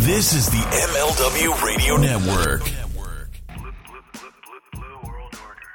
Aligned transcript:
This 0.00 0.32
is 0.32 0.46
the 0.46 0.56
MLW 0.56 1.62
Radio 1.62 1.96
Network. 1.98 2.62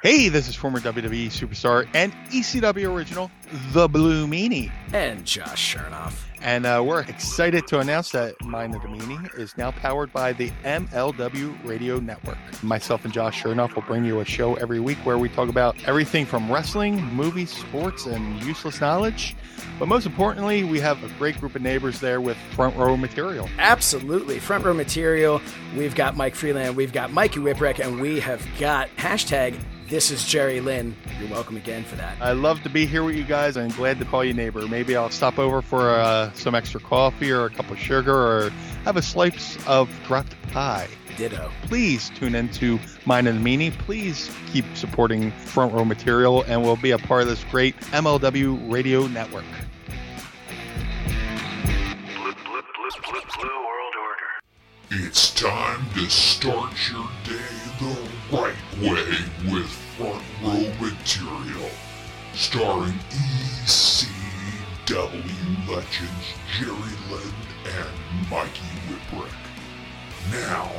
Hey, 0.02 0.28
this 0.28 0.48
is 0.48 0.56
former 0.56 0.80
WWE 0.80 1.26
superstar 1.26 1.88
and 1.94 2.12
ECW 2.30 2.92
original, 2.92 3.30
The 3.72 3.88
Blue 3.88 4.26
Meanie. 4.26 4.72
And 4.92 5.24
Josh 5.24 5.76
Chernoff. 5.76 6.25
And 6.42 6.66
uh, 6.66 6.82
we're 6.86 7.00
excited 7.00 7.66
to 7.68 7.80
announce 7.80 8.12
that 8.12 8.40
Mind 8.44 8.74
the 8.74 8.78
Meanie 8.78 9.38
is 9.38 9.56
now 9.56 9.70
powered 9.70 10.12
by 10.12 10.32
the 10.32 10.50
MLW 10.64 11.64
Radio 11.64 11.98
Network. 11.98 12.38
Myself 12.62 13.04
and 13.04 13.12
Josh 13.12 13.42
Chernoff 13.42 13.74
will 13.74 13.82
bring 13.82 14.04
you 14.04 14.20
a 14.20 14.24
show 14.24 14.54
every 14.54 14.80
week 14.80 14.98
where 14.98 15.18
we 15.18 15.28
talk 15.28 15.48
about 15.48 15.76
everything 15.84 16.26
from 16.26 16.50
wrestling, 16.52 17.02
movies, 17.14 17.50
sports, 17.50 18.06
and 18.06 18.42
useless 18.42 18.80
knowledge. 18.80 19.34
But 19.78 19.88
most 19.88 20.06
importantly, 20.06 20.64
we 20.64 20.80
have 20.80 21.02
a 21.02 21.08
great 21.18 21.38
group 21.40 21.54
of 21.54 21.62
neighbors 21.62 22.00
there 22.00 22.20
with 22.20 22.36
front 22.52 22.76
row 22.76 22.96
material. 22.96 23.48
Absolutely. 23.58 24.38
Front 24.38 24.64
row 24.64 24.74
material. 24.74 25.40
We've 25.76 25.94
got 25.94 26.16
Mike 26.16 26.34
Freeland, 26.34 26.76
we've 26.76 26.92
got 26.92 27.12
Mikey 27.12 27.40
Whipwreck, 27.40 27.84
and 27.84 28.00
we 28.00 28.20
have 28.20 28.46
got 28.58 28.88
hashtag 28.96 29.58
this 29.88 30.10
is 30.10 30.24
Jerry 30.24 30.60
Lynn. 30.60 30.96
You're 31.20 31.30
welcome 31.30 31.56
again 31.56 31.84
for 31.84 31.96
that. 31.96 32.16
I 32.20 32.32
love 32.32 32.62
to 32.62 32.68
be 32.68 32.86
here 32.86 33.04
with 33.04 33.14
you 33.14 33.24
guys. 33.24 33.56
I'm 33.56 33.70
glad 33.70 33.98
to 33.98 34.04
call 34.04 34.24
you 34.24 34.34
neighbor. 34.34 34.66
Maybe 34.66 34.96
I'll 34.96 35.10
stop 35.10 35.38
over 35.38 35.62
for 35.62 35.90
uh, 35.90 36.32
some 36.32 36.54
extra 36.54 36.80
coffee 36.80 37.30
or 37.30 37.46
a 37.46 37.50
cup 37.50 37.70
of 37.70 37.78
sugar 37.78 38.14
or 38.14 38.50
have 38.84 38.96
a 38.96 39.02
slice 39.02 39.56
of 39.66 39.88
dropped 40.06 40.34
pie. 40.50 40.88
Ditto. 41.16 41.50
Please 41.62 42.10
tune 42.10 42.34
into 42.34 42.78
Mind 43.06 43.26
and 43.26 43.44
the 43.44 43.56
Meanie. 43.56 43.76
Please 43.78 44.30
keep 44.52 44.64
supporting 44.74 45.30
Front 45.30 45.72
Row 45.72 45.84
Material 45.84 46.42
and 46.42 46.62
we'll 46.62 46.76
be 46.76 46.90
a 46.90 46.98
part 46.98 47.22
of 47.22 47.28
this 47.28 47.42
great 47.44 47.74
MLW 47.92 48.70
radio 48.70 49.06
network. 49.06 49.44
It's 54.88 55.34
time 55.34 55.84
to 55.94 56.08
start 56.08 56.72
your 56.92 57.08
day 57.24 57.42
the 57.80 57.96
right 58.30 58.54
way 58.80 59.04
with 59.52 59.68
Front 59.96 60.22
Row 60.40 60.72
Material, 60.80 61.70
starring 62.34 62.94
ECW 63.10 64.06
legends 65.68 66.34
Jerry 66.56 66.94
Lynn 67.10 67.34
and 67.64 68.30
Mikey 68.30 68.60
Whipwreck. 68.86 69.34
Now, 70.30 70.70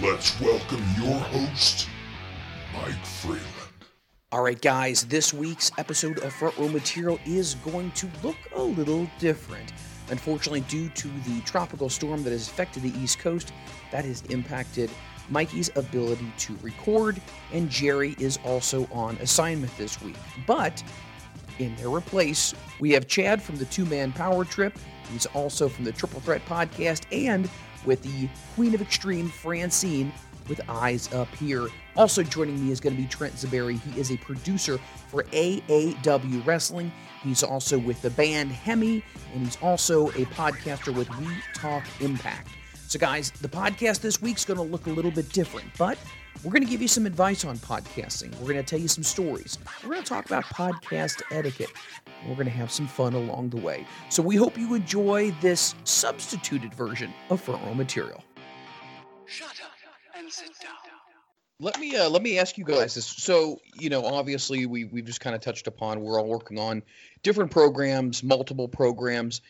let's 0.00 0.40
welcome 0.40 0.84
your 0.96 1.18
host, 1.18 1.88
Mike 2.72 3.04
Freeland. 3.04 3.42
All 4.30 4.42
right, 4.42 4.60
guys, 4.62 5.06
this 5.06 5.34
week's 5.34 5.72
episode 5.76 6.20
of 6.20 6.32
Front 6.32 6.56
Row 6.56 6.68
Material 6.68 7.18
is 7.26 7.56
going 7.56 7.90
to 7.92 8.08
look 8.22 8.36
a 8.54 8.62
little 8.62 9.10
different. 9.18 9.72
Unfortunately, 10.10 10.60
due 10.62 10.88
to 10.90 11.08
the 11.08 11.40
tropical 11.44 11.88
storm 11.88 12.22
that 12.22 12.30
has 12.30 12.48
affected 12.48 12.82
the 12.82 12.96
East 12.98 13.18
Coast, 13.18 13.52
that 13.90 14.04
has 14.04 14.22
impacted 14.22 14.90
Mikey's 15.28 15.70
ability 15.76 16.32
to 16.38 16.56
record, 16.62 17.20
and 17.52 17.68
Jerry 17.68 18.14
is 18.20 18.38
also 18.44 18.88
on 18.92 19.16
assignment 19.16 19.76
this 19.76 20.00
week. 20.00 20.16
But 20.46 20.82
in 21.58 21.74
their 21.76 22.00
place, 22.00 22.54
we 22.78 22.92
have 22.92 23.08
Chad 23.08 23.42
from 23.42 23.56
the 23.56 23.64
Two 23.66 23.84
Man 23.86 24.12
Power 24.12 24.44
Trip. 24.44 24.78
He's 25.10 25.26
also 25.26 25.68
from 25.68 25.84
the 25.84 25.92
Triple 25.92 26.20
Threat 26.20 26.44
podcast, 26.46 27.04
and 27.10 27.48
with 27.84 28.02
the 28.02 28.28
Queen 28.54 28.74
of 28.74 28.82
Extreme, 28.82 29.28
Francine, 29.28 30.12
with 30.48 30.60
Eyes 30.68 31.12
Up 31.12 31.32
Here. 31.36 31.66
Also 31.96 32.22
joining 32.22 32.64
me 32.64 32.70
is 32.70 32.80
going 32.80 32.94
to 32.94 33.00
be 33.00 33.08
Trent 33.08 33.34
Zuberi. 33.34 33.80
He 33.80 33.98
is 33.98 34.10
a 34.12 34.16
producer 34.18 34.78
for 35.08 35.24
AAW 35.24 36.46
Wrestling. 36.46 36.92
He's 37.26 37.42
also 37.42 37.76
with 37.76 38.00
the 38.02 38.10
band 38.10 38.52
Hemi, 38.52 39.02
and 39.34 39.44
he's 39.44 39.58
also 39.60 40.10
a 40.10 40.24
podcaster 40.26 40.94
with 40.94 41.08
We 41.18 41.26
Talk 41.54 41.82
Impact. 42.00 42.48
So, 42.86 43.00
guys, 43.00 43.32
the 43.32 43.48
podcast 43.48 44.00
this 44.00 44.22
week's 44.22 44.44
going 44.44 44.58
to 44.58 44.62
look 44.62 44.86
a 44.86 44.90
little 44.90 45.10
bit 45.10 45.30
different, 45.32 45.66
but 45.76 45.98
we're 46.44 46.52
going 46.52 46.62
to 46.62 46.70
give 46.70 46.80
you 46.80 46.86
some 46.86 47.04
advice 47.04 47.44
on 47.44 47.58
podcasting. 47.58 48.30
We're 48.38 48.52
going 48.52 48.58
to 48.58 48.62
tell 48.62 48.78
you 48.78 48.86
some 48.86 49.02
stories. 49.02 49.58
We're 49.82 49.90
going 49.90 50.04
to 50.04 50.08
talk 50.08 50.26
about 50.26 50.44
podcast 50.44 51.20
etiquette. 51.32 51.72
We're 52.28 52.34
going 52.34 52.46
to 52.46 52.52
have 52.52 52.70
some 52.70 52.86
fun 52.86 53.14
along 53.14 53.50
the 53.50 53.56
way. 53.56 53.84
So, 54.08 54.22
we 54.22 54.36
hope 54.36 54.56
you 54.56 54.74
enjoy 54.74 55.32
this 55.40 55.74
substituted 55.82 56.72
version 56.74 57.12
of 57.30 57.40
front 57.40 57.64
row 57.64 57.74
material. 57.74 58.22
Shut 59.24 59.48
up 59.48 59.72
and 60.16 60.30
sit 60.30 60.52
down. 60.62 60.95
Let 61.58 61.80
me 61.80 61.96
uh, 61.96 62.10
let 62.10 62.22
me 62.22 62.38
ask 62.38 62.58
you 62.58 62.64
guys 62.64 62.94
this. 62.94 63.06
So, 63.06 63.60
you 63.74 63.88
know, 63.88 64.04
obviously 64.04 64.66
we 64.66 64.84
we've 64.84 65.06
just 65.06 65.20
kind 65.20 65.34
of 65.34 65.40
touched 65.40 65.66
upon 65.66 66.00
we're 66.00 66.20
all 66.20 66.26
working 66.26 66.58
on 66.58 66.82
different 67.22 67.50
programs, 67.50 68.22
multiple 68.22 68.68
programs. 68.68 69.40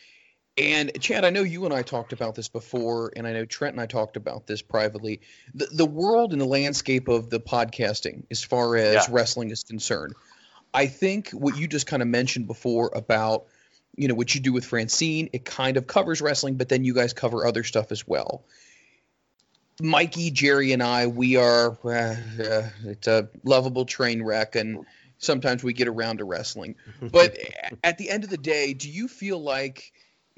And 0.59 0.99
Chad, 1.01 1.25
I 1.25 1.31
know 1.31 1.43
you 1.43 1.67
and 1.67 1.75
I 1.75 1.83
talked 1.83 2.15
about 2.15 2.35
this 2.35 2.49
before, 2.49 3.13
and 3.15 3.27
I 3.27 3.33
know 3.33 3.45
Trent 3.45 3.75
and 3.75 3.81
I 3.81 3.87
talked 3.87 4.17
about 4.17 4.47
this 4.47 4.63
privately. 4.63 5.21
The, 5.55 5.67
the 5.67 5.85
world 5.85 6.33
and 6.33 6.41
the 6.41 6.47
landscape 6.47 7.09
of 7.09 7.29
the 7.29 7.41
podcasting, 7.41 8.23
as 8.31 8.43
far 8.43 8.77
as 8.77 8.95
Yeah. 8.95 9.07
wrestling 9.11 9.51
is 9.51 9.65
concerned, 9.65 10.15
I 10.73 10.87
think 10.87 11.31
what 11.31 11.59
you 11.59 11.69
just 11.69 11.87
kind 11.87 12.01
of 12.01 12.09
mentioned 12.09 12.47
before 12.47 12.91
about, 12.95 13.47
you 13.97 14.09
know, 14.09 14.15
what 14.15 14.35
you 14.35 14.41
do 14.41 14.53
with 14.53 14.65
Francine, 14.65 15.29
it 15.35 15.45
kind 15.45 15.77
of 15.77 15.87
covers 15.87 16.23
wrestling, 16.23 16.55
but 16.55 16.71
then 16.71 16.85
you 16.85 16.95
guys 16.95 17.13
cover 17.13 17.47
other 17.47 17.63
stuff 17.63 17.93
as 17.93 18.07
well. 18.07 18.45
Mikey, 19.81 20.31
Jerry, 20.31 20.73
and 20.73 20.83
I, 20.83 21.07
we 21.07 21.37
are 21.37 21.77
uh, 21.85 22.17
uh, 22.43 22.69
it's 22.85 23.07
a 23.07 23.29
lovable 23.45 23.85
train 23.85 24.23
wreck, 24.23 24.57
and 24.57 24.87
sometimes 25.19 25.63
we 25.63 25.73
get 25.73 25.89
around 25.89 26.19
to 26.19 26.25
wrestling. 26.25 26.77
But 27.01 27.37
at 27.85 27.99
the 27.99 28.11
end 28.11 28.25
of 28.25 28.31
the 28.31 28.39
day, 28.39 28.73
do 28.73 28.91
you 28.91 29.09
feel 29.09 29.43
like 29.43 29.93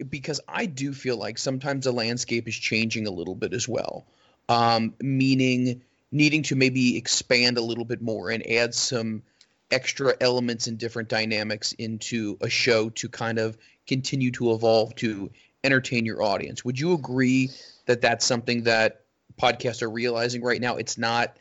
because 0.08 0.40
I 0.48 0.66
do 0.66 0.92
feel 0.92 1.16
like 1.16 1.38
sometimes 1.38 1.84
the 1.84 1.92
landscape 1.92 2.46
is 2.48 2.56
changing 2.56 3.06
a 3.06 3.10
little 3.10 3.34
bit 3.34 3.52
as 3.52 3.68
well, 3.68 4.06
um, 4.48 4.94
meaning 5.00 5.82
needing 6.10 6.42
to 6.44 6.56
maybe 6.56 6.96
expand 6.96 7.58
a 7.58 7.62
little 7.62 7.84
bit 7.84 8.00
more 8.00 8.30
and 8.30 8.48
add 8.48 8.74
some 8.74 9.22
extra 9.70 10.14
elements 10.20 10.66
and 10.66 10.78
different 10.78 11.08
dynamics 11.08 11.72
into 11.72 12.38
a 12.40 12.48
show 12.48 12.88
to 12.90 13.08
kind 13.08 13.38
of 13.38 13.58
continue 13.86 14.30
to 14.30 14.52
evolve 14.52 14.94
to 14.96 15.30
entertain 15.62 16.06
your 16.06 16.22
audience. 16.22 16.64
Would 16.64 16.78
you 16.78 16.94
agree 16.94 17.50
that 17.86 18.00
that's 18.00 18.24
something 18.24 18.64
that 18.64 19.02
podcasts 19.38 19.82
are 19.82 19.90
realizing 19.90 20.42
right 20.42 20.60
now? 20.60 20.76
It's 20.76 20.98
not 20.98 21.36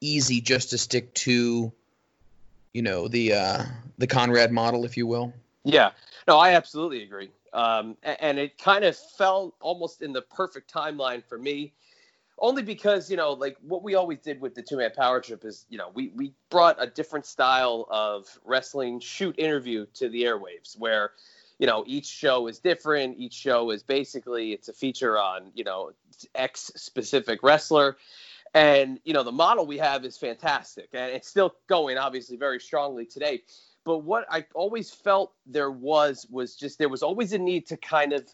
easy 0.00 0.40
just 0.40 0.70
to 0.70 0.78
stick 0.78 1.12
to, 1.14 1.72
you 2.72 2.82
know, 2.82 3.08
the 3.08 3.34
uh, 3.34 3.64
the 3.98 4.06
Conrad 4.06 4.52
model, 4.52 4.84
if 4.84 4.96
you 4.96 5.06
will. 5.06 5.32
Yeah, 5.64 5.90
no, 6.26 6.38
I 6.38 6.52
absolutely 6.52 7.02
agree. 7.02 7.30
Um, 7.52 7.96
and 8.02 8.38
it 8.38 8.58
kind 8.58 8.84
of 8.84 8.96
fell 8.96 9.54
almost 9.60 10.02
in 10.02 10.12
the 10.12 10.22
perfect 10.22 10.72
timeline 10.72 11.24
for 11.24 11.36
me, 11.36 11.72
only 12.38 12.62
because 12.62 13.10
you 13.10 13.16
know, 13.16 13.32
like 13.32 13.56
what 13.60 13.82
we 13.82 13.94
always 13.96 14.18
did 14.20 14.40
with 14.40 14.54
the 14.54 14.62
two 14.62 14.76
man 14.76 14.92
power 14.96 15.20
trip 15.20 15.44
is, 15.44 15.66
you 15.68 15.76
know, 15.76 15.90
we 15.92 16.12
we 16.14 16.32
brought 16.48 16.76
a 16.78 16.86
different 16.86 17.26
style 17.26 17.86
of 17.90 18.26
wrestling 18.44 19.00
shoot 19.00 19.38
interview 19.38 19.86
to 19.94 20.08
the 20.08 20.22
airwaves, 20.22 20.78
where 20.78 21.12
you 21.60 21.68
know 21.68 21.84
each 21.86 22.06
show 22.06 22.48
is 22.48 22.58
different. 22.58 23.18
Each 23.18 23.34
show 23.34 23.70
is 23.70 23.84
basically 23.84 24.52
it's 24.52 24.68
a 24.68 24.72
feature 24.72 25.16
on 25.16 25.52
you 25.54 25.62
know 25.62 25.92
X 26.34 26.72
specific 26.74 27.44
wrestler. 27.44 27.96
And 28.52 28.98
you 29.04 29.12
know 29.12 29.22
the 29.22 29.30
model 29.30 29.64
we 29.64 29.78
have 29.78 30.04
is 30.04 30.18
fantastic, 30.18 30.88
and 30.92 31.12
it's 31.12 31.28
still 31.28 31.54
going 31.68 31.98
obviously 31.98 32.36
very 32.36 32.58
strongly 32.58 33.06
today 33.06 33.42
but 33.84 33.98
what 33.98 34.26
I 34.30 34.44
always 34.54 34.90
felt 34.90 35.32
there 35.46 35.70
was 35.70 36.26
was 36.30 36.54
just 36.54 36.78
there 36.78 36.88
was 36.88 37.02
always 37.02 37.32
a 37.32 37.38
need 37.38 37.66
to 37.68 37.76
kind 37.76 38.12
of 38.12 38.24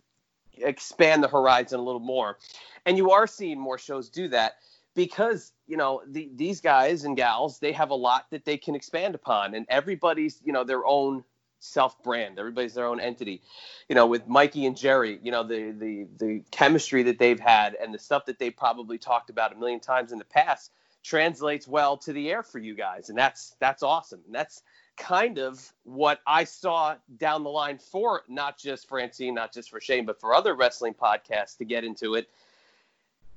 expand 0.58 1.22
the 1.22 1.28
horizon 1.28 1.78
a 1.78 1.82
little 1.82 2.00
more, 2.00 2.38
and 2.84 2.96
you 2.96 3.10
are 3.10 3.26
seeing 3.26 3.58
more 3.58 3.78
shows 3.78 4.08
do 4.08 4.28
that 4.28 4.56
because 4.94 5.52
you 5.66 5.76
know 5.76 6.02
the, 6.08 6.30
these 6.34 6.60
guys 6.60 7.04
and 7.04 7.16
gals 7.16 7.58
they 7.58 7.72
have 7.72 7.90
a 7.90 7.94
lot 7.94 8.26
that 8.30 8.44
they 8.44 8.56
can 8.56 8.74
expand 8.74 9.14
upon, 9.14 9.54
and 9.54 9.66
everybody's 9.68 10.40
you 10.44 10.52
know 10.52 10.64
their 10.64 10.84
own 10.84 11.22
self 11.66 12.02
brand, 12.02 12.38
everybody's 12.38 12.74
their 12.74 12.86
own 12.86 13.00
entity. 13.00 13.42
You 13.88 13.94
know, 13.94 14.06
with 14.06 14.26
Mikey 14.26 14.66
and 14.66 14.76
Jerry, 14.76 15.18
you 15.22 15.32
know 15.32 15.42
the 15.42 15.72
the 15.72 16.06
the 16.18 16.42
chemistry 16.50 17.02
that 17.04 17.18
they've 17.18 17.40
had 17.40 17.74
and 17.74 17.92
the 17.92 17.98
stuff 17.98 18.26
that 18.26 18.38
they 18.38 18.50
probably 18.50 18.98
talked 18.98 19.30
about 19.30 19.52
a 19.52 19.56
million 19.56 19.80
times 19.80 20.12
in 20.12 20.18
the 20.18 20.24
past 20.24 20.72
translates 21.02 21.68
well 21.68 21.96
to 21.96 22.12
the 22.12 22.30
air 22.30 22.42
for 22.42 22.58
you 22.58 22.74
guys, 22.74 23.08
and 23.10 23.18
that's 23.18 23.56
that's 23.60 23.82
awesome, 23.82 24.20
and 24.26 24.34
that's 24.34 24.62
kind 24.96 25.38
of 25.38 25.72
what 25.84 26.20
I 26.26 26.44
saw 26.44 26.96
down 27.18 27.44
the 27.44 27.50
line 27.50 27.78
for 27.78 28.22
not 28.28 28.58
just 28.58 28.88
Francine, 28.88 29.34
not 29.34 29.52
just 29.52 29.70
for 29.70 29.80
Shane, 29.80 30.06
but 30.06 30.20
for 30.20 30.34
other 30.34 30.54
wrestling 30.54 30.94
podcasts 30.94 31.56
to 31.58 31.64
get 31.64 31.84
into 31.84 32.14
it. 32.14 32.28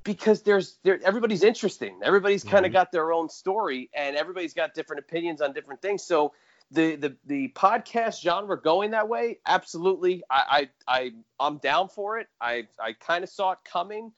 Because 0.04 0.42
there's 0.42 0.78
there 0.84 1.00
everybody's 1.04 1.44
interesting. 1.44 2.00
Everybody's 2.04 2.44
kind 2.44 2.66
of 2.66 2.70
mm-hmm. 2.70 2.78
got 2.78 2.92
their 2.92 3.12
own 3.12 3.30
story 3.30 3.90
and 3.94 4.16
everybody's 4.16 4.54
got 4.54 4.74
different 4.74 5.02
opinions 5.02 5.42
on 5.42 5.52
different 5.52 5.82
things. 5.82 6.04
So 6.04 6.34
the 6.72 6.96
the 6.96 7.16
the 7.26 7.50
podcast 7.50 8.22
genre 8.22 8.60
going 8.60 8.92
that 8.92 9.08
way, 9.08 9.40
absolutely. 9.46 10.24
I 10.30 10.70
I, 10.88 11.00
I 11.00 11.12
I'm 11.40 11.58
down 11.58 11.90
for 11.90 12.18
it. 12.20 12.28
I 12.40 12.68
I 12.80 12.94
kind 12.94 13.24
of 13.24 13.30
saw 13.30 13.52
it 13.52 13.60
coming 13.64 14.12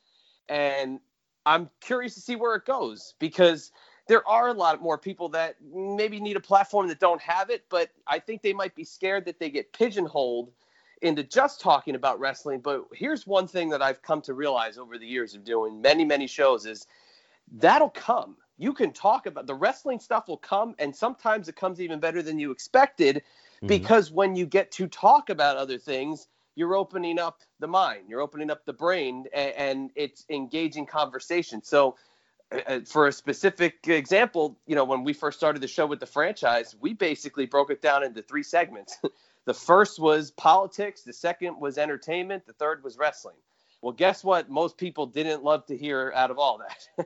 and 0.49 0.99
I'm 1.45 1.69
curious 1.79 2.13
to 2.15 2.21
see 2.21 2.35
where 2.35 2.55
it 2.55 2.65
goes 2.65 3.15
because 3.19 3.71
there 4.07 4.27
are 4.27 4.49
a 4.49 4.53
lot 4.53 4.81
more 4.81 4.97
people 4.97 5.29
that 5.29 5.55
maybe 5.73 6.19
need 6.19 6.35
a 6.35 6.41
platform 6.41 6.87
that 6.89 6.99
don't 6.99 7.21
have 7.21 7.49
it, 7.49 7.63
but 7.69 7.89
I 8.07 8.19
think 8.19 8.41
they 8.41 8.53
might 8.53 8.75
be 8.75 8.83
scared 8.83 9.25
that 9.25 9.39
they 9.39 9.49
get 9.49 9.71
pigeonholed 9.73 10.51
into 11.01 11.23
just 11.23 11.61
talking 11.61 11.95
about 11.95 12.19
wrestling, 12.19 12.59
but 12.59 12.85
here's 12.93 13.25
one 13.25 13.47
thing 13.47 13.69
that 13.69 13.81
I've 13.81 14.01
come 14.01 14.21
to 14.23 14.33
realize 14.33 14.77
over 14.77 14.97
the 14.97 15.07
years 15.07 15.33
of 15.33 15.43
doing 15.43 15.81
many, 15.81 16.05
many 16.05 16.27
shows 16.27 16.65
is 16.65 16.85
that'll 17.51 17.89
come. 17.89 18.37
You 18.57 18.73
can 18.73 18.91
talk 18.91 19.25
about 19.25 19.47
the 19.47 19.55
wrestling 19.55 19.99
stuff 19.99 20.27
will 20.27 20.37
come, 20.37 20.75
and 20.79 20.95
sometimes 20.95 21.47
it 21.47 21.55
comes 21.55 21.81
even 21.81 21.99
better 21.99 22.21
than 22.21 22.39
you 22.39 22.51
expected 22.51 23.23
Mm-hmm. 23.61 23.67
because 23.67 24.11
when 24.11 24.35
you 24.35 24.47
get 24.47 24.71
to 24.71 24.87
talk 24.87 25.29
about 25.29 25.55
other 25.55 25.77
things, 25.77 26.27
you're 26.55 26.75
opening 26.75 27.19
up 27.19 27.41
the 27.59 27.67
mind, 27.67 28.05
you're 28.09 28.21
opening 28.21 28.49
up 28.49 28.65
the 28.65 28.73
brain, 28.73 29.25
and, 29.33 29.53
and 29.55 29.91
it's 29.95 30.25
engaging 30.29 30.87
conversation. 30.87 31.63
So, 31.63 31.95
uh, 32.51 32.79
for 32.85 33.07
a 33.07 33.11
specific 33.11 33.87
example, 33.87 34.57
you 34.65 34.75
know, 34.75 34.83
when 34.83 35.03
we 35.03 35.13
first 35.13 35.37
started 35.37 35.61
the 35.61 35.67
show 35.67 35.85
with 35.85 35.99
the 35.99 36.07
franchise, 36.07 36.75
we 36.81 36.93
basically 36.93 37.45
broke 37.45 37.69
it 37.69 37.81
down 37.81 38.03
into 38.03 38.21
three 38.23 38.43
segments. 38.43 38.97
the 39.45 39.53
first 39.53 39.99
was 39.99 40.31
politics, 40.31 41.03
the 41.03 41.13
second 41.13 41.59
was 41.59 41.77
entertainment, 41.77 42.45
the 42.47 42.53
third 42.53 42.83
was 42.83 42.97
wrestling. 42.97 43.37
Well, 43.81 43.93
guess 43.93 44.23
what? 44.23 44.49
Most 44.49 44.77
people 44.77 45.05
didn't 45.05 45.43
love 45.43 45.67
to 45.67 45.77
hear 45.77 46.11
out 46.15 46.31
of 46.31 46.39
all 46.39 46.61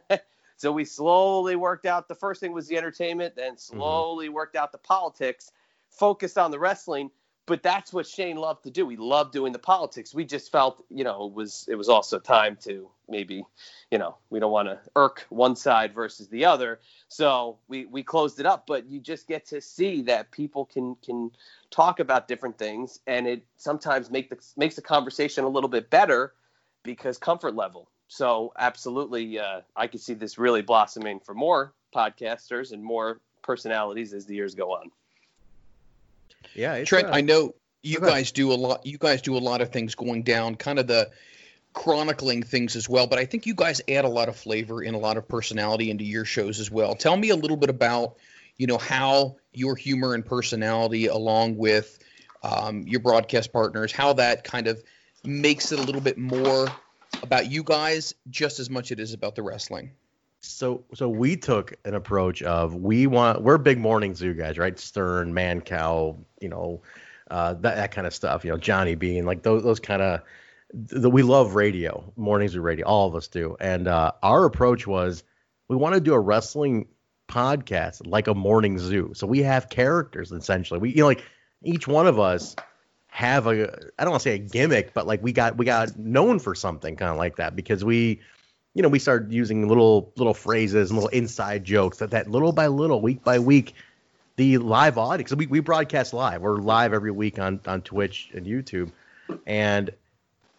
that. 0.10 0.26
so 0.58 0.72
we 0.72 0.86
slowly 0.86 1.56
worked 1.56 1.86
out 1.86 2.08
the 2.08 2.16
first 2.16 2.40
thing 2.40 2.54
was 2.54 2.68
the 2.68 2.78
entertainment, 2.78 3.36
then 3.36 3.54
mm-hmm. 3.54 3.78
slowly 3.78 4.30
worked 4.30 4.56
out 4.56 4.72
the 4.72 4.78
politics, 4.78 5.52
focused 5.90 6.38
on 6.38 6.52
the 6.52 6.60
wrestling. 6.60 7.12
But 7.48 7.62
that's 7.62 7.94
what 7.94 8.08
Shane 8.08 8.38
loved 8.38 8.64
to 8.64 8.72
do. 8.72 8.90
He 8.90 8.98
loved 8.98 9.32
doing 9.32 9.54
the 9.54 9.60
politics. 9.60 10.16
We 10.16 10.26
just 10.26 10.52
felt, 10.52 10.84
you 10.90 11.04
know, 11.04 11.28
it 11.28 11.34
was 11.34 11.68
it 11.70 11.76
was 11.76 11.90
also 11.90 12.18
time 12.18 12.58
to 12.64 12.90
maybe, 13.08 13.44
you 13.92 14.00
know, 14.00 14.18
we 14.32 14.40
don't 14.40 14.52
want 14.52 14.68
to 14.68 14.80
irk 14.96 15.28
one 15.30 15.56
side 15.56 15.94
versus 15.94 16.28
the 16.28 16.46
other. 16.46 16.80
So 17.08 17.60
we 17.68 17.86
we 17.86 18.02
closed 18.02 18.40
it 18.40 18.48
up. 18.48 18.66
But 18.66 18.90
you 18.90 19.00
just 19.00 19.28
get 19.28 19.46
to 19.48 19.62
see 19.62 20.02
that 20.04 20.32
people 20.32 20.66
can 20.66 20.96
can 21.06 21.30
talk 21.70 22.00
about 22.00 22.28
different 22.28 22.58
things, 22.58 23.00
and 23.06 23.28
it 23.28 23.44
sometimes 23.58 24.10
make 24.10 24.32
the 24.32 24.44
makes 24.58 24.74
the 24.74 24.82
conversation 24.82 25.44
a 25.44 25.50
little 25.50 25.70
bit 25.70 25.92
better 25.92 26.34
because 26.82 27.20
comfort 27.20 27.54
level. 27.54 27.90
So 28.08 28.54
absolutely, 28.58 29.40
uh, 29.40 29.62
I 29.76 29.88
could 29.88 30.02
see 30.02 30.14
this 30.14 30.38
really 30.38 30.62
blossoming 30.62 31.20
for 31.20 31.34
more 31.34 31.74
podcasters 31.94 32.72
and 32.72 32.84
more 32.84 33.20
personalities 33.42 34.14
as 34.14 34.26
the 34.26 34.36
years 34.36 34.56
go 34.56 34.74
on. 34.74 34.92
Yeah, 36.54 36.76
it's, 36.76 36.90
Trent, 36.90 37.08
uh, 37.08 37.12
I 37.14 37.22
know 37.22 37.56
you 37.84 38.00
go 38.00 38.08
guys 38.08 38.32
do 38.32 38.52
a 38.52 38.56
lot. 38.56 38.86
You 38.86 38.98
guys 38.98 39.22
do 39.22 39.38
a 39.38 39.40
lot 39.40 39.62
of 39.62 39.72
things 39.72 39.96
going 39.96 40.24
down, 40.24 40.56
kind 40.56 40.80
of 40.80 40.88
the 40.88 41.10
chronicling 41.74 42.44
things 42.44 42.76
as 42.76 42.88
well. 42.88 43.08
But 43.08 43.20
I 43.20 43.26
think 43.26 43.46
you 43.46 43.54
guys 43.54 43.82
add 43.88 44.06
a 44.06 44.10
lot 44.10 44.30
of 44.30 44.36
flavor 44.36 44.82
and 44.82 44.96
a 44.96 45.00
lot 45.00 45.18
of 45.18 45.28
personality 45.28 45.90
into 45.90 46.04
your 46.04 46.26
shows 46.26 46.60
as 46.60 46.72
well. 46.72 46.96
Tell 46.96 47.16
me 47.18 47.30
a 47.30 47.36
little 47.36 47.58
bit 47.58 47.70
about, 47.70 48.16
you 48.58 48.68
know, 48.68 48.78
how 48.78 49.36
your 49.54 49.76
humor 49.76 50.14
and 50.14 50.26
personality, 50.26 51.08
along 51.08 51.58
with 51.58 52.00
um, 52.44 52.84
your 52.88 53.02
broadcast 53.02 53.52
partners, 53.52 53.92
how 53.92 54.14
that 54.14 54.44
kind 54.44 54.68
of 54.68 54.82
makes 55.24 55.72
it 55.72 55.80
a 55.80 55.82
little 55.82 56.02
bit 56.02 56.18
more 56.18 56.70
about 57.24 57.52
you 57.52 57.64
guys, 57.64 58.14
just 58.30 58.60
as 58.60 58.70
much 58.70 58.92
it 58.92 59.00
is 59.00 59.14
about 59.14 59.36
the 59.36 59.44
wrestling. 59.44 59.92
So 60.42 60.84
so 60.94 61.10
we 61.10 61.36
took 61.38 61.74
an 61.86 61.96
approach 61.96 62.44
of 62.44 62.76
we 62.76 63.08
want 63.08 63.42
we're 63.42 63.58
big 63.58 63.80
morning 63.80 64.14
zoo 64.14 64.34
guys, 64.34 64.58
right? 64.58 64.78
Stern, 64.78 65.34
Mancow, 65.34 66.18
you 66.40 66.50
know, 66.50 66.82
uh, 67.32 67.54
that 67.54 67.76
that 67.76 67.92
kind 67.92 68.06
of 68.06 68.14
stuff. 68.14 68.46
You 68.46 68.52
know, 68.52 68.58
Johnny 68.58 68.96
Bean, 68.96 69.26
like 69.26 69.44
those 69.44 69.64
those 69.64 69.80
kind 69.80 70.02
of. 70.02 70.22
We 70.92 71.24
love 71.24 71.56
radio, 71.56 72.12
morning 72.18 72.50
zoo 72.50 72.60
radio. 72.60 72.86
All 72.86 73.08
of 73.08 73.16
us 73.16 73.28
do, 73.28 73.56
and 73.60 73.88
uh, 73.88 74.12
our 74.22 74.46
approach 74.46 74.86
was 74.86 75.24
we 75.70 75.76
want 75.76 75.96
to 75.96 76.02
do 76.02 76.14
a 76.14 76.20
wrestling 76.20 76.88
podcast 77.30 78.06
like 78.06 78.28
a 78.28 78.34
morning 78.34 78.78
zoo. 78.78 79.12
So 79.16 79.26
we 79.26 79.40
have 79.44 79.70
characters 79.70 80.32
essentially. 80.32 80.80
We 80.80 80.90
you 80.90 80.98
know 80.98 81.08
like 81.08 81.24
each 81.64 81.88
one 81.88 82.08
of 82.08 82.20
us 82.20 82.56
have 83.16 83.48
a 83.48 83.74
I 83.98 84.04
don't 84.04 84.12
want 84.12 84.24
to 84.24 84.30
say 84.30 84.36
a 84.36 84.40
gimmick, 84.40 84.94
but 84.94 85.08
like 85.08 85.24
we 85.24 85.32
got 85.32 85.56
we 85.56 85.66
got 85.66 85.98
known 85.98 86.38
for 86.38 86.54
something 86.54 86.98
kind 86.98 87.12
of 87.12 87.18
like 87.18 87.38
that 87.38 87.56
because 87.56 87.82
we 87.82 88.20
you 88.74 88.82
know, 88.82 88.90
we 88.90 89.00
started 89.00 89.32
using 89.32 89.70
little 89.70 90.12
little 90.18 90.34
phrases 90.34 90.90
and 90.90 91.00
little 91.00 91.10
inside 91.18 91.64
jokes 91.64 92.00
that 92.00 92.12
that 92.12 92.30
little 92.30 92.52
by 92.52 92.68
little, 92.68 93.00
week 93.02 93.24
by 93.24 93.40
week, 93.40 93.74
the 94.36 94.58
live 94.58 94.98
audience. 94.98 95.34
We 95.34 95.48
we 95.48 95.62
broadcast 95.62 96.14
live. 96.14 96.42
We're 96.42 96.58
live 96.58 96.92
every 96.92 97.12
week 97.12 97.40
on 97.40 97.62
on 97.66 97.84
Twitch 97.84 98.32
and 98.34 98.46
YouTube, 98.46 98.92
and 99.48 99.92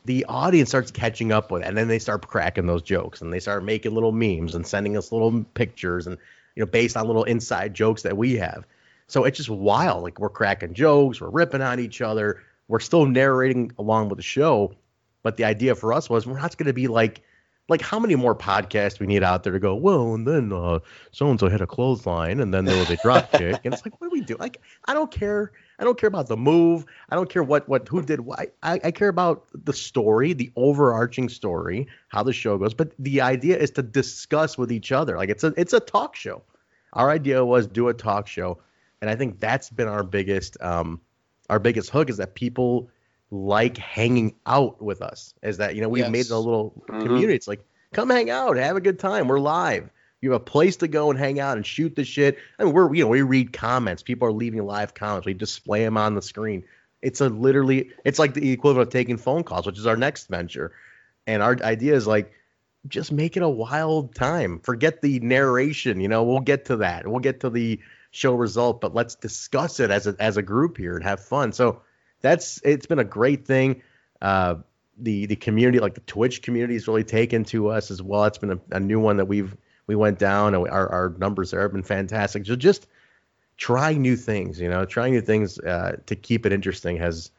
the 0.06 0.24
audience 0.24 0.70
starts 0.70 0.90
catching 0.90 1.32
up 1.32 1.50
with 1.50 1.60
it, 1.60 1.68
and 1.68 1.76
then 1.76 1.88
they 1.88 1.98
start 1.98 2.26
cracking 2.26 2.64
those 2.64 2.80
jokes 2.80 3.20
and 3.20 3.30
they 3.30 3.40
start 3.40 3.64
making 3.64 3.92
little 3.92 4.12
memes 4.12 4.54
and 4.54 4.66
sending 4.66 4.96
us 4.96 5.12
little 5.12 5.44
pictures 5.52 6.06
and 6.06 6.16
you 6.54 6.62
know 6.62 6.66
based 6.66 6.96
on 6.96 7.06
little 7.06 7.24
inside 7.24 7.74
jokes 7.74 8.00
that 8.00 8.16
we 8.16 8.36
have. 8.36 8.64
So 9.08 9.24
it's 9.24 9.36
just 9.36 9.50
wild. 9.50 10.02
Like 10.02 10.18
we're 10.18 10.30
cracking 10.30 10.72
jokes, 10.72 11.20
we're 11.20 11.28
ripping 11.28 11.62
on 11.62 11.80
each 11.80 12.00
other, 12.00 12.42
we're 12.68 12.80
still 12.80 13.06
narrating 13.06 13.72
along 13.78 14.08
with 14.08 14.16
the 14.16 14.22
show. 14.22 14.74
But 15.22 15.36
the 15.36 15.44
idea 15.44 15.74
for 15.74 15.92
us 15.92 16.08
was 16.08 16.26
we're 16.26 16.38
not 16.38 16.56
going 16.56 16.66
to 16.66 16.72
be 16.72 16.88
like 16.88 17.22
like 17.68 17.80
how 17.80 17.98
many 17.98 18.14
more 18.14 18.34
podcasts 18.34 19.00
we 19.00 19.06
need 19.06 19.22
out 19.24 19.42
there 19.42 19.52
to 19.52 19.58
go 19.58 19.74
well 19.74 20.14
and 20.14 20.26
then 20.26 20.52
uh 20.52 20.78
so 21.10 21.28
and 21.28 21.40
so 21.40 21.48
hit 21.48 21.60
a 21.60 21.66
clothesline 21.66 22.40
and 22.40 22.54
then 22.54 22.64
there 22.64 22.78
was 22.78 22.90
a 22.90 22.96
drop 22.96 23.30
kick. 23.32 23.60
And 23.64 23.74
it's 23.74 23.84
like 23.84 24.00
what 24.00 24.08
do 24.08 24.12
we 24.12 24.20
do? 24.20 24.36
Like 24.38 24.60
i 24.84 24.94
don't 24.94 25.10
care 25.10 25.52
i 25.78 25.84
don't 25.84 25.98
care 25.98 26.08
about 26.08 26.28
the 26.28 26.36
move 26.36 26.86
i 27.10 27.16
don't 27.16 27.28
care 27.28 27.42
what 27.42 27.68
what 27.68 27.88
who 27.88 28.02
did 28.02 28.20
what 28.20 28.54
i, 28.62 28.80
I 28.84 28.90
care 28.90 29.08
about 29.08 29.46
the 29.52 29.72
story 29.72 30.32
the 30.32 30.52
overarching 30.54 31.28
story 31.28 31.88
how 32.08 32.22
the 32.22 32.32
show 32.32 32.56
goes 32.56 32.72
but 32.72 32.92
the 32.98 33.20
idea 33.20 33.58
is 33.58 33.72
to 33.72 33.82
discuss 33.82 34.56
with 34.56 34.70
each 34.70 34.92
other. 34.92 35.16
Like 35.16 35.30
it's 35.30 35.44
a 35.44 35.52
it's 35.56 35.72
a 35.72 35.80
talk 35.80 36.14
show. 36.14 36.42
Our 36.92 37.10
idea 37.10 37.44
was 37.44 37.66
do 37.66 37.88
a 37.88 37.94
talk 37.94 38.28
show 38.28 38.58
and 39.00 39.10
i 39.10 39.16
think 39.16 39.40
that's 39.40 39.70
been 39.70 39.88
our 39.88 40.04
biggest 40.04 40.56
um 40.62 41.00
our 41.50 41.58
biggest 41.58 41.90
hook 41.90 42.10
is 42.10 42.16
that 42.18 42.34
people 42.34 42.88
like 43.30 43.76
hanging 43.76 44.34
out 44.46 44.80
with 44.80 45.02
us 45.02 45.34
is 45.42 45.56
that 45.58 45.74
you 45.74 45.80
know 45.80 45.88
we've 45.88 46.04
Yes. 46.04 46.12
made 46.12 46.26
it 46.26 46.30
a 46.30 46.38
little 46.38 46.72
Mhm. 46.88 47.02
community. 47.02 47.34
It's 47.34 47.48
like 47.48 47.64
come 47.92 48.10
hang 48.10 48.30
out 48.30 48.56
have 48.56 48.76
a 48.76 48.80
good 48.80 48.98
time 48.98 49.28
we're 49.28 49.40
live. 49.40 49.88
You 50.22 50.32
have 50.32 50.40
a 50.40 50.44
place 50.44 50.76
to 50.76 50.88
go 50.88 51.10
and 51.10 51.18
hang 51.18 51.40
out 51.40 51.56
and 51.56 51.66
shoot 51.66 51.94
the 51.96 52.04
shit. 52.04 52.38
I 52.58 52.64
mean 52.64 52.72
we're 52.72 52.92
you 52.94 53.02
know 53.04 53.08
we 53.10 53.22
read 53.22 53.52
comments. 53.52 54.02
People 54.02 54.28
are 54.28 54.32
leaving 54.32 54.64
live 54.64 54.94
comments. 54.94 55.26
We 55.26 55.34
display 55.34 55.84
them 55.84 55.96
on 55.96 56.14
the 56.14 56.22
screen. 56.22 56.62
It's 57.02 57.20
a 57.20 57.28
literally 57.28 57.90
it's 58.04 58.18
like 58.18 58.34
the 58.34 58.50
equivalent 58.52 58.88
of 58.88 58.92
taking 58.92 59.16
phone 59.16 59.42
calls 59.44 59.66
which 59.66 59.78
is 59.78 59.86
our 59.86 59.96
next 59.96 60.28
venture. 60.28 60.72
And 61.26 61.42
our 61.42 61.56
idea 61.62 61.94
is 61.94 62.06
like 62.06 62.32
just 62.88 63.10
make 63.10 63.36
it 63.36 63.42
a 63.42 63.48
wild 63.48 64.14
time. 64.14 64.60
Forget 64.60 65.02
the 65.02 65.18
narration 65.20 66.00
you 66.00 66.08
know 66.08 66.22
we'll 66.22 66.40
get 66.40 66.64
to 66.66 66.76
that. 66.76 67.08
We'll 67.08 67.18
get 67.20 67.40
to 67.40 67.50
the 67.50 67.80
show 68.16 68.34
result 68.34 68.80
but 68.80 68.94
let's 68.94 69.14
discuss 69.14 69.80
it 69.80 69.90
as 69.90 70.06
a 70.06 70.16
as 70.18 70.36
a 70.36 70.42
group 70.42 70.76
here 70.76 70.96
and 70.96 71.04
have 71.04 71.20
fun 71.20 71.52
so 71.52 71.82
that's 72.20 72.60
it's 72.64 72.86
been 72.86 72.98
a 72.98 73.04
great 73.04 73.46
thing. 73.46 73.82
Uh, 74.20 74.56
the 74.98 75.26
the 75.26 75.36
community, 75.36 75.78
like 75.78 75.94
the 75.94 76.00
Twitch 76.02 76.42
community, 76.42 76.74
has 76.74 76.88
really 76.88 77.04
taken 77.04 77.44
to 77.44 77.68
us 77.68 77.90
as 77.90 78.02
well. 78.02 78.24
It's 78.24 78.38
been 78.38 78.52
a, 78.52 78.60
a 78.72 78.80
new 78.80 78.98
one 78.98 79.18
that 79.18 79.26
we've 79.26 79.56
we 79.86 79.94
went 79.94 80.18
down, 80.18 80.54
our 80.54 80.68
our 80.68 81.14
numbers 81.18 81.50
there 81.50 81.60
have 81.62 81.72
been 81.72 81.82
fantastic. 81.82 82.46
So 82.46 82.56
just 82.56 82.86
trying 83.56 84.02
new 84.02 84.16
things, 84.16 84.60
you 84.60 84.68
know, 84.68 84.84
trying 84.84 85.12
new 85.12 85.20
things 85.20 85.58
uh, 85.58 85.96
to 86.06 86.16
keep 86.16 86.46
it 86.46 86.52
interesting 86.52 86.96
has 86.96 87.30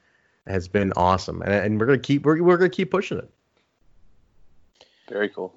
has 0.46 0.68
been 0.68 0.94
awesome, 0.96 1.42
and, 1.42 1.54
and 1.54 1.80
we're 1.80 1.88
gonna 1.88 1.98
keep 2.00 2.24
we're, 2.24 2.42
we're 2.42 2.58
gonna 2.58 2.70
keep 2.70 2.92
pushing 2.92 3.18
it. 3.18 3.30
Very 5.10 5.30
cool. 5.30 5.56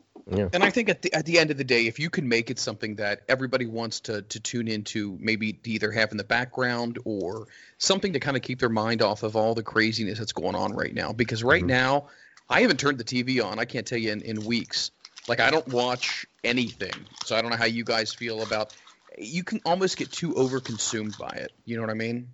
And 0.52 0.62
I 0.62 0.70
think 0.70 0.88
at 0.88 1.02
the 1.02 1.12
at 1.12 1.26
the 1.26 1.38
end 1.38 1.50
of 1.50 1.56
the 1.58 1.64
day, 1.64 1.86
if 1.86 1.98
you 1.98 2.10
can 2.10 2.28
make 2.28 2.50
it 2.50 2.58
something 2.58 2.96
that 2.96 3.22
everybody 3.28 3.66
wants 3.66 4.00
to 4.00 4.22
to 4.22 4.40
tune 4.40 4.68
into, 4.68 5.16
maybe 5.20 5.54
to 5.54 5.70
either 5.70 5.90
have 5.90 6.12
in 6.12 6.16
the 6.16 6.24
background 6.24 6.98
or 7.04 7.48
something 7.78 8.12
to 8.12 8.20
kind 8.20 8.36
of 8.36 8.42
keep 8.42 8.60
their 8.60 8.68
mind 8.68 9.02
off 9.02 9.22
of 9.22 9.36
all 9.36 9.54
the 9.54 9.62
craziness 9.62 10.18
that's 10.18 10.32
going 10.32 10.54
on 10.54 10.72
right 10.72 10.94
now. 10.94 11.12
Because 11.12 11.42
right 11.42 11.62
Mhm. 11.64 11.68
now, 11.68 12.08
I 12.48 12.60
haven't 12.62 12.78
turned 12.80 12.98
the 12.98 13.04
TV 13.04 13.40
on. 13.44 13.58
I 13.58 13.64
can't 13.64 13.86
tell 13.86 13.98
you 13.98 14.12
in, 14.12 14.22
in 14.22 14.44
weeks. 14.44 14.90
Like 15.26 15.40
I 15.40 15.50
don't 15.50 15.68
watch 15.68 16.26
anything, 16.44 17.06
so 17.24 17.36
I 17.36 17.42
don't 17.42 17.50
know 17.50 17.56
how 17.56 17.66
you 17.66 17.84
guys 17.84 18.12
feel 18.12 18.42
about. 18.42 18.70
You 19.18 19.42
can 19.42 19.60
almost 19.64 19.96
get 19.96 20.12
too 20.12 20.34
overconsumed 20.34 21.18
by 21.18 21.30
it. 21.30 21.52
You 21.64 21.76
know 21.76 21.82
what 21.82 21.90
I 21.90 21.94
mean? 21.94 22.28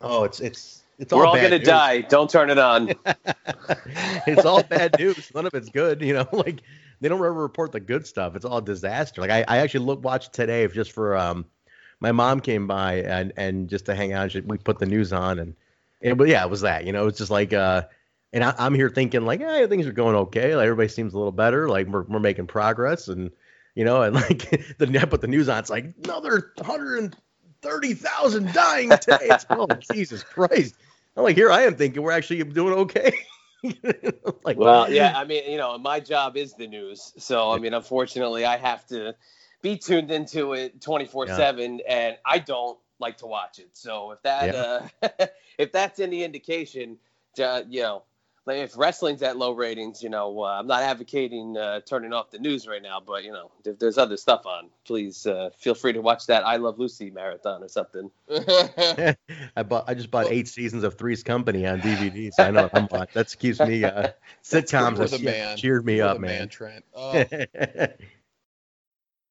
Oh, 0.00 0.24
it's 0.24 0.40
it's 0.40 0.83
it's 0.98 1.12
We're 1.12 1.26
all 1.26 1.36
gonna 1.36 1.58
news. 1.58 1.66
die. 1.66 2.02
Don't 2.02 2.30
turn 2.30 2.50
it 2.50 2.58
on. 2.58 2.92
it's 4.26 4.44
all 4.44 4.62
bad 4.62 4.96
news. 4.98 5.30
None 5.34 5.46
of 5.46 5.54
it's 5.54 5.68
good. 5.68 6.00
You 6.02 6.14
know, 6.14 6.28
like 6.32 6.62
they 7.00 7.08
don't 7.08 7.18
ever 7.18 7.32
report 7.32 7.72
the 7.72 7.80
good 7.80 8.06
stuff. 8.06 8.36
It's 8.36 8.44
all 8.44 8.60
disaster. 8.60 9.20
Like 9.20 9.30
I, 9.30 9.44
I 9.48 9.58
actually 9.58 9.84
look 9.84 10.04
watched 10.04 10.32
today 10.32 10.66
just 10.68 10.92
for 10.92 11.16
um, 11.16 11.44
my 12.00 12.12
mom 12.12 12.40
came 12.40 12.66
by 12.66 13.02
and 13.02 13.32
and 13.36 13.68
just 13.68 13.86
to 13.86 13.94
hang 13.94 14.12
out. 14.12 14.32
She, 14.32 14.40
we 14.40 14.58
put 14.58 14.78
the 14.78 14.86
news 14.86 15.12
on 15.12 15.38
and 15.38 15.54
and 16.02 16.18
but 16.18 16.28
yeah, 16.28 16.44
it 16.44 16.50
was 16.50 16.60
that. 16.60 16.84
You 16.84 16.92
know, 16.92 17.06
it's 17.06 17.18
just 17.18 17.30
like 17.30 17.52
uh, 17.52 17.82
and 18.32 18.44
I, 18.44 18.54
I'm 18.58 18.74
here 18.74 18.90
thinking 18.90 19.24
like, 19.24 19.40
yeah, 19.40 19.66
things 19.66 19.86
are 19.86 19.92
going 19.92 20.16
okay. 20.16 20.54
Like 20.54 20.64
everybody 20.64 20.88
seems 20.88 21.14
a 21.14 21.16
little 21.16 21.32
better. 21.32 21.68
Like 21.68 21.86
we're 21.88 22.02
we're 22.02 22.20
making 22.20 22.46
progress 22.46 23.08
and 23.08 23.30
you 23.74 23.84
know, 23.84 24.02
and 24.02 24.14
like 24.14 24.50
the 24.78 24.98
I 25.00 25.04
put 25.06 25.20
the 25.20 25.26
news 25.26 25.48
on. 25.48 25.58
It's 25.58 25.70
like 25.70 25.94
another 26.04 26.52
hundred 26.60 27.16
and 27.64 27.72
thirty 27.72 27.94
thousand 27.94 28.52
dying 28.52 28.90
today. 28.90 29.18
It's, 29.22 29.46
oh 29.50 29.66
Jesus 29.92 30.22
Christ! 30.22 30.74
I'm 31.16 31.24
like 31.24 31.36
here 31.36 31.50
I 31.50 31.62
am 31.62 31.76
thinking 31.76 32.02
we're 32.02 32.12
actually 32.12 32.42
doing 32.44 32.74
okay. 32.74 33.12
like 34.44 34.58
Well, 34.58 34.92
yeah, 34.92 35.12
I 35.16 35.24
mean, 35.24 35.50
you 35.50 35.56
know, 35.56 35.78
my 35.78 36.00
job 36.00 36.36
is 36.36 36.54
the 36.54 36.66
news. 36.66 37.12
So, 37.18 37.50
I 37.50 37.58
mean, 37.58 37.74
unfortunately, 37.74 38.44
I 38.44 38.58
have 38.58 38.86
to 38.88 39.14
be 39.62 39.78
tuned 39.78 40.10
into 40.10 40.52
it 40.52 40.80
24/7 40.80 41.80
and 41.88 42.16
I 42.26 42.38
don't 42.38 42.78
like 42.98 43.18
to 43.18 43.26
watch 43.26 43.58
it. 43.58 43.70
So, 43.72 44.12
if 44.12 44.22
that 44.22 44.54
uh 44.54 45.26
if 45.58 45.72
that's 45.72 46.00
any 46.00 46.24
indication, 46.24 46.98
uh, 47.42 47.62
you 47.68 47.82
know, 47.82 48.02
like 48.46 48.58
if 48.58 48.76
wrestling's 48.76 49.22
at 49.22 49.36
low 49.38 49.52
ratings, 49.52 50.02
you 50.02 50.10
know, 50.10 50.40
uh, 50.42 50.58
I'm 50.58 50.66
not 50.66 50.82
advocating 50.82 51.56
uh, 51.56 51.80
turning 51.80 52.12
off 52.12 52.30
the 52.30 52.38
news 52.38 52.66
right 52.66 52.82
now, 52.82 53.00
but 53.04 53.24
you 53.24 53.32
know, 53.32 53.50
if 53.64 53.78
there's 53.78 53.96
other 53.96 54.16
stuff 54.16 54.44
on, 54.44 54.68
please 54.84 55.26
uh, 55.26 55.50
feel 55.58 55.74
free 55.74 55.94
to 55.94 56.00
watch 56.02 56.26
that 56.26 56.46
I 56.46 56.56
Love 56.56 56.78
Lucy 56.78 57.10
marathon 57.10 57.62
or 57.62 57.68
something. 57.68 58.10
I 59.56 59.62
bought. 59.62 59.84
I 59.88 59.94
just 59.94 60.10
bought 60.10 60.26
eight 60.28 60.48
seasons 60.48 60.84
of 60.84 60.94
Three's 60.98 61.22
Company 61.22 61.66
on 61.66 61.80
DVD, 61.80 62.32
so 62.32 62.44
I 62.44 62.50
know 62.50 62.64
what 62.64 62.76
I'm 62.76 62.88
watching. 62.90 63.12
That 63.14 63.34
keeps 63.38 63.60
me 63.60 63.84
uh, 63.84 64.08
sitcoms. 64.44 64.98
You're 64.98 65.08
that 65.08 65.22
man. 65.22 65.56
cheered 65.56 65.86
me 65.86 65.96
You're 65.96 66.08
up, 66.08 66.16
the 66.16 66.20
man. 66.20 66.48
Trent. 66.48 66.84
Oh. 66.94 67.24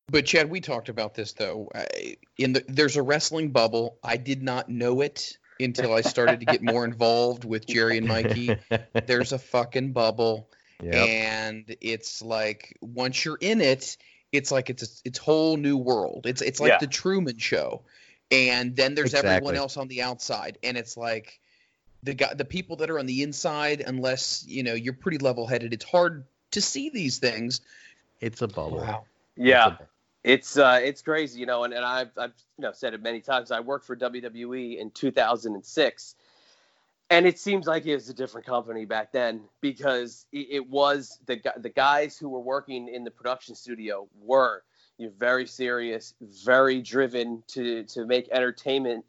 But 0.10 0.26
Chad, 0.26 0.50
we 0.50 0.60
talked 0.60 0.90
about 0.90 1.16
this 1.16 1.34
though. 1.34 1.70
I- 1.74 2.18
In 2.38 2.54
the 2.54 2.64
there's 2.68 2.98
a 2.98 3.02
wrestling 3.02 3.52
bubble. 3.52 3.98
I 4.04 4.18
did 4.18 4.44
not 4.44 4.70
know 4.70 5.02
it 5.02 5.38
until 5.64 5.94
I 5.94 6.02
started 6.02 6.40
to 6.42 6.46
get 6.46 6.62
more 6.62 6.86
involved 6.92 7.46
with 7.46 7.66
Jerry 7.66 7.98
and 7.98 8.08
Mikey. 8.08 8.58
There's 9.06 9.32
a 9.32 9.40
fucking 9.40 9.94
bubble, 9.94 10.50
Yep. 10.82 11.08
and 11.10 11.76
it's 11.82 12.22
like 12.22 12.78
once 12.82 13.24
you're 13.24 13.38
in 13.40 13.62
it, 13.62 13.98
it's 14.32 14.52
like 14.52 14.70
it's 14.70 14.84
a, 14.84 14.88
it's 15.06 15.18
whole 15.20 15.58
new 15.58 15.78
world. 15.78 16.26
It's 16.26 16.42
it's 16.42 16.60
like 16.60 16.70
Yeah. 16.70 16.78
the 16.80 16.88
Truman 16.88 17.38
Show, 17.38 17.84
and 18.32 18.76
then 18.76 18.96
there's 18.96 19.14
everyone 19.14 19.56
else 19.56 19.78
on 19.78 19.88
the 19.88 20.02
outside, 20.02 20.58
and 20.64 20.76
it's 20.78 20.98
like 20.98 21.40
the 22.02 22.14
guy 22.16 22.34
the 22.34 22.44
people 22.46 22.78
that 22.78 22.90
are 22.90 23.00
on 23.00 23.06
the 23.06 23.24
inside, 23.24 23.82
unless 23.86 24.44
you 24.48 24.64
know 24.64 24.74
you're 24.74 24.94
pretty 24.94 25.20
level 25.20 25.48
headed, 25.48 25.74
it's 25.74 25.86
hard 25.86 26.26
to 26.52 26.62
see 26.62 26.90
these 26.90 27.20
things. 27.20 27.62
It's 28.20 28.42
a 28.42 28.48
bubble. 28.48 28.78
Wow. 28.80 29.06
Yeah, 29.36 29.78
it's 30.24 30.58
uh, 30.58 30.80
it's 30.82 31.02
crazy, 31.02 31.40
you 31.40 31.46
know, 31.46 31.64
and, 31.64 31.74
and 31.74 31.84
I've 31.84 32.12
I've 32.18 32.34
you 32.58 32.64
know 32.64 32.72
said 32.72 32.94
it 32.94 33.02
many 33.02 33.20
times. 33.20 33.52
I 33.52 33.60
worked 33.60 33.86
for 33.86 33.96
WWE 33.96 34.78
in 34.78 34.92
2006, 34.92 36.16
and 37.10 37.26
it 37.26 37.40
seems 37.40 37.68
like 37.68 37.86
it 37.86 37.94
was 37.94 38.10
a 38.10 38.14
different 38.14 38.48
company 38.48 38.86
back 38.86 39.12
then 39.12 39.42
because 39.60 40.26
it, 40.32 40.48
it 40.50 40.70
was 40.70 41.20
the 41.26 41.42
the 41.58 41.70
guys 41.70 42.18
who 42.18 42.30
were 42.30 42.40
working 42.40 42.88
in 42.88 43.04
the 43.04 43.12
production 43.12 43.54
studio 43.54 44.08
were 44.22 44.64
you 44.98 45.08
know, 45.08 45.14
very 45.20 45.46
serious, 45.46 46.14
very 46.22 46.82
driven 46.82 47.44
to 47.48 47.84
to 47.84 48.06
make 48.06 48.30
entertainment 48.32 49.04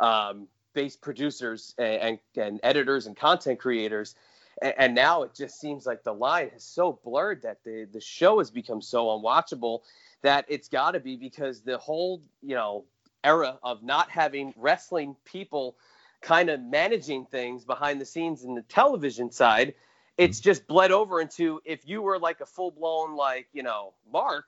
um, 0.00 0.48
based 0.74 1.00
producers 1.00 1.74
and, 1.78 1.96
and 2.02 2.18
and 2.36 2.60
editors 2.62 3.06
and 3.06 3.16
content 3.16 3.58
creators. 3.58 4.16
And, 4.60 4.74
and 4.76 4.94
now 4.94 5.22
it 5.22 5.34
just 5.34 5.58
seems 5.58 5.86
like 5.86 6.04
the 6.04 6.12
line 6.12 6.50
is 6.54 6.62
so 6.62 7.00
blurred 7.02 7.40
that 7.42 7.64
the 7.64 7.88
the 7.90 8.00
show 8.02 8.38
has 8.38 8.50
become 8.50 8.82
so 8.82 9.06
unwatchable 9.06 9.80
that 10.22 10.44
it's 10.48 10.68
got 10.68 10.92
to 10.92 11.00
be 11.00 11.16
because 11.16 11.62
the 11.62 11.78
whole 11.78 12.22
you 12.42 12.54
know 12.54 12.84
era 13.24 13.58
of 13.62 13.82
not 13.82 14.10
having 14.10 14.52
wrestling 14.56 15.16
people 15.24 15.76
kind 16.20 16.50
of 16.50 16.60
managing 16.60 17.24
things 17.26 17.64
behind 17.64 18.00
the 18.00 18.06
scenes 18.06 18.44
in 18.44 18.54
the 18.54 18.62
television 18.62 19.30
side 19.30 19.74
it's 20.16 20.38
mm-hmm. 20.38 20.44
just 20.44 20.66
bled 20.66 20.90
over 20.90 21.20
into 21.20 21.60
if 21.64 21.86
you 21.86 22.02
were 22.02 22.18
like 22.18 22.40
a 22.40 22.46
full 22.46 22.70
blown 22.70 23.16
like 23.16 23.48
you 23.52 23.62
know 23.62 23.94
mark 24.12 24.46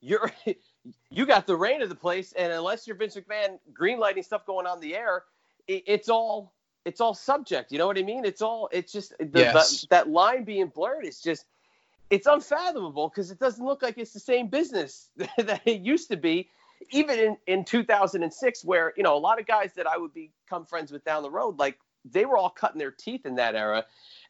you're 0.00 0.30
you 1.10 1.26
got 1.26 1.46
the 1.46 1.56
reign 1.56 1.82
of 1.82 1.88
the 1.88 1.94
place 1.94 2.32
and 2.32 2.52
unless 2.52 2.86
you're 2.86 2.96
Vince 2.96 3.16
McMahon 3.16 3.58
greenlighting 3.72 4.24
stuff 4.24 4.46
going 4.46 4.66
on 4.66 4.80
the 4.80 4.94
air 4.94 5.24
it, 5.66 5.82
it's 5.86 6.08
all 6.08 6.54
it's 6.84 7.00
all 7.00 7.14
subject 7.14 7.72
you 7.72 7.78
know 7.78 7.86
what 7.86 7.98
I 7.98 8.02
mean 8.02 8.24
it's 8.24 8.42
all 8.42 8.68
it's 8.72 8.92
just 8.92 9.14
the, 9.18 9.40
Yes. 9.40 9.82
the, 9.82 9.86
that 9.90 10.08
line 10.08 10.44
being 10.44 10.68
blurred 10.68 11.04
is 11.04 11.20
just 11.20 11.46
it's 12.10 12.26
unfathomable 12.26 13.08
because 13.08 13.30
it 13.30 13.38
doesn't 13.38 13.64
look 13.64 13.82
like 13.82 13.98
it's 13.98 14.12
the 14.12 14.20
same 14.20 14.48
business 14.48 15.10
that 15.38 15.60
it 15.64 15.80
used 15.80 16.08
to 16.10 16.16
be 16.16 16.48
even 16.90 17.18
in, 17.18 17.36
in 17.46 17.64
2006 17.64 18.64
where 18.64 18.92
you 18.96 19.02
know 19.02 19.16
a 19.16 19.18
lot 19.18 19.40
of 19.40 19.46
guys 19.46 19.72
that 19.74 19.86
i 19.86 19.96
would 19.96 20.12
become 20.12 20.64
friends 20.66 20.92
with 20.92 21.04
down 21.04 21.22
the 21.22 21.30
road 21.30 21.58
like 21.58 21.78
they 22.04 22.24
were 22.24 22.36
all 22.36 22.50
cutting 22.50 22.78
their 22.78 22.90
teeth 22.90 23.26
in 23.26 23.34
that 23.34 23.54
era 23.54 23.84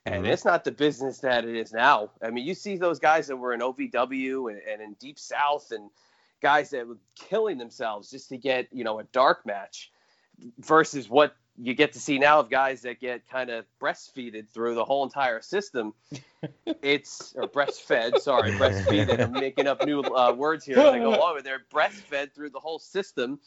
and 0.07 0.25
Mhm. 0.25 0.29
it's 0.29 0.45
not 0.45 0.65
the 0.65 0.73
business 0.73 1.19
that 1.19 1.45
it 1.45 1.57
is 1.57 1.73
now 1.73 2.11
i 2.23 2.31
mean 2.31 2.47
you 2.47 2.55
see 2.55 2.77
those 2.77 2.99
guys 2.99 3.27
that 3.27 3.37
were 3.37 3.53
in 3.53 3.61
ovw 3.61 4.51
and, 4.51 4.61
and 4.63 4.81
in 4.81 4.95
deep 4.95 5.19
south 5.19 5.73
and 5.73 5.91
guys 6.41 6.71
that 6.71 6.87
were 6.87 6.99
killing 7.17 7.59
themselves 7.59 8.11
just 8.11 8.29
to 8.29 8.37
get 8.37 8.69
you 8.73 8.85
know 8.85 9.01
a 9.01 9.05
dark 9.05 9.45
match 9.45 9.91
versus 10.59 11.09
what 11.09 11.35
you 11.59 11.75
get 11.75 11.93
to 11.95 12.01
see 12.01 12.19
now 12.19 12.41
of 12.41 12.51
guys 12.51 12.83
that 12.83 13.01
get 13.01 13.29
kind 13.29 13.51
of 13.51 13.65
breastfeeded 13.81 14.49
through 14.49 14.75
the 14.75 14.85
whole 14.85 15.05
entire 15.05 15.41
system. 15.41 15.95
It's 16.83 17.33
or 17.37 17.49
breastfed. 17.49 18.19
Sorry, 18.21 18.53
breastfeeded. 18.53 19.21
I'm 19.21 19.33
making 19.41 19.67
up 19.67 19.85
new 19.85 20.01
uh, 20.03 20.33
words 20.33 20.65
here 20.65 20.79
as 20.79 20.85
I 20.87 20.99
go 20.99 21.15
along. 21.17 21.41
They're 21.43 21.63
breastfed 21.73 22.35
through 22.35 22.51
the 22.51 22.61
whole 22.61 22.79
system. 22.79 23.41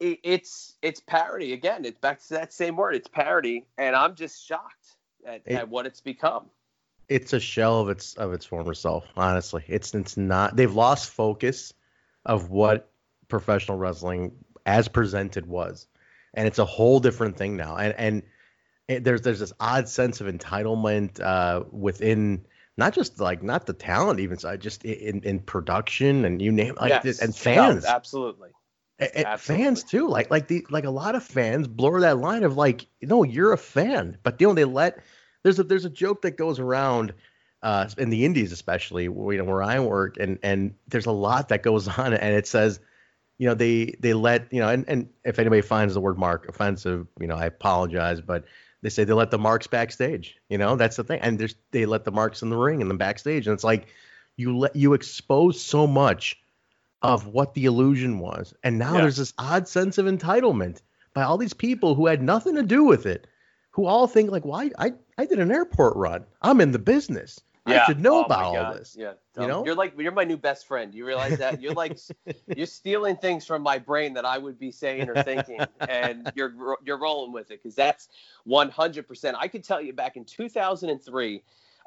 It, 0.00 0.18
it's 0.24 0.74
it's 0.82 0.98
parody 1.00 1.52
again. 1.52 1.84
It's 1.84 1.98
back 1.98 2.20
to 2.24 2.34
that 2.34 2.52
same 2.52 2.76
word. 2.76 2.96
It's 2.96 3.06
parody, 3.08 3.66
and 3.78 3.94
I'm 3.94 4.14
just 4.16 4.44
shocked 4.44 4.96
at, 5.24 5.42
It- 5.46 5.52
at 5.54 5.68
what 5.68 5.86
it's 5.86 6.00
become. 6.00 6.46
it's 7.08 7.32
a 7.34 7.40
shell 7.40 7.80
of 7.80 7.88
its 7.90 8.14
of 8.14 8.32
its 8.32 8.46
former 8.46 8.74
self. 8.74 9.04
Honestly, 9.16 9.62
it's 9.68 9.94
it's 9.94 10.16
not. 10.16 10.56
They've 10.56 10.74
lost 10.74 11.10
focus 11.10 11.72
of 12.24 12.50
what 12.50 12.90
professional 13.28 13.78
wrestling 13.78 14.32
as 14.66 14.88
presented 14.88 15.46
was, 15.46 15.86
and 16.36 16.46
it's 16.46 16.58
a 16.58 16.64
whole 16.64 17.00
different 17.00 17.36
thing 17.36 17.56
now. 17.56 17.76
And 17.76 17.94
and 17.96 18.22
it, 18.88 19.04
there's 19.04 19.22
there's 19.22 19.40
this 19.40 19.52
odd 19.60 19.88
sense 19.88 20.20
of 20.20 20.26
entitlement 20.26 21.20
uh, 21.20 21.64
within 21.70 22.44
not 22.76 22.92
just 22.94 23.20
like 23.20 23.42
not 23.42 23.66
the 23.66 23.72
talent 23.72 24.20
even 24.20 24.38
side, 24.38 24.60
just 24.60 24.84
i- 24.84 24.88
in 24.88 25.22
in 25.22 25.40
production 25.40 26.24
and 26.24 26.42
you 26.42 26.52
name 26.52 26.74
like 26.80 26.90
Yes. 26.90 27.02
this, 27.02 27.20
and 27.22 27.30
No, 27.30 27.34
fans. 27.36 27.84
absolutely. 27.84 28.50
A- 29.00 29.20
a- 29.22 29.26
Absolutely. 29.26 29.64
fans 29.64 29.82
too 29.84 30.08
like 30.08 30.30
like 30.30 30.46
the 30.46 30.64
like 30.70 30.84
a 30.84 30.90
lot 30.90 31.14
of 31.16 31.24
fans 31.24 31.66
blur 31.66 32.00
that 32.00 32.18
line 32.18 32.44
of 32.44 32.56
like 32.56 32.86
no 33.02 33.24
you're 33.24 33.52
a 33.52 33.58
fan 33.58 34.18
but 34.22 34.40
you 34.40 34.46
know 34.46 34.54
they 34.54 34.64
let 34.64 35.02
there's 35.42 35.58
a 35.58 35.64
there's 35.64 35.84
a 35.84 35.90
joke 35.90 36.22
that 36.22 36.36
goes 36.36 36.60
around 36.60 37.12
uh 37.64 37.88
in 37.98 38.10
the 38.10 38.24
indies 38.24 38.52
especially 38.52 39.08
where, 39.08 39.34
you 39.34 39.42
know 39.42 39.50
where 39.50 39.64
i 39.64 39.80
work 39.80 40.16
and 40.20 40.38
and 40.44 40.74
there's 40.86 41.06
a 41.06 41.10
lot 41.10 41.48
that 41.48 41.64
goes 41.64 41.88
on 41.98 42.14
and 42.14 42.36
it 42.36 42.46
says 42.46 42.78
you 43.38 43.46
know 43.48 43.54
they 43.54 43.94
they 44.00 44.14
let 44.14 44.52
you 44.52 44.60
know 44.60 44.68
and, 44.68 44.84
and 44.88 45.08
if 45.24 45.38
anybody 45.38 45.62
finds 45.62 45.94
the 45.94 46.00
word 46.00 46.18
mark 46.18 46.48
offensive 46.48 47.06
you 47.20 47.26
know 47.26 47.36
i 47.36 47.46
apologize 47.46 48.20
but 48.20 48.44
they 48.82 48.88
say 48.88 49.04
they 49.04 49.12
let 49.12 49.30
the 49.30 49.38
marks 49.38 49.66
backstage 49.66 50.36
you 50.48 50.58
know 50.58 50.76
that's 50.76 50.96
the 50.96 51.04
thing 51.04 51.20
and 51.20 51.38
there's 51.38 51.54
they 51.72 51.86
let 51.86 52.04
the 52.04 52.12
marks 52.12 52.42
in 52.42 52.50
the 52.50 52.56
ring 52.56 52.80
and 52.80 52.90
the 52.90 52.94
backstage 52.94 53.46
and 53.46 53.54
it's 53.54 53.64
like 53.64 53.86
you 54.36 54.56
let 54.56 54.74
you 54.76 54.94
expose 54.94 55.60
so 55.60 55.86
much 55.86 56.36
of 57.02 57.26
what 57.26 57.52
the 57.54 57.66
illusion 57.66 58.18
was. 58.18 58.54
And 58.62 58.78
now 58.78 58.94
Yeah. 58.94 59.02
there's 59.02 59.18
this 59.18 59.34
odd 59.38 59.68
sense 59.68 59.98
of 59.98 60.06
entitlement 60.06 60.80
by 61.12 61.22
all 61.22 61.36
these 61.36 61.52
people 61.52 61.94
who 61.94 62.06
had 62.06 62.22
nothing 62.22 62.54
to 62.54 62.62
do 62.62 62.82
with 62.82 63.04
it, 63.04 63.26
who 63.72 63.84
all 63.84 64.06
think 64.06 64.30
like, 64.30 64.44
"Why? 64.44 64.70
I, 64.78 64.94
I 65.18 65.26
did 65.26 65.38
an 65.38 65.52
airport 65.52 65.96
run. 65.96 66.24
I'm 66.40 66.62
in 66.62 66.72
the 66.72 66.78
business. 66.78 67.38
I 67.66 67.84
should 67.86 68.00
know 68.00 68.18
Oh 68.18 68.24
about 68.24 68.56
all 68.56 68.74
this." 68.74 68.96
Yeah. 68.98 69.14
You 69.38 69.46
know? 69.46 69.64
You're 69.64 69.74
like 69.74 69.98
you're 69.98 70.12
my 70.12 70.24
new 70.24 70.36
best 70.36 70.66
friend. 70.66 70.94
You 70.94 71.06
realize 71.06 71.38
that? 71.38 71.60
You're 71.60 71.72
like 71.72 71.98
you're 72.56 72.66
stealing 72.66 73.16
things 73.16 73.46
from 73.46 73.62
my 73.62 73.78
brain 73.78 74.14
that 74.14 74.24
I 74.24 74.38
would 74.38 74.58
be 74.58 74.70
saying 74.70 75.08
or 75.08 75.22
thinking, 75.22 75.60
and 75.80 76.30
you're 76.34 76.76
you're 76.84 76.98
rolling 76.98 77.32
with 77.32 77.50
it 77.50 77.62
because 77.62 77.74
that's 77.74 78.08
100%. 78.46 79.34
I 79.38 79.48
could 79.48 79.64
tell 79.64 79.80
you 79.80 79.92
back 79.92 80.16
in 80.16 80.24
2003, 80.24 81.42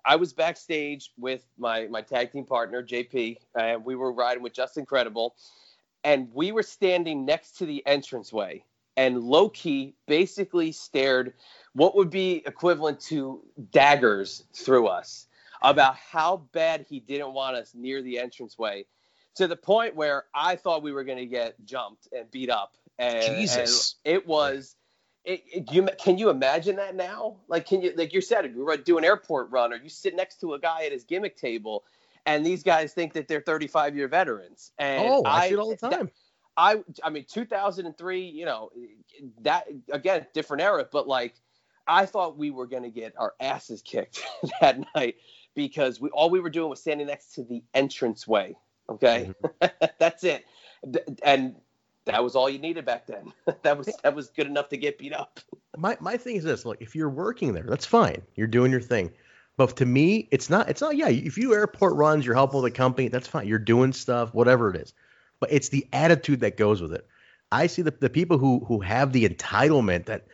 I 0.06 0.16
was 0.16 0.34
backstage 0.34 1.12
with 1.18 1.46
my 1.58 1.88
my 1.88 2.02
tag 2.02 2.32
team 2.32 2.46
partner 2.46 2.84
JP, 2.84 3.38
and 3.56 3.86
we 3.86 3.96
were 3.96 4.12
riding 4.12 4.42
with 4.42 4.54
Justin 4.54 4.86
Credible, 4.86 5.36
and 6.04 6.30
we 6.34 6.52
were 6.52 6.64
standing 6.64 7.26
next 7.26 7.58
to 7.60 7.66
the 7.66 7.84
entranceway, 7.86 8.64
and 8.96 9.22
Low 9.22 9.50
Ki 9.50 9.94
basically 10.08 10.72
stared 10.72 11.34
what 11.74 11.96
would 11.96 12.10
be 12.10 12.42
equivalent 12.48 13.00
to 13.02 13.44
daggers 13.72 14.44
through 14.54 14.88
us 14.88 15.27
about 15.62 15.96
how 15.96 16.38
bad 16.54 16.86
he 16.90 17.00
didn't 17.00 17.34
want 17.34 17.56
us 17.56 17.74
near 17.76 18.02
the 18.02 18.18
entranceway 18.18 18.86
to 19.36 19.48
the 19.48 19.56
point 19.56 19.96
where 19.96 20.26
I 20.34 20.56
thought 20.56 20.84
we 20.84 20.92
were 20.92 21.04
going 21.04 21.18
to 21.20 21.26
get 21.26 21.56
jumped 21.66 22.08
and 22.12 22.30
beat 22.32 22.50
up. 22.50 22.74
And, 23.00 23.36
Jesus. 23.36 23.96
and 24.06 24.16
it 24.16 24.28
was. 24.28 24.76
It, 25.24 25.44
it- 25.52 25.72
you 25.74 25.88
can 26.00 26.18
you 26.18 26.30
imagine 26.30 26.78
that 26.78 26.96
now? 26.96 27.38
Like, 27.48 27.68
can 27.68 27.82
you 27.82 27.94
like 27.96 28.14
you 28.14 28.22
said, 28.22 28.56
we 28.56 28.64
were 28.64 28.78
doing 28.78 29.04
airport 29.04 29.52
run, 29.52 29.74
or 29.74 29.76
you 29.76 29.90
sit 29.90 30.16
next 30.16 30.40
to 30.42 30.54
a 30.54 30.60
guy 30.60 30.86
at 30.86 30.92
his 30.94 31.04
gimmick 31.04 31.36
table, 31.38 31.84
and 32.26 32.46
these 32.46 32.64
guys 32.64 32.94
think 32.94 33.14
that 33.14 33.28
they're 33.28 33.42
35 33.42 33.96
year 33.96 34.08
veterans. 34.08 34.72
And 34.80 35.04
Oh, 35.06 35.24
I 35.26 35.50
see 35.50 35.54
it 35.56 35.60
all 35.60 35.70
the 35.70 35.76
that- 35.82 35.92
time. 35.92 36.12
I 36.56 36.78
I 37.04 37.10
mean 37.12 37.26
2003, 37.30 38.22
you 38.22 38.46
know, 38.46 38.72
that 39.42 39.68
again 39.92 40.26
different 40.34 40.64
era, 40.64 40.88
but 40.92 41.08
like 41.08 41.36
I 41.86 42.06
thought 42.06 42.38
we 42.38 42.50
were 42.50 42.66
gonna 42.66 42.90
get 42.90 43.14
our 43.18 43.34
asses 43.40 43.82
kicked 43.84 44.24
that 44.62 44.80
night 44.96 45.18
because 45.58 46.00
we 46.00 46.10
all 46.12 46.30
we 46.30 46.40
were 46.40 46.52
doing 46.52 46.70
was 46.70 46.80
standing 46.80 47.08
next 47.08 47.34
to 47.34 47.44
the 47.44 47.64
entranceway. 47.74 48.56
Okay, 48.90 49.34
mm-hmm. 49.44 49.88
that's 50.00 50.24
it, 50.24 50.46
and 51.24 51.56
that 52.06 52.24
was 52.24 52.36
all 52.36 52.50
you 52.50 52.60
needed 52.60 52.86
back 52.86 53.08
then. 53.08 53.34
that 53.64 53.78
was 53.78 53.90
that 54.04 54.16
was 54.16 54.30
good 54.30 54.48
enough 54.48 54.70
to 54.70 54.78
get 54.78 54.98
beat 54.98 55.14
up. 55.14 55.42
my 55.78 55.98
my 56.00 56.16
thing 56.16 56.38
is 56.38 56.44
this: 56.46 56.64
look, 56.64 56.78
if 56.80 56.96
you're 56.96 57.10
working 57.10 57.54
there, 57.54 57.66
that's 57.68 57.88
fine. 57.88 58.22
You're 58.36 58.48
doing 58.48 58.72
your 58.72 58.82
thing. 58.82 59.12
But 59.58 59.76
to 59.78 59.86
me, 59.88 60.30
it's 60.32 60.50
not. 60.50 60.70
It's 60.70 60.80
not. 60.80 60.96
Yeah, 60.96 61.10
if 61.10 61.38
you 61.40 61.54
airport 61.54 61.96
runs, 61.96 62.24
you're 62.24 62.36
helping 62.36 62.62
with 62.62 62.72
the 62.72 62.78
company. 62.78 63.08
That's 63.08 63.28
fine. 63.28 63.48
You're 63.48 63.58
doing 63.58 63.92
stuff, 63.92 64.34
whatever 64.34 64.70
it 64.70 64.78
is. 64.78 64.94
But 65.40 65.52
it's 65.52 65.70
the 65.70 65.88
attitude 65.92 66.42
that 66.42 66.56
goes 66.56 66.82
with 66.82 66.94
it. 66.94 67.08
I 67.52 67.68
see 67.68 67.82
the, 67.82 67.92
the 67.92 68.12
people 68.12 68.38
who 68.38 68.64
who 68.68 68.80
have 68.82 69.12
the 69.12 69.28
entitlement 69.28 70.06
that 70.06 70.28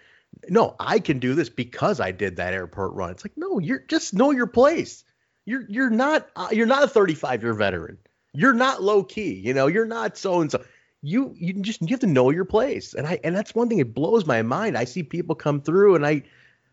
no, 0.50 0.76
I 0.80 1.00
can 1.00 1.20
do 1.20 1.36
this 1.36 1.50
because 1.50 2.00
I 2.00 2.12
did 2.12 2.36
that 2.36 2.54
airport 2.54 2.94
run. 2.94 3.12
It's 3.12 3.24
like, 3.24 3.38
no, 3.38 3.60
you're 3.60 3.80
just 3.80 4.14
know 4.14 4.32
your 4.32 4.48
place. 4.48 5.04
You're 5.46 5.66
you're 5.68 5.90
not 5.90 6.30
uh, 6.36 6.50
you're 6.52 6.68
not 6.68 6.84
a 6.84 6.88
35 6.88 7.44
year 7.44 7.54
veteran. 7.54 7.98
You're 8.34 8.54
not 8.54 8.82
Low 8.82 9.04
Ki. 9.04 9.34
You 9.34 9.54
know, 9.54 9.68
you're 9.68 9.86
not 9.86 10.18
so 10.18 10.42
and 10.42 10.52
so. 10.52 10.64
You 11.02 11.36
you 11.38 11.54
just 11.62 11.82
you 11.82 11.90
have 11.90 12.00
to 12.00 12.08
know 12.08 12.30
your 12.30 12.46
place. 12.46 12.94
And 12.94 13.06
I 13.06 13.20
and 13.24 13.36
that's 13.36 13.54
one 13.54 13.70
thing. 13.70 13.80
It 13.80 13.94
blows 13.94 14.26
my 14.26 14.42
mind. 14.42 14.78
I 14.78 14.86
see 14.86 15.04
people 15.04 15.36
come 15.36 15.62
through, 15.62 15.96
and 15.96 16.06
I 16.06 16.24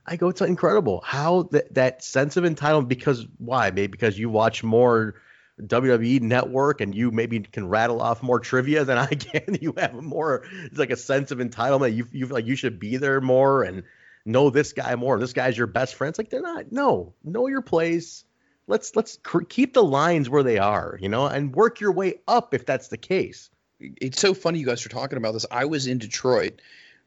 I 0.07 0.17
go, 0.17 0.29
it's 0.29 0.41
incredible 0.41 1.03
how 1.05 1.45
that 1.53 1.75
that 1.75 2.05
sense 2.05 2.37
of 2.37 2.45
entitlement. 2.45 2.89
Because 2.89 3.27
why? 3.39 3.71
Maybe 3.71 3.89
because 3.89 4.19
you 4.19 4.31
watch 4.31 4.63
more 4.63 5.17
WWE 5.61 6.21
Network 6.21 6.81
and 6.81 6.95
you 6.95 7.11
maybe 7.11 7.41
can 7.41 7.69
rattle 7.69 8.01
off 8.01 8.23
more 8.23 8.41
trivia 8.41 8.85
than 8.85 8.99
I 8.99 9.09
can. 9.09 9.59
You 9.61 9.75
have 9.77 9.95
more 9.95 10.45
it's 10.65 10.79
like 10.79 10.91
a 10.91 10.97
sense 10.97 11.31
of 11.31 11.39
entitlement. 11.39 11.97
You 11.97 12.07
you 12.13 12.27
feel 12.27 12.35
like 12.35 12.47
you 12.47 12.57
should 12.57 12.79
be 12.79 12.97
there 12.97 13.21
more 13.21 13.63
and 13.63 13.83
know 14.25 14.51
this 14.51 14.73
guy 14.73 14.95
more. 14.97 15.19
This 15.19 15.33
guy's 15.33 15.57
your 15.57 15.67
best 15.67 15.95
friend. 15.95 16.11
It's 16.11 16.19
like 16.19 16.31
they're 16.31 16.43
not. 16.43 16.73
No, 16.73 17.15
know 17.25 17.47
your 17.49 17.63
place. 17.63 18.25
Let's 18.67 18.95
let's 18.95 19.19
cr- 19.23 19.43
keep 19.43 19.75
the 19.75 19.83
lines 19.83 20.31
where 20.31 20.43
they 20.43 20.59
are, 20.59 20.99
you 21.01 21.09
know, 21.09 21.27
and 21.27 21.55
work 21.55 21.81
your 21.81 21.93
way 21.93 22.21
up 22.29 22.55
if 22.55 22.67
that's 22.67 22.89
the 22.89 22.97
case. 22.97 23.51
It's 23.81 24.21
so 24.21 24.35
funny 24.35 24.59
you 24.59 24.67
guys 24.67 24.85
are 24.85 24.91
talking 24.91 25.17
about 25.17 25.33
this. 25.33 25.47
I 25.51 25.65
was 25.65 25.87
in 25.87 25.99
Detroit 25.99 26.61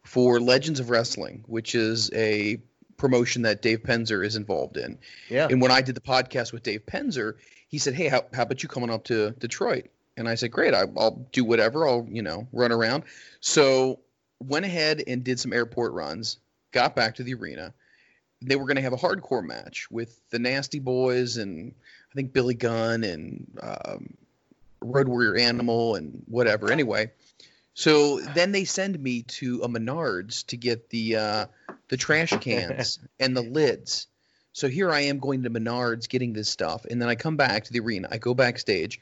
for 0.04 0.40
Legends 0.40 0.80
of 0.80 0.90
Wrestling, 0.90 1.44
which 1.48 1.76
is 1.76 2.12
a 2.14 2.62
promotion 2.98 3.44
that 3.44 3.62
Dave 3.62 3.84
Penzer 3.84 4.26
is 4.26 4.36
involved 4.36 4.78
in. 4.78 4.98
Yeah. 5.30 5.48
And 5.50 5.62
when 5.62 5.72
I 5.72 5.82
did 5.82 5.96
the 5.96 6.02
podcast 6.02 6.52
with 6.52 6.64
Dave 6.64 6.86
Penzer, 6.86 7.36
he 7.68 7.78
said, 7.78 7.94
"Hey, 7.94 8.08
how, 8.08 8.26
how 8.34 8.44
about 8.44 8.64
you 8.64 8.70
coming 8.70 8.90
up 8.90 9.06
to 9.06 9.32
Detroit?" 9.32 9.90
And 10.18 10.28
I 10.28 10.36
said, 10.36 10.52
"Great, 10.52 10.74
I, 10.74 10.84
I'll 10.98 11.28
do 11.32 11.44
whatever. 11.44 11.88
I'll 11.88 12.08
you 12.10 12.22
know 12.22 12.48
run 12.52 12.72
around." 12.72 13.04
So 13.40 14.00
went 14.40 14.66
ahead 14.66 15.04
and 15.06 15.24
did 15.24 15.40
some 15.40 15.54
airport 15.54 15.94
runs. 15.94 16.38
Got 16.72 16.96
back 16.96 17.16
to 17.16 17.24
the 17.24 17.34
arena. 17.36 17.74
They 18.44 18.56
were 18.56 18.66
going 18.66 18.76
to 18.76 18.82
have 18.82 18.94
a 18.94 18.98
hardcore 18.98 19.44
match 19.44 19.90
with 19.90 20.20
the 20.30 20.40
Nasty 20.40 20.80
Boys 20.80 21.38
and 21.38 21.74
I 22.12 22.16
think 22.16 22.34
Billy 22.34 22.54
Gunn 22.54 23.04
and 23.04 23.60
um, 23.62 24.14
Road 24.82 25.08
Warrior 25.08 25.38
Animal 25.38 25.96
and 25.96 26.24
whatever. 26.28 26.72
Anyway, 26.72 27.12
so 27.74 28.20
then 28.20 28.52
they 28.52 28.66
send 28.66 29.00
me 29.02 29.24
to 29.24 29.62
a 29.64 29.68
Menards 29.68 30.46
to 30.48 30.58
get 30.58 30.90
the 30.90 31.16
uh, 31.16 31.46
the 31.90 31.98
trash 31.98 32.32
cans 32.40 33.00
and 33.20 33.36
the 33.36 33.42
lids. 33.42 34.08
So 34.52 34.68
here 34.68 34.92
I 34.92 35.02
am 35.02 35.18
going 35.18 35.44
to 35.44 35.50
Menards 35.50 36.08
getting 36.08 36.34
this 36.34 36.50
stuff, 36.50 36.86
and 36.86 37.02
then 37.02 37.10
I 37.10 37.16
come 37.16 37.38
back 37.38 37.64
to 37.64 37.74
the 37.74 37.80
arena. 37.80 38.10
I 38.12 38.20
go 38.20 38.36
backstage, 38.36 39.00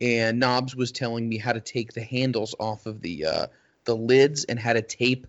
and 0.00 0.40
Knobbs 0.40 0.74
was 0.74 0.90
telling 0.90 1.28
me 1.28 1.38
how 1.38 1.52
to 1.52 1.60
take 1.60 1.92
the 1.92 2.02
handles 2.02 2.56
off 2.58 2.86
of 2.86 3.00
the 3.00 3.26
uh, 3.26 3.46
the 3.84 3.94
lids 3.94 4.44
and 4.44 4.58
how 4.58 4.72
to 4.72 4.82
tape 4.82 5.28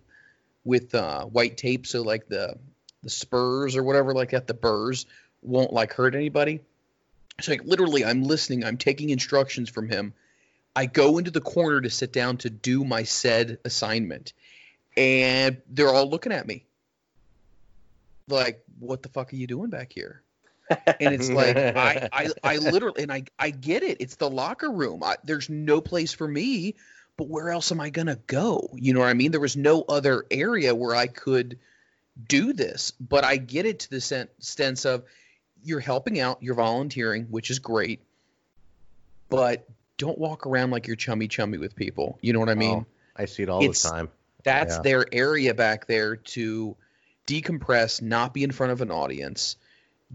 with 0.64 0.96
uh, 0.96 1.26
white 1.26 1.58
tape, 1.58 1.86
so 1.86 2.02
like 2.02 2.28
the 2.28 2.58
the 3.04 3.10
spurs 3.10 3.76
or 3.76 3.84
whatever 3.84 4.14
like 4.14 4.32
that, 4.32 4.48
the 4.48 4.54
burrs 4.54 5.06
won't 5.42 5.74
like 5.74 5.94
hurt 5.94 6.16
anybody. 6.16 6.62
So 7.42 7.52
like 7.52 7.64
literally, 7.64 8.04
I'm 8.04 8.24
listening. 8.24 8.64
I'm 8.64 8.78
taking 8.78 9.10
instructions 9.10 9.70
from 9.70 9.90
him. 9.90 10.14
I 10.76 10.86
go 10.86 11.18
into 11.18 11.32
the 11.32 11.42
corner 11.42 11.82
to 11.82 11.90
sit 11.90 12.14
down 12.14 12.38
to 12.38 12.50
do 12.50 12.84
my 12.84 13.04
said 13.04 13.60
assignment, 13.66 14.34
and 14.96 15.62
they're 15.70 15.90
all 15.90 16.10
looking 16.10 16.32
at 16.32 16.46
me 16.48 16.66
like, 18.28 18.64
"What 18.80 19.04
the 19.04 19.10
fuck 19.10 19.34
are 19.34 19.36
you 19.36 19.48
doing 19.48 19.70
back 19.70 19.92
here?" 19.94 20.22
and 20.70 21.14
it's 21.14 21.30
like 21.30 21.58
I, 21.76 22.10
I 22.12 22.30
I 22.44 22.58
literally 22.58 23.04
and 23.04 23.12
I 23.12 23.24
I 23.38 23.50
get 23.50 23.84
it. 23.84 23.98
It's 24.00 24.16
the 24.16 24.30
locker 24.30 24.72
room. 24.72 25.04
I, 25.04 25.16
there's 25.24 25.50
no 25.50 25.82
place 25.82 26.14
for 26.14 26.28
me, 26.28 26.76
but 27.18 27.28
where 27.28 27.50
else 27.50 27.72
am 27.72 27.80
I 27.80 27.90
gonna 27.90 28.20
go? 28.28 28.70
You 28.76 28.94
know 28.94 29.00
what 29.00 29.10
I 29.10 29.14
mean? 29.14 29.32
There 29.32 29.40
was 29.40 29.58
no 29.58 29.84
other 29.88 30.26
area 30.30 30.76
where 30.76 30.96
I 30.96 31.08
could 31.08 31.58
do 32.28 32.54
this. 32.54 32.92
But 33.00 33.24
I 33.24 33.38
get 33.38 33.66
it 33.66 33.80
to 33.80 33.90
the 33.90 34.02
sen- 34.02 34.30
sense 34.40 34.86
of 34.86 35.04
you're 35.64 35.80
helping 35.80 36.20
out, 36.20 36.42
you're 36.42 36.56
volunteering, 36.56 37.26
which 37.26 37.50
is 37.50 37.60
great. 37.60 38.02
But 39.30 39.68
don't 39.98 40.18
walk 40.18 40.46
around 40.48 40.72
like 40.72 40.88
you're 40.88 40.96
chummy 40.96 41.28
chummy 41.28 41.58
with 41.58 41.76
people. 41.76 42.18
You 42.22 42.34
know 42.34 42.40
what 42.40 42.50
I 42.50 42.56
mean? 42.56 42.80
Oh, 42.80 42.86
I 43.16 43.26
see 43.26 43.44
it 43.44 43.50
all 43.50 43.62
It's- 43.62 43.84
the 43.84 43.90
time. 43.90 44.10
That's 44.44 44.76
Yeah. 44.78 44.82
their 44.84 45.06
area 45.12 45.54
back 45.54 45.86
there 45.86 46.16
to 46.16 46.76
decompress, 47.28 48.02
not 48.02 48.34
be 48.34 48.44
in 48.44 48.52
front 48.52 48.72
of 48.72 48.82
an 48.82 48.90
audience, 48.90 49.58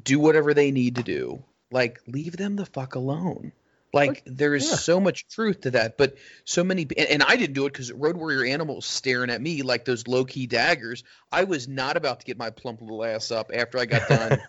do 0.03 0.19
whatever 0.19 0.55
they 0.55 0.71
need 0.71 0.97
to 0.97 1.03
do. 1.03 1.45
Like, 1.71 2.01
leave 2.07 2.37
them 2.37 2.57
the 2.57 2.65
fuck 2.67 2.95
alone. 2.95 3.53
Like, 3.95 4.23
there 4.27 4.55
is 4.55 4.69
yeah. 4.69 4.77
so 4.77 5.01
much 5.01 5.27
truth 5.29 5.63
to 5.63 5.71
that, 5.73 5.97
but 5.97 6.17
so 6.45 6.65
many, 6.65 6.83
and, 6.83 7.09
and 7.09 7.23
I 7.23 7.37
didn't 7.37 7.55
do 7.55 7.67
it 7.67 7.73
because 7.73 7.93
Road 7.93 8.17
Warrior 8.17 8.45
Animals 8.45 8.87
staring 8.87 9.31
at 9.31 9.41
me 9.41 9.63
like 9.63 9.85
those 9.85 10.07
Low 10.09 10.25
Ki 10.25 10.47
daggers. 10.47 11.05
I 11.31 11.45
was 11.45 11.69
not 11.69 11.97
about 11.97 12.21
to 12.21 12.27
get 12.27 12.37
my 12.37 12.51
plump 12.51 12.81
little 12.81 13.05
ass 13.05 13.31
up 13.31 13.51
after 13.55 13.79
I 13.79 13.87
got 13.87 14.09
done 14.09 14.41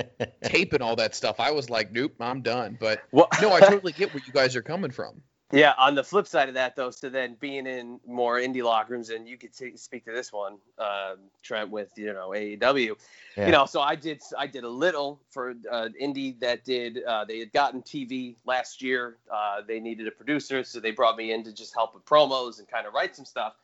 taping 0.44 0.82
all 0.82 0.96
that 0.96 1.14
stuff. 1.14 1.40
I 1.40 1.50
was 1.50 1.68
like, 1.68 1.92
nope, 1.92 2.14
I'm 2.20 2.42
done. 2.42 2.76
But 2.78 3.02
Well, 3.10 3.28
no, 3.42 3.52
I 3.52 3.60
totally 3.68 3.92
get 3.92 4.14
where 4.14 4.22
you 4.26 4.32
guys 4.32 4.56
are 4.56 4.62
coming 4.62 4.90
from. 4.90 5.22
Yeah, 5.52 5.74
on 5.78 5.94
the 5.94 6.02
flip 6.02 6.26
side 6.26 6.48
of 6.48 6.54
that, 6.54 6.74
though, 6.74 6.90
so 6.90 7.08
then 7.10 7.36
being 7.38 7.66
in 7.66 8.00
more 8.06 8.38
indie 8.38 8.62
locker 8.62 8.94
rooms, 8.94 9.10
and 9.10 9.28
you 9.28 9.36
could 9.36 9.54
t- 9.54 9.76
speak 9.76 10.04
to 10.06 10.12
this 10.12 10.32
one, 10.32 10.54
um, 10.78 11.18
Trent, 11.42 11.70
with 11.70 11.90
you 11.96 12.12
know 12.12 12.30
AEW, 12.30 12.96
Yeah. 13.36 13.46
you 13.46 13.52
know, 13.52 13.66
so 13.66 13.80
I 13.80 13.94
did 13.94 14.22
I 14.38 14.46
did 14.46 14.64
a 14.64 14.68
little 14.68 15.20
for 15.30 15.54
uh, 15.70 15.90
indie 16.00 16.40
that 16.40 16.64
did 16.64 17.04
uh, 17.04 17.24
they 17.26 17.38
had 17.38 17.52
gotten 17.52 17.82
TV 17.82 18.36
last 18.46 18.82
year, 18.82 19.18
uh, 19.32 19.60
they 19.66 19.80
needed 19.80 20.08
a 20.08 20.10
producer, 20.10 20.64
so 20.64 20.80
they 20.80 20.92
brought 20.92 21.16
me 21.16 21.32
in 21.32 21.44
to 21.44 21.52
just 21.52 21.74
help 21.74 21.94
with 21.94 22.04
promos 22.06 22.58
and 22.58 22.66
kind 22.66 22.86
of 22.86 22.94
write 22.94 23.14
some 23.14 23.26
stuff, 23.26 23.54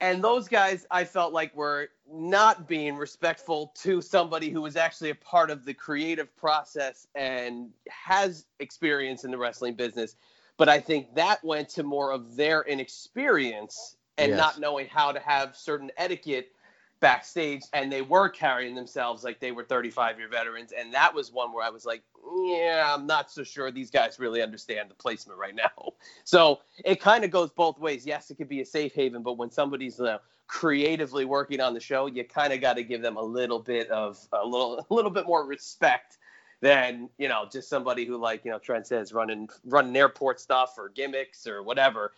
and 0.00 0.22
those 0.22 0.48
guys 0.48 0.86
I 0.90 1.04
felt 1.04 1.32
like 1.32 1.56
were 1.56 1.88
not 2.12 2.68
being 2.68 2.94
respectful 2.94 3.72
to 3.82 4.02
somebody 4.02 4.50
who 4.50 4.60
was 4.60 4.76
actually 4.76 5.10
a 5.10 5.14
part 5.14 5.50
of 5.50 5.64
the 5.64 5.72
creative 5.72 6.36
process 6.36 7.06
and 7.14 7.70
has 7.88 8.44
experience 8.60 9.24
in 9.24 9.30
the 9.30 9.38
wrestling 9.38 9.74
business 9.74 10.14
but 10.56 10.68
I 10.68 10.80
think 10.80 11.14
that 11.14 11.42
went 11.44 11.68
to 11.70 11.82
more 11.82 12.12
of 12.12 12.36
their 12.36 12.62
inexperience 12.62 13.96
and 14.18 14.30
Yes. 14.30 14.38
not 14.38 14.60
knowing 14.60 14.86
how 14.88 15.12
to 15.12 15.20
have 15.20 15.56
certain 15.56 15.90
etiquette 15.96 16.52
backstage 17.00 17.62
and 17.72 17.90
they 17.90 18.00
were 18.02 18.28
carrying 18.28 18.76
themselves 18.76 19.24
like 19.24 19.40
they 19.40 19.50
were 19.50 19.64
35 19.64 20.18
year 20.18 20.28
veterans. 20.28 20.72
And 20.72 20.94
that 20.94 21.12
was 21.12 21.32
one 21.32 21.52
where 21.52 21.64
I 21.64 21.70
was 21.70 21.84
like 21.84 22.02
yeah 22.46 22.94
I'm 22.94 23.06
not 23.06 23.30
so 23.30 23.42
sure 23.42 23.70
these 23.72 23.90
guys 23.90 24.20
really 24.20 24.40
understand 24.40 24.88
the 24.90 24.94
placement 24.94 25.38
right 25.38 25.54
now. 25.54 25.70
So 26.24 26.60
it 26.84 27.00
kind 27.00 27.24
of 27.24 27.30
goes 27.30 27.50
both 27.50 27.78
ways. 27.80 28.06
Yes 28.06 28.30
it 28.30 28.36
could 28.36 28.48
be 28.48 28.60
a 28.60 28.64
safe 28.66 28.94
haven 28.94 29.22
but 29.22 29.36
when 29.36 29.50
somebody's 29.50 29.98
uh, 30.00 30.18
creatively 30.46 31.24
working 31.24 31.60
on 31.60 31.74
the 31.74 31.80
show 31.80 32.06
you 32.06 32.22
kind 32.24 32.52
of 32.52 32.60
got 32.60 32.74
to 32.74 32.84
give 32.84 33.02
them 33.02 33.16
a 33.16 33.22
little 33.22 33.58
bit 33.58 33.88
of 33.90 34.18
a 34.32 34.46
little 34.46 34.86
a 34.90 34.94
little 34.94 35.10
bit 35.10 35.26
more 35.26 35.44
respect 35.44 36.18
than 36.62 37.10
you 37.18 37.28
know 37.28 37.46
just 37.52 37.68
somebody 37.68 38.06
who 38.06 38.16
like 38.16 38.44
you 38.44 38.50
know 38.50 38.58
Trent 38.58 38.86
says 38.86 39.12
running 39.12 39.50
running 39.64 39.94
airport 39.94 40.40
stuff 40.40 40.74
or 40.78 40.88
gimmicks 40.88 41.46
or 41.46 41.62
whatever, 41.62 42.12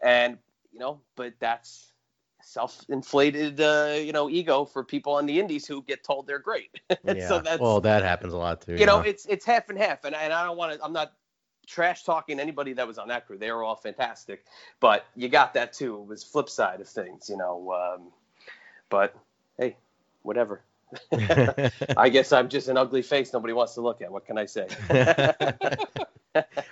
and 0.00 0.38
you 0.72 0.78
know 0.78 1.00
but 1.16 1.34
that's 1.40 1.92
self-inflated 2.40 3.60
uh, 3.60 3.98
you 3.98 4.12
know 4.12 4.30
ego 4.30 4.64
for 4.64 4.82
people 4.82 5.12
on 5.12 5.26
the 5.26 5.38
indies 5.38 5.66
who 5.66 5.82
get 5.82 6.02
told 6.04 6.26
they're 6.26 6.38
great. 6.38 6.70
yeah. 7.04 7.28
so 7.28 7.40
that's 7.40 7.60
well, 7.60 7.80
that 7.80 8.02
happens 8.02 8.32
a 8.32 8.38
lot 8.38 8.62
too. 8.62 8.76
you 8.76 8.86
know 8.86 9.00
it's 9.00 9.26
it's 9.26 9.44
half 9.44 9.68
and 9.68 9.78
half, 9.78 10.04
and 10.04 10.14
and 10.14 10.32
I 10.32 10.44
don't 10.44 10.56
want 10.56 10.78
to 10.78 10.82
I'm 10.82 10.92
not 10.92 11.12
trash 11.66 12.04
talking 12.04 12.40
anybody 12.40 12.72
that 12.72 12.86
was 12.86 12.98
on 12.98 13.08
that 13.08 13.26
crew. 13.26 13.36
They 13.36 13.50
were 13.50 13.64
all 13.64 13.76
fantastic, 13.76 14.44
but 14.78 15.06
you 15.16 15.28
got 15.28 15.52
that 15.54 15.72
too. 15.72 15.96
It 15.96 16.06
was 16.06 16.22
flip 16.22 16.48
side 16.48 16.80
of 16.80 16.88
things, 16.88 17.28
you 17.28 17.36
know. 17.36 17.96
Um, 17.96 18.12
but 18.90 19.16
hey, 19.58 19.76
whatever. 20.22 20.62
I 21.96 22.08
guess 22.08 22.32
I'm 22.32 22.48
just 22.48 22.68
an 22.68 22.76
ugly 22.76 23.02
face 23.02 23.32
nobody 23.32 23.52
wants 23.52 23.74
to 23.74 23.80
look 23.80 24.00
at. 24.02 24.10
What 24.10 24.26
can 24.26 24.38
I 24.38 24.46
say? 24.46 24.68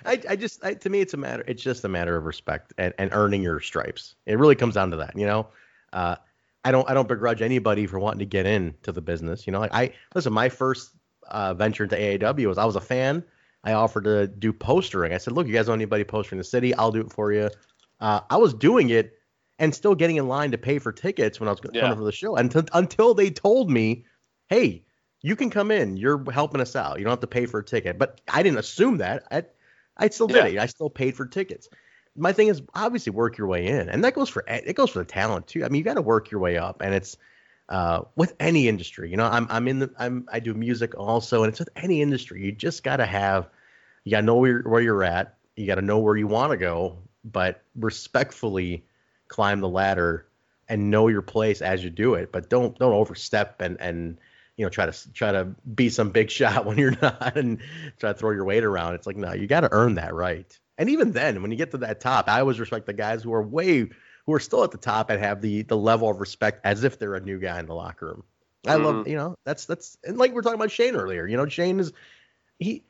I, 0.05 0.21
I 0.29 0.35
just 0.35 0.63
I, 0.63 0.73
to 0.75 0.89
me 0.89 1.01
it's 1.01 1.13
a 1.13 1.17
matter 1.17 1.43
it's 1.47 1.61
just 1.61 1.83
a 1.83 1.89
matter 1.89 2.15
of 2.15 2.25
respect 2.25 2.73
and, 2.77 2.93
and 2.97 3.09
earning 3.13 3.41
your 3.41 3.59
stripes. 3.59 4.15
It 4.25 4.37
really 4.37 4.55
comes 4.55 4.75
down 4.75 4.91
to 4.91 4.97
that, 4.97 5.17
you 5.17 5.25
know. 5.25 5.47
Uh, 5.93 6.15
I 6.63 6.71
don't 6.71 6.89
I 6.89 6.93
don't 6.93 7.07
begrudge 7.07 7.41
anybody 7.41 7.85
for 7.87 7.99
wanting 7.99 8.19
to 8.19 8.25
get 8.25 8.45
into 8.45 8.91
the 8.91 9.01
business. 9.01 9.47
You 9.47 9.53
know, 9.53 9.59
like 9.59 9.73
I 9.73 9.93
listen. 10.15 10.33
My 10.33 10.49
first 10.49 10.91
uh, 11.27 11.53
venture 11.53 11.83
into 11.83 11.95
AAW 11.95 12.47
was 12.47 12.57
I 12.57 12.65
was 12.65 12.75
a 12.75 12.81
fan. 12.81 13.23
I 13.63 13.73
offered 13.73 14.05
to 14.05 14.27
do 14.27 14.53
postering. 14.53 15.13
I 15.13 15.17
said, 15.17 15.33
look, 15.33 15.47
you 15.47 15.53
guys 15.53 15.67
know 15.67 15.73
anybody 15.73 16.03
postering 16.03 16.37
in 16.37 16.39
the 16.39 16.45
city? 16.45 16.73
I'll 16.75 16.91
do 16.91 17.01
it 17.01 17.11
for 17.11 17.33
you. 17.33 17.49
Uh, 17.99 18.21
I 18.29 18.37
was 18.37 18.53
doing 18.53 18.91
it 18.91 19.16
and 19.59 19.73
still 19.73 19.95
getting 19.95 20.17
in 20.17 20.27
line 20.27 20.51
to 20.51 20.57
pay 20.57 20.79
for 20.79 20.91
tickets 20.91 21.39
when 21.39 21.47
I 21.47 21.51
was 21.51 21.59
Yeah. 21.71 21.81
coming 21.81 21.97
for 21.97 22.03
the 22.03 22.11
show 22.11 22.35
until 22.35 22.63
until 22.73 23.13
they 23.13 23.29
told 23.29 23.69
me, 23.69 24.05
hey, 24.47 24.83
you 25.21 25.35
can 25.35 25.49
come 25.49 25.71
in. 25.71 25.97
You're 25.97 26.23
helping 26.31 26.61
us 26.61 26.75
out. 26.75 26.99
You 26.99 27.03
don't 27.03 27.11
have 27.11 27.21
to 27.21 27.27
pay 27.27 27.45
for 27.45 27.59
a 27.59 27.63
ticket. 27.65 27.97
But 27.97 28.21
I 28.31 28.43
didn't 28.43 28.59
assume 28.59 28.97
that. 28.97 29.23
I, 29.31 29.43
I 29.97 30.09
still 30.09 30.27
did 30.27 30.45
Yeah. 30.45 30.45
it. 30.45 30.57
I 30.59 30.65
still 30.67 30.89
paid 30.89 31.15
for 31.15 31.25
tickets. 31.25 31.69
My 32.15 32.33
thing 32.33 32.47
is 32.47 32.61
obviously 32.73 33.11
work 33.11 33.37
your 33.37 33.47
way 33.47 33.67
in, 33.67 33.89
and 33.89 34.03
that 34.03 34.13
goes 34.15 34.29
for 34.29 34.43
it 34.47 34.75
goes 34.75 34.89
for 34.89 34.99
the 34.99 35.05
talent 35.05 35.47
too. 35.47 35.63
I 35.63 35.69
mean, 35.69 35.79
you 35.79 35.83
got 35.83 35.95
to 35.95 36.01
work 36.01 36.31
your 36.31 36.39
way 36.39 36.57
up, 36.57 36.81
and 36.81 36.93
it's 36.93 37.17
uh, 37.69 38.01
with 38.15 38.35
any 38.39 38.67
industry. 38.67 39.11
You 39.11 39.17
know, 39.17 39.25
I'm 39.25 39.47
I'm 39.49 39.67
in 39.67 39.79
the 39.79 39.91
I'm 39.99 40.27
I 40.31 40.39
do 40.39 40.53
music 40.53 40.95
also, 40.97 41.43
and 41.43 41.49
it's 41.49 41.59
with 41.59 41.69
any 41.75 42.01
industry. 42.01 42.43
You 42.43 42.51
just 42.51 42.83
got 42.83 42.97
to 42.97 43.05
have 43.05 43.49
you 44.03 44.11
got 44.11 44.21
to 44.21 44.25
know 44.25 44.37
where 44.37 44.49
you're, 44.49 44.69
where 44.69 44.81
you're 44.81 45.03
at. 45.03 45.37
You 45.55 45.67
got 45.67 45.75
to 45.75 45.81
know 45.81 45.99
where 45.99 46.15
you 46.15 46.27
want 46.27 46.51
to 46.51 46.57
go, 46.57 46.97
but 47.23 47.61
respectfully 47.75 48.85
climb 49.27 49.59
the 49.59 49.69
ladder 49.69 50.27
and 50.69 50.89
know 50.91 51.07
your 51.07 51.21
place 51.21 51.61
as 51.61 51.83
you 51.83 51.89
do 51.89 52.15
it, 52.15 52.31
but 52.31 52.49
don't 52.49 52.77
don't 52.77 52.93
overstep 52.93 53.61
and 53.61 53.79
and 53.79 54.17
you 54.57 54.65
know 54.65 54.69
try 54.69 54.85
to 54.85 55.13
try 55.13 55.31
to 55.31 55.45
be 55.75 55.89
some 55.89 56.11
big 56.11 56.29
shot 56.39 56.65
when 56.65 56.77
you're 56.77 56.97
not 57.01 57.37
and 57.37 57.59
try 57.99 58.11
to 58.13 58.17
throw 58.17 58.31
your 58.31 58.45
weight 58.45 58.63
around. 58.63 58.95
It's 58.95 59.07
like 59.07 59.17
no, 59.17 59.33
you 59.33 59.47
got 59.47 59.61
to 59.61 59.69
earn 59.71 59.95
that 59.95 60.13
right. 60.13 60.57
And 60.77 60.89
even 60.89 61.11
then, 61.11 61.41
when 61.41 61.51
you 61.51 61.57
get 61.57 61.71
to 61.71 61.77
that 61.79 61.99
top, 62.01 62.29
I 62.29 62.39
always 62.39 62.59
respect 62.59 62.85
the 62.85 62.93
guys 62.93 63.23
who 63.23 63.33
are 63.33 63.41
way 63.41 63.89
who 64.25 64.33
are 64.33 64.39
still 64.39 64.63
at 64.63 64.71
the 64.71 64.77
top 64.77 65.09
and 65.09 65.19
have 65.19 65.41
the 65.41 65.63
the 65.63 65.77
level 65.77 66.09
of 66.09 66.19
respect 66.19 66.61
as 66.65 66.83
if 66.83 66.99
they're 66.99 67.15
a 67.15 67.21
new 67.21 67.39
guy 67.39 67.59
in 67.59 67.65
the 67.65 67.73
locker 67.75 68.07
room. 68.07 68.23
I 68.67 68.75
Mm-hmm. 68.75 68.83
love 68.85 69.07
you 69.07 69.15
know 69.15 69.35
that's 69.45 69.65
that's 69.65 69.97
and 70.03 70.17
like 70.17 70.31
we 70.33 70.39
are 70.39 70.41
talking 70.41 70.59
about 70.59 70.71
Shane 70.71 70.95
earlier. 70.95 71.25
You 71.27 71.37
know 71.37 71.47
Shane 71.47 71.79
is 71.79 71.91
he 72.59 72.83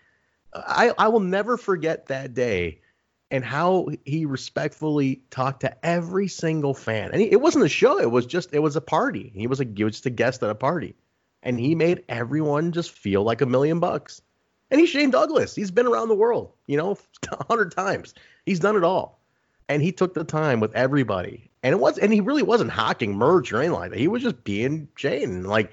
I 0.53 0.91
I 0.97 1.07
will 1.09 1.19
never 1.19 1.57
forget 1.57 2.07
that 2.07 2.33
day 2.33 2.81
and 3.29 3.43
how 3.43 3.89
he 4.05 4.25
respectfully 4.25 5.21
talked 5.29 5.61
to 5.61 5.85
every 5.85 6.27
single 6.27 6.73
fan. 6.73 7.11
And 7.11 7.21
he, 7.21 7.31
it 7.31 7.41
wasn't 7.41 7.65
a 7.65 7.69
show; 7.69 7.99
it 7.99 8.11
was 8.11 8.25
just 8.25 8.53
it 8.53 8.59
was 8.59 8.75
a 8.75 8.81
party. 8.81 9.31
He 9.35 9.47
was 9.47 9.59
a 9.59 9.65
he 9.65 9.83
was 9.83 9.93
just 9.93 10.05
a 10.05 10.11
guest 10.11 10.43
at 10.43 10.49
a 10.49 10.55
party, 10.55 10.95
and 11.43 11.59
he 11.59 11.75
made 11.75 12.03
everyone 12.09 12.71
just 12.71 12.91
feel 12.91 13.23
like 13.23 13.41
a 13.41 13.45
million 13.45 13.79
bucks. 13.79 14.21
And 14.69 14.79
he's 14.79 14.89
Shane 14.89 15.11
Douglas. 15.11 15.55
He's 15.55 15.71
been 15.71 15.87
around 15.87 16.09
the 16.09 16.15
world, 16.15 16.51
you 16.67 16.75
know, 16.75 16.97
a 17.31 17.45
hundred 17.45 17.71
times. 17.71 18.13
He's 18.45 18.59
done 18.59 18.75
it 18.75 18.83
all, 18.83 19.21
and 19.69 19.81
he 19.81 19.91
took 19.91 20.13
the 20.13 20.23
time 20.23 20.59
with 20.59 20.75
everybody. 20.75 21.49
And 21.63 21.73
it 21.73 21.79
was, 21.79 21.97
and 21.97 22.13
he 22.13 22.21
really 22.21 22.43
wasn't 22.43 22.71
hawking 22.71 23.15
merch 23.15 23.51
or 23.51 23.57
anything 23.57 23.73
like 23.73 23.91
that. 23.91 23.99
He 23.99 24.07
was 24.07 24.21
just 24.21 24.43
being 24.43 24.87
Shane. 24.95 25.43
Like 25.43 25.71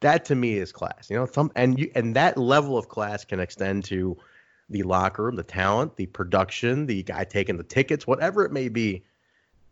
that 0.00 0.24
to 0.26 0.34
me 0.34 0.54
is 0.54 0.72
class. 0.72 1.08
You 1.08 1.16
know, 1.16 1.26
some 1.26 1.52
and 1.54 1.78
you 1.78 1.90
and 1.94 2.16
that 2.16 2.36
level 2.36 2.76
of 2.76 2.88
class 2.88 3.24
can 3.24 3.38
extend 3.38 3.84
to 3.86 4.16
the 4.70 4.82
locker 4.84 5.24
room, 5.24 5.36
the 5.36 5.42
talent, 5.42 5.96
the 5.96 6.06
production, 6.06 6.86
the 6.86 7.02
guy 7.02 7.24
taking 7.24 7.56
the 7.56 7.64
tickets, 7.64 8.06
whatever 8.06 8.44
it 8.44 8.52
may 8.52 8.68
be. 8.68 9.04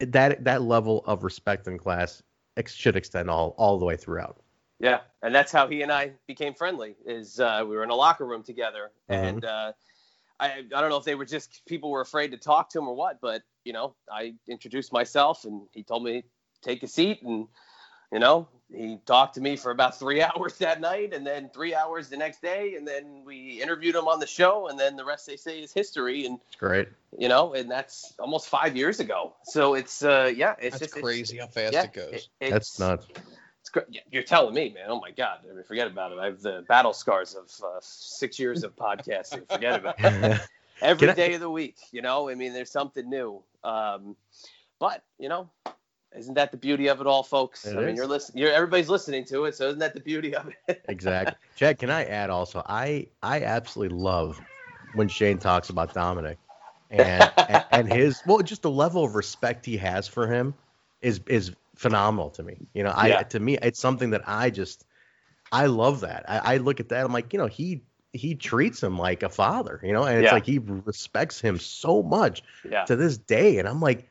That 0.01 0.45
that 0.45 0.63
level 0.63 1.03
of 1.07 1.25
respect 1.25 1.67
and 1.67 1.79
class 1.79 2.23
ex- 2.57 2.75
should 2.75 2.97
extend 2.97 3.31
all 3.31 3.55
all 3.59 3.79
the 3.79 3.85
way 3.85 3.97
throughout. 3.97 4.41
Yeah, 4.79 5.01
and 5.23 5.35
that's 5.35 5.51
how 5.51 5.67
he 5.67 5.83
and 5.83 5.91
I 5.91 6.13
became 6.27 6.55
friendly. 6.55 6.95
Is 7.05 7.41
uh, 7.41 7.61
we 7.63 7.75
were 7.75 7.83
in 7.83 7.91
a 7.91 7.95
locker 7.95 8.25
room 8.25 8.45
together, 8.45 8.93
and 9.09 9.45
uh, 9.45 9.73
I 10.39 10.59
I 10.59 10.81
don't 10.81 10.91
know 10.91 10.99
if 10.99 11.05
they 11.05 11.17
were 11.17 11.25
just 11.25 11.63
people 11.67 11.91
were 11.91 12.01
afraid 12.01 12.31
to 12.31 12.37
talk 12.37 12.71
to 12.71 12.79
him 12.79 12.87
or 12.87 12.95
what, 12.95 13.21
but 13.21 13.43
you 13.65 13.73
know 13.73 13.97
I 14.13 14.35
introduced 14.47 14.93
myself, 14.93 15.45
and 15.45 15.63
he 15.73 15.83
told 15.83 16.05
me 16.05 16.23
take 16.63 16.83
a 16.85 16.89
seat, 16.89 17.23
and 17.23 17.49
you 18.13 18.21
know 18.21 18.49
he 18.73 18.99
talked 19.07 19.35
to 19.35 19.41
me 19.41 19.57
for 19.57 19.71
about 19.71 19.99
three 19.99 20.23
hours 20.29 20.59
that 20.59 20.81
night, 20.81 21.13
and 21.15 21.27
then 21.27 21.51
three 21.55 21.75
hours 21.75 22.09
the 22.09 22.17
next 22.17 22.43
day, 22.43 22.75
and 22.77 22.87
then 22.87 23.23
we 23.25 23.61
interviewed 23.63 23.95
him 23.95 24.07
on 24.09 24.21
the 24.21 24.27
show, 24.27 24.69
and 24.69 24.79
then 24.79 24.97
the 24.97 25.05
rest 25.05 25.27
they 25.27 25.37
say 25.37 25.61
is 25.61 25.73
history, 25.73 26.27
and 26.27 26.39
great. 26.59 26.89
you 27.19 27.29
know, 27.29 27.55
and 27.55 27.71
that's 27.71 28.15
almost 28.19 28.49
five 28.49 28.77
years 28.77 29.01
ago. 29.01 29.35
So 29.45 29.75
it's 29.75 30.03
uh 30.03 30.33
yeah, 30.35 30.53
it's 30.61 30.79
That's 30.79 30.93
just 30.93 30.97
it's- 30.99 31.03
crazy 31.03 31.39
how 31.39 31.47
fast 31.47 31.73
yeah, 31.73 31.85
it 31.85 31.93
goes. 31.93 32.13
it- 32.13 32.29
it's, 32.41 32.51
That's 32.51 32.79
nuts. 32.79 33.07
it's 33.61 33.71
great. 33.71 33.87
Yeah, 33.91 34.01
You're 34.11 34.23
telling 34.23 34.55
me, 34.55 34.71
man. 34.75 34.85
Oh 34.89 35.01
my 35.01 35.11
God. 35.13 35.39
I 35.51 35.55
mean, 35.55 35.65
forget 35.65 35.87
about 35.87 36.13
it. 36.13 36.19
I 36.19 36.27
have 36.27 36.41
the 36.43 36.65
battle 36.69 36.93
scars 36.93 37.35
of 37.35 37.51
uh, 37.65 37.79
six 37.81 38.39
years 38.39 38.65
of 38.65 38.77
podcasting. 38.77 39.51
Forget 39.51 39.81
about 39.81 39.95
it. 39.99 40.41
Every 40.83 41.09
Can 41.09 41.11
I- 41.11 41.15
day 41.15 41.35
of 41.35 41.41
the 41.41 41.51
week, 41.51 41.77
you 41.91 42.03
know. 42.03 42.29
I 42.29 42.35
mean, 42.35 42.53
there's 42.53 42.71
something 42.71 43.09
new. 43.09 43.43
Um, 43.65 44.15
but 44.79 45.03
you 45.19 45.29
know, 45.29 45.51
isn't 46.16 46.35
that 46.35 46.51
the 46.51 46.57
beauty 46.57 46.88
of 46.88 47.01
it 47.01 47.07
all, 47.07 47.23
folks? 47.23 47.64
It 47.64 47.77
I 47.77 47.83
mean, 47.83 47.97
you're 47.97 48.07
listening. 48.07 48.42
You're 48.42 48.53
everybody's 48.53 48.88
listening 48.88 49.25
to 49.27 49.44
it, 49.44 49.55
so 49.55 49.68
isn't 49.68 49.79
that 49.81 49.94
the 49.94 50.01
beauty 50.01 50.35
of 50.35 50.53
it? 50.68 50.83
exactly. 50.88 51.37
Chad, 51.55 51.79
can 51.79 51.90
I 51.90 52.05
add 52.05 52.31
also? 52.31 52.62
I 52.66 53.09
I 53.23 53.42
absolutely 53.42 53.97
love 53.97 54.40
when 54.92 55.09
Shane 55.09 55.38
talks 55.38 55.71
about 55.71 55.92
Dominic 55.94 56.38
and 56.90 57.31
and, 57.49 57.64
and 57.71 57.88
his 57.88 58.23
well, 58.27 58.38
just 58.38 58.62
the 58.62 58.71
level 58.71 59.05
of 59.05 59.14
respect 59.14 59.66
he 59.66 59.77
has 59.77 60.09
for 60.09 60.27
him 60.27 60.55
is 61.03 61.21
is 61.27 61.55
phenomenal 61.77 62.31
to 62.31 62.42
me. 62.42 62.57
You 62.75 62.85
know, 62.85 62.92
I 62.94 63.09
Yeah. 63.09 63.23
to 63.23 63.38
me 63.40 63.59
it's 63.61 63.81
something 63.81 64.11
that 64.11 64.23
I 64.27 64.51
just 64.51 64.85
I 65.53 65.66
love 65.66 66.01
that. 66.01 66.25
I, 66.29 66.55
I 66.55 66.57
look 66.59 66.81
at 66.81 66.88
that. 66.90 67.05
I'm 67.05 67.12
like, 67.12 67.33
you 67.33 67.38
know, 67.38 67.47
he 67.47 67.83
he 68.12 68.35
treats 68.35 68.83
him 68.83 68.99
like 68.99 69.23
a 69.23 69.29
father. 69.29 69.81
You 69.83 69.92
know, 69.92 70.05
and 70.05 70.18
it's 70.18 70.27
Yeah. 70.27 70.35
like 70.35 70.47
he 70.47 70.59
respects 70.59 71.40
him 71.40 71.59
so 71.59 72.03
much 72.03 72.42
yeah. 72.68 72.85
to 72.85 72.97
this 72.97 73.18
day. 73.18 73.59
And 73.59 73.68
I'm 73.68 73.81
like, 73.81 74.08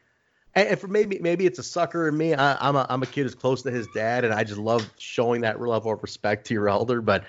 and 0.61 0.79
for 0.79 0.87
maybe 0.87 1.19
maybe 1.19 1.45
it's 1.45 1.59
a 1.59 1.63
sucker 1.63 2.07
in 2.07 2.17
me. 2.17 2.33
I, 2.33 2.57
I'm 2.67 2.75
a 2.75 2.85
I'm 2.89 3.03
a 3.03 3.05
kid 3.05 3.23
who's 3.23 3.35
close 3.35 3.63
to 3.63 3.71
his 3.71 3.87
dad, 3.93 4.25
and 4.25 4.33
I 4.33 4.43
just 4.43 4.59
love 4.59 4.89
showing 4.97 5.41
that 5.41 5.61
level 5.61 5.91
of 5.91 6.01
respect 6.01 6.47
to 6.47 6.53
your 6.53 6.69
elder. 6.69 7.01
But 7.01 7.25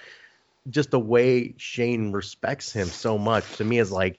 just 0.71 0.91
the 0.91 1.01
way 1.01 1.55
Shane 1.57 2.13
respects 2.13 2.73
him 2.73 2.87
so 2.87 3.19
much 3.19 3.57
to 3.57 3.65
me 3.65 3.79
is 3.79 3.91
like 3.91 4.19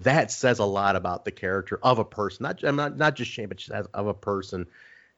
that 0.00 0.30
says 0.30 0.58
a 0.58 0.64
lot 0.64 0.96
about 0.96 1.24
the 1.24 1.32
character 1.32 1.78
of 1.82 1.98
a 1.98 2.04
person. 2.04 2.44
Not 2.44 2.62
I'm 2.64 2.76
not 2.76 2.96
not 2.96 3.16
just 3.16 3.30
Shane, 3.30 3.48
but 3.48 3.58
just 3.58 3.70
as 3.70 3.86
of 3.94 4.06
a 4.06 4.14
person. 4.14 4.66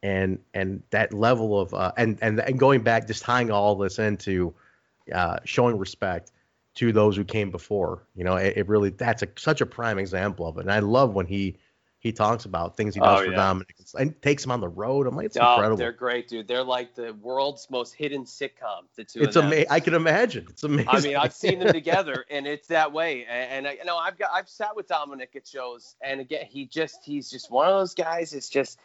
And 0.02 0.38
and 0.54 0.82
that 0.90 1.12
level 1.12 1.60
of 1.60 1.74
uh, 1.74 1.92
and 1.96 2.18
and 2.22 2.40
and 2.40 2.58
going 2.58 2.82
back, 2.82 3.06
just 3.06 3.22
tying 3.22 3.50
all 3.50 3.74
this 3.76 3.98
into 3.98 4.54
uh, 5.12 5.38
showing 5.44 5.76
respect 5.78 6.32
to 6.76 6.92
those 6.92 7.16
who 7.16 7.24
came 7.24 7.50
before. 7.50 8.02
You 8.14 8.24
know, 8.24 8.36
it, 8.36 8.56
it 8.56 8.68
really 8.68 8.90
that's 8.90 9.22
a, 9.22 9.28
such 9.36 9.60
a 9.60 9.66
prime 9.66 9.98
example 9.98 10.46
of 10.46 10.56
it. 10.56 10.62
And 10.62 10.72
I 10.72 10.78
love 10.78 11.12
when 11.14 11.26
he 11.26 11.56
he 12.00 12.12
talks 12.12 12.46
about 12.46 12.76
things 12.76 12.94
he 12.94 13.00
oh, 13.00 13.04
does 13.04 13.20
Oh, 13.20 13.24
for 13.26 13.30
yeah. 13.30 13.36
Dominic 13.36 13.74
and 13.98 14.22
takes 14.22 14.44
him 14.44 14.50
on 14.50 14.60
the 14.60 14.68
road. 14.68 15.06
I'm 15.06 15.14
like, 15.14 15.26
it's 15.26 15.36
Oh, 15.38 15.52
incredible. 15.52 15.76
they're 15.76 15.92
great, 15.92 16.28
dude. 16.28 16.48
They're 16.48 16.64
like 16.64 16.94
the 16.94 17.12
world's 17.12 17.68
most 17.70 17.94
hidden 17.94 18.24
sitcom. 18.24 18.84
The 18.96 19.04
two. 19.04 19.20
It's 19.20 19.36
amazing. 19.36 19.66
I 19.70 19.80
can 19.80 19.94
imagine. 19.94 20.46
It's 20.48 20.64
amazing. 20.64 20.88
I 20.88 21.00
mean, 21.00 21.16
I've 21.16 21.34
seen 21.34 21.58
them 21.58 21.72
together, 21.72 22.24
and 22.30 22.46
it's 22.46 22.68
that 22.68 22.92
way. 22.92 23.26
And, 23.26 23.52
and 23.52 23.68
I, 23.68 23.72
you 23.72 23.84
know, 23.84 23.98
I've 23.98 24.18
got 24.18 24.30
I've 24.32 24.48
sat 24.48 24.74
with 24.74 24.88
Dominic 24.88 25.36
at 25.36 25.46
shows, 25.46 25.94
and 26.02 26.20
again, 26.20 26.46
he 26.48 26.64
just 26.64 27.04
he's 27.04 27.30
just 27.30 27.50
one 27.50 27.68
of 27.68 27.78
those 27.78 27.94
guys. 27.94 28.32
It's 28.32 28.48
just 28.48 28.78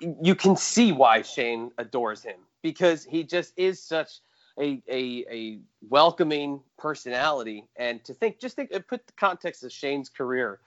you 0.00 0.34
can 0.34 0.56
see 0.56 0.90
why 0.92 1.22
Shane 1.22 1.70
adores 1.78 2.22
him 2.22 2.40
because 2.62 3.04
he 3.04 3.22
just 3.22 3.52
is 3.56 3.80
such 3.80 4.20
a 4.58 4.82
a, 4.88 5.24
a 5.30 5.58
welcoming 5.88 6.60
personality. 6.78 7.64
And 7.76 8.02
to 8.04 8.14
think, 8.14 8.40
just 8.40 8.56
think, 8.56 8.70
put 8.88 9.06
the 9.06 9.12
context 9.12 9.62
of 9.62 9.70
Shane's 9.72 10.08
career, 10.08 10.58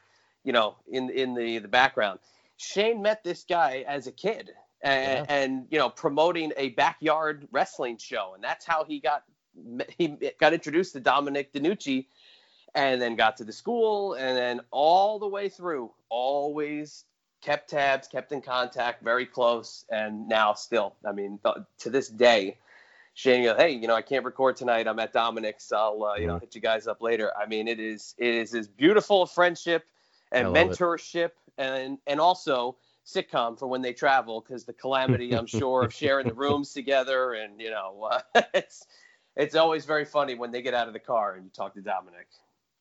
you 0.47 0.53
know, 0.53 0.77
in 0.89 1.09
in 1.09 1.35
the 1.35 1.59
the 1.59 1.67
background. 1.67 2.19
Shane 2.55 3.01
met 3.01 3.21
this 3.23 3.43
guy 3.47 3.83
as 3.85 4.07
a 4.07 4.11
kid. 4.11 4.51
And, 4.83 5.25
and 5.27 5.67
you 5.71 5.79
know 5.79 5.89
promoting 5.89 6.53
a 6.55 6.69
backyard 6.69 7.47
wrestling 7.51 7.97
show 7.97 8.33
and 8.35 8.43
that's 8.43 8.63
how 8.63 8.83
he 8.83 8.99
got 8.99 9.23
he 9.97 10.15
got 10.39 10.53
introduced 10.53 10.93
to 10.93 10.99
Dominic 10.99 11.51
DeNucci 11.51 12.05
and 12.75 13.01
then 13.01 13.15
got 13.15 13.37
to 13.37 13.43
the 13.43 13.51
school 13.51 14.13
and 14.13 14.37
then 14.37 14.61
all 14.69 15.17
the 15.17 15.27
way 15.27 15.49
through 15.49 15.91
always 16.09 17.05
kept 17.41 17.71
tabs 17.71 18.07
kept 18.07 18.31
in 18.31 18.39
contact 18.39 19.03
very 19.03 19.25
close 19.25 19.83
and 19.89 20.29
now 20.29 20.53
still 20.53 20.93
i 21.07 21.11
mean 21.11 21.39
th- 21.43 21.57
to 21.79 21.89
this 21.89 22.07
day 22.07 22.55
Shane 23.15 23.45
goes, 23.45 23.57
hey, 23.57 23.71
you 23.71 23.87
know, 23.87 23.95
I 23.95 24.03
can't 24.03 24.23
record 24.23 24.57
tonight. 24.57 24.87
I'm 24.87 24.99
at 24.99 25.11
Dominic's. 25.11 25.71
I'll, 25.71 26.03
uh, 26.03 26.17
you 26.17 26.27
know, 26.27 26.37
hit 26.37 26.53
you 26.53 26.61
guys 26.61 26.85
up 26.85 27.01
later. 27.01 27.31
I 27.35 27.47
mean, 27.47 27.67
it 27.67 27.79
is, 27.79 28.13
it 28.19 28.27
is 28.27 28.53
as 28.53 28.67
beautiful 28.67 29.23
a 29.23 29.27
friendship 29.27 29.87
and 30.31 30.51
love 30.51 30.71
it. 30.71 30.77
mentorship 30.77 31.31
and, 31.57 31.97
and 32.07 32.19
also 32.19 32.77
sitcom 33.05 33.57
for 33.57 33.67
when 33.67 33.81
they 33.81 33.93
travel 33.93 34.41
because 34.41 34.65
the 34.65 34.73
calamity, 34.73 35.33
I'm 35.33 35.45
sure, 35.47 35.83
of 35.83 35.93
sharing 35.93 36.27
the 36.27 36.33
rooms 36.33 36.73
together 36.73 37.33
and, 37.33 37.59
you 37.59 37.69
know, 37.69 38.09
uh, 38.11 38.41
it's, 38.53 38.85
it's 39.35 39.55
always 39.55 39.85
very 39.85 40.05
funny 40.05 40.35
when 40.35 40.51
they 40.51 40.61
get 40.61 40.73
out 40.73 40.87
of 40.87 40.93
the 40.93 40.99
car 40.99 41.35
and 41.35 41.45
you 41.45 41.51
talk 41.51 41.73
to 41.75 41.81
Dominic. 41.81 42.27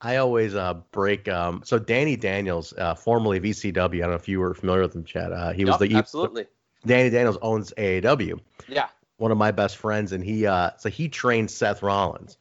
I 0.01 0.17
always 0.17 0.55
uh, 0.55 0.75
break. 0.93 1.29
Um, 1.29 1.63
so 1.65 1.79
Danny 1.79 2.17
Daniels, 2.17 2.75
uh, 2.77 2.95
formerly 2.95 3.41
VCW. 3.41 3.97
I 3.97 3.99
don't 4.01 4.11
know 4.11 4.17
if 4.17 4.29
you 4.29 4.41
were 4.41 4.55
familiar 4.55 4.83
with 4.83 4.95
him, 4.95 5.05
Chad. 5.05 5.33
Uh, 5.33 5.53
he 5.53 5.65
was 5.65 5.79
the 5.79 5.95
absolutely. 5.95 6.47
Danny 6.85 7.11
Daniels 7.11 7.39
owns 7.41 7.73
AAW. 7.77 8.39
Yeah. 8.69 8.89
One 9.17 9.33
of 9.33 9.39
my 9.39 9.51
best 9.51 9.79
friends, 9.79 10.13
and 10.13 10.23
he 10.23 10.47
uh, 10.47 10.73
so 10.79 10.91
he 10.91 11.09
trained 11.09 11.51
Seth 11.51 11.83
Rollins. 11.83 12.37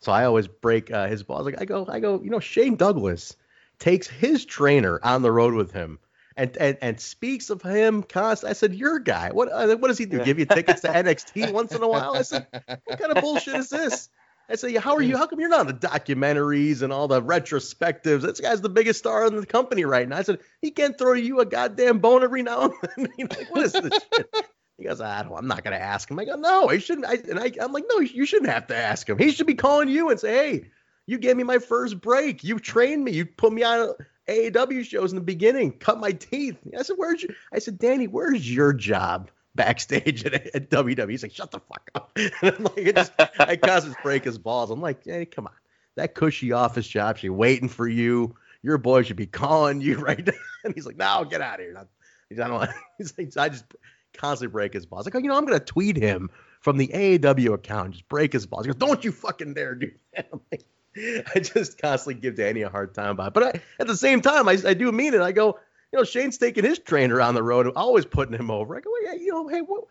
So 0.00 0.12
I 0.12 0.26
always 0.26 0.46
break 0.46 0.90
uh, 0.90 1.08
his 1.08 1.22
balls. 1.22 1.46
Like 1.46 1.60
I 1.60 1.64
go, 1.64 1.86
I 1.88 1.98
go. 1.98 2.20
You 2.22 2.28
know, 2.28 2.40
Shane 2.40 2.76
Douglas 2.76 3.34
takes 3.78 4.06
his 4.06 4.44
trainer 4.44 5.00
on 5.02 5.22
the 5.22 5.32
road 5.32 5.54
with 5.54 5.72
him. 5.72 5.98
And, 6.36 6.56
and, 6.56 6.78
and 6.80 7.00
speaks 7.00 7.50
of 7.50 7.62
him 7.62 8.04
constantly. 8.04 8.50
I 8.50 8.52
said, 8.52 8.72
"Your 8.72 9.00
guy. 9.00 9.30
What 9.32 9.50
uh, 9.50 9.74
what 9.76 9.88
does 9.88 9.98
he 9.98 10.06
do? 10.06 10.22
Give 10.22 10.38
you 10.38 10.46
tickets 10.46 10.82
to 10.82 10.88
NXT 10.88 11.52
once 11.52 11.74
in 11.74 11.82
a 11.82 11.88
while?" 11.88 12.14
I 12.14 12.22
said, 12.22 12.46
"What 12.52 12.96
kind 12.96 13.10
of 13.10 13.20
bullshit 13.20 13.56
is 13.56 13.70
this?" 13.70 14.08
I 14.48 14.54
said, 14.54 14.74
how 14.76 14.94
are 14.94 15.02
you? 15.02 15.16
How 15.16 15.26
come 15.26 15.40
you're 15.40 15.50
not 15.50 15.60
on 15.60 15.66
the 15.66 15.74
documentaries 15.74 16.80
and 16.80 16.90
all 16.92 17.06
the 17.06 17.20
retrospectives? 17.20 18.22
This 18.22 18.40
guy's 18.40 18.62
the 18.62 18.70
biggest 18.70 19.00
star 19.00 19.26
in 19.26 19.36
the 19.36 19.44
company 19.44 19.84
right 19.84 20.08
now. 20.08 20.16
I 20.16 20.22
said, 20.22 20.38
he 20.62 20.70
can't 20.70 20.96
throw 20.96 21.12
you 21.12 21.40
a 21.40 21.46
goddamn 21.46 21.98
bone 21.98 22.22
every 22.22 22.42
now 22.42 22.62
and 22.62 22.72
then. 22.96 23.08
Like, 23.28 23.54
what 23.54 23.66
is 23.66 23.72
this 23.72 23.92
shit? 24.14 24.34
He 24.78 24.84
goes, 24.84 25.00
I 25.00 25.22
don't, 25.22 25.36
I'm 25.36 25.48
not 25.48 25.64
going 25.64 25.76
to 25.76 25.82
ask 25.82 26.10
him. 26.10 26.18
I 26.18 26.24
go, 26.24 26.36
no, 26.36 26.68
he 26.68 26.78
shouldn't. 26.78 27.06
I, 27.06 27.14
and 27.28 27.38
I, 27.38 27.52
I'm 27.60 27.72
like, 27.72 27.84
no, 27.90 27.98
you 27.98 28.24
shouldn't 28.24 28.50
have 28.50 28.68
to 28.68 28.76
ask 28.76 29.08
him. 29.08 29.18
He 29.18 29.32
should 29.32 29.46
be 29.46 29.54
calling 29.54 29.88
you 29.88 30.08
and 30.08 30.18
say, 30.18 30.32
hey, 30.32 30.70
you 31.08 31.18
gave 31.18 31.36
me 31.36 31.42
my 31.42 31.58
first 31.58 32.00
break. 32.00 32.44
You 32.44 32.58
trained 32.60 33.02
me. 33.02 33.12
You 33.12 33.26
put 33.26 33.52
me 33.52 33.64
on 33.64 33.94
AAW 34.28 34.84
shows 34.84 35.10
in 35.10 35.16
the 35.16 35.24
beginning, 35.24 35.72
cut 35.72 35.98
my 35.98 36.12
teeth. 36.12 36.58
I 36.78 36.82
said, 36.82 36.96
where's 36.98 37.22
your, 37.22 37.32
I 37.52 37.58
said, 37.58 37.78
Danny, 37.78 38.06
where's 38.06 38.48
your 38.54 38.72
job? 38.72 39.30
backstage 39.54 40.24
at, 40.24 40.34
at 40.54 40.70
WWE. 40.70 41.10
He's 41.10 41.24
like, 41.24 41.32
shut 41.32 41.50
the 41.50 41.58
fuck 41.58 41.90
up. 41.96 42.12
And 42.16 42.54
I'm 42.54 42.62
like, 42.62 42.78
it 42.78 42.94
just, 42.94 43.12
I 43.40 43.56
constantly 43.56 43.98
break 44.04 44.22
his 44.22 44.38
balls. 44.38 44.70
I'm 44.70 44.80
like, 44.80 45.04
hey, 45.04 45.26
come 45.26 45.48
on. 45.48 45.52
That 45.96 46.14
cushy 46.14 46.52
office 46.52 46.86
job, 46.86 47.18
she's 47.18 47.30
waiting 47.30 47.68
for 47.68 47.88
you. 47.88 48.36
Your 48.62 48.78
boy 48.78 49.02
should 49.02 49.16
be 49.16 49.26
calling 49.26 49.80
you 49.80 49.96
right 49.98 50.24
now. 50.24 50.32
And 50.62 50.74
he's 50.74 50.86
like, 50.86 50.96
no, 50.96 51.24
get 51.24 51.40
out 51.40 51.58
of 51.58 51.66
here. 51.66 51.88
He's, 52.30 52.38
I 52.38 52.46
don't 52.46 52.70
he's 52.98 53.18
like, 53.18 53.36
I 53.36 53.48
just 53.48 53.64
constantly 54.14 54.52
break 54.52 54.74
his 54.74 54.86
balls. 54.86 55.06
Like, 55.06 55.16
oh, 55.16 55.18
you 55.18 55.28
know, 55.28 55.36
I'm 55.36 55.44
gonna 55.44 55.58
tweet 55.58 55.96
him 55.96 56.30
from 56.60 56.76
the 56.76 56.88
AAW 56.88 57.54
account, 57.54 57.92
just 57.92 58.08
break 58.08 58.32
his 58.32 58.46
balls. 58.46 58.66
He 58.66 58.72
goes, 58.72 58.78
"Don't 58.78 59.04
you 59.04 59.12
fucking 59.12 59.54
dare 59.54 59.74
do 59.74 59.90
that!" 60.14 60.28
I'm 60.32 60.40
like, 60.50 60.64
I 61.34 61.40
just 61.40 61.78
constantly 61.80 62.20
give 62.20 62.36
Danny 62.36 62.62
a 62.62 62.68
hard 62.68 62.94
time 62.94 63.10
about 63.10 63.28
it. 63.28 63.34
But 63.34 63.42
I, 63.44 63.60
at 63.80 63.86
the 63.86 63.96
same 63.96 64.20
time, 64.20 64.48
I, 64.48 64.58
I 64.64 64.74
do 64.74 64.90
mean 64.92 65.14
it. 65.14 65.20
I 65.20 65.32
go, 65.32 65.58
you 65.92 65.98
know, 65.98 66.04
Shane's 66.04 66.38
taking 66.38 66.64
his 66.64 66.78
trainer 66.78 67.20
on 67.20 67.34
the 67.34 67.42
road, 67.42 67.70
always 67.76 68.04
putting 68.04 68.34
him 68.34 68.50
over. 68.50 68.76
I 68.76 68.80
go, 68.80 68.90
well, 68.90 69.04
yeah, 69.04 69.20
you 69.20 69.32
know, 69.32 69.48
hey, 69.48 69.60
what, 69.60 69.84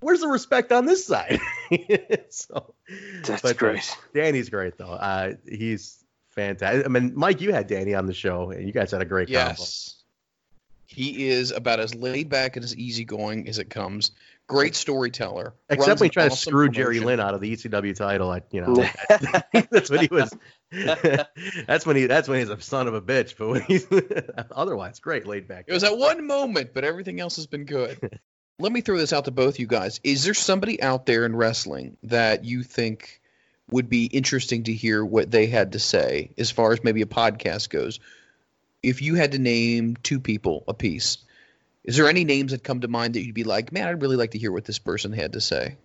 where's 0.00 0.20
the 0.20 0.28
respect 0.28 0.72
on 0.72 0.86
this 0.86 1.04
side? 1.04 1.40
so 2.30 2.74
That's 3.24 3.42
but, 3.42 3.50
uh, 3.50 3.52
great. 3.54 3.96
Danny's 4.14 4.48
great 4.48 4.76
though. 4.78 4.92
Uh, 4.92 5.34
he's 5.46 6.04
fantastic. 6.30 6.84
I 6.84 6.88
mean, 6.88 7.12
Mike, 7.14 7.40
you 7.40 7.52
had 7.52 7.66
Danny 7.66 7.94
on 7.94 8.06
the 8.06 8.14
show, 8.14 8.50
and 8.50 8.66
you 8.66 8.72
guys 8.72 8.90
had 8.90 9.02
a 9.02 9.06
great 9.06 9.28
combo. 9.28 9.40
Yes. 9.40 9.94
He 10.86 11.28
is 11.28 11.50
about 11.50 11.80
as 11.80 11.94
laid 11.94 12.30
back 12.30 12.56
and 12.56 12.64
as 12.64 12.76
easygoing 12.76 13.48
as 13.48 13.58
it 13.58 13.68
comes. 13.68 14.12
Great 14.48 14.74
storyteller. 14.74 15.52
Except 15.68 16.00
when 16.00 16.06
he 16.06 16.08
an 16.08 16.12
tried 16.12 16.24
to 16.28 16.32
awesome 16.32 16.50
screw 16.50 16.68
Jerry. 16.70 17.00
Lynn 17.00 17.20
out 17.20 17.34
of 17.34 17.42
the 17.42 17.54
ECW 17.54 17.94
title. 17.94 18.30
I, 18.30 18.40
you 18.50 18.62
know, 18.62 18.74
that's 19.70 19.90
when 19.90 20.00
he 20.00 20.08
was. 20.10 20.34
that's 21.66 21.84
when 21.84 21.96
he. 21.96 22.06
That's 22.06 22.28
when 22.28 22.40
he's 22.40 22.48
a 22.48 22.58
son 22.58 22.88
of 22.88 22.94
a 22.94 23.02
bitch. 23.02 23.34
But 23.36 23.48
when 23.48 23.60
he's 23.60 23.86
otherwise 24.50 25.00
great, 25.00 25.26
laid 25.26 25.48
back. 25.48 25.66
It 25.68 25.74
was 25.74 25.82
that 25.82 25.98
one 25.98 26.26
moment, 26.26 26.72
but 26.72 26.82
everything 26.82 27.20
else 27.20 27.36
has 27.36 27.46
been 27.46 27.66
good. 27.66 28.18
Let 28.58 28.72
me 28.72 28.80
throw 28.80 28.96
this 28.96 29.12
out 29.12 29.26
to 29.26 29.30
both 29.30 29.58
you 29.58 29.66
guys. 29.66 30.00
Is 30.02 30.24
there 30.24 30.34
somebody 30.34 30.80
out 30.80 31.04
there 31.04 31.26
in 31.26 31.36
wrestling 31.36 31.98
that 32.04 32.46
you 32.46 32.62
think 32.62 33.20
would 33.70 33.90
be 33.90 34.06
interesting 34.06 34.64
to 34.64 34.72
hear 34.72 35.04
what 35.04 35.30
they 35.30 35.46
had 35.46 35.72
to 35.72 35.78
say 35.78 36.30
as 36.38 36.50
far 36.50 36.72
as 36.72 36.82
maybe 36.82 37.02
a 37.02 37.06
podcast 37.06 37.68
goes? 37.68 38.00
If 38.82 39.02
you 39.02 39.14
had 39.14 39.32
to 39.32 39.38
name 39.38 39.96
two 40.02 40.20
people 40.20 40.64
a 40.66 40.72
piece, 40.72 41.18
is 41.88 41.96
there 41.96 42.06
any 42.06 42.22
names 42.22 42.52
that 42.52 42.62
come 42.62 42.82
to 42.82 42.88
mind 42.88 43.14
that 43.14 43.24
you'd 43.24 43.34
be 43.34 43.44
like, 43.44 43.72
man, 43.72 43.88
I'd 43.88 44.02
really 44.02 44.16
like 44.16 44.32
to 44.32 44.38
hear 44.38 44.52
what 44.52 44.66
this 44.66 44.78
person 44.78 45.10
had 45.10 45.32
to 45.32 45.40
say? 45.40 45.76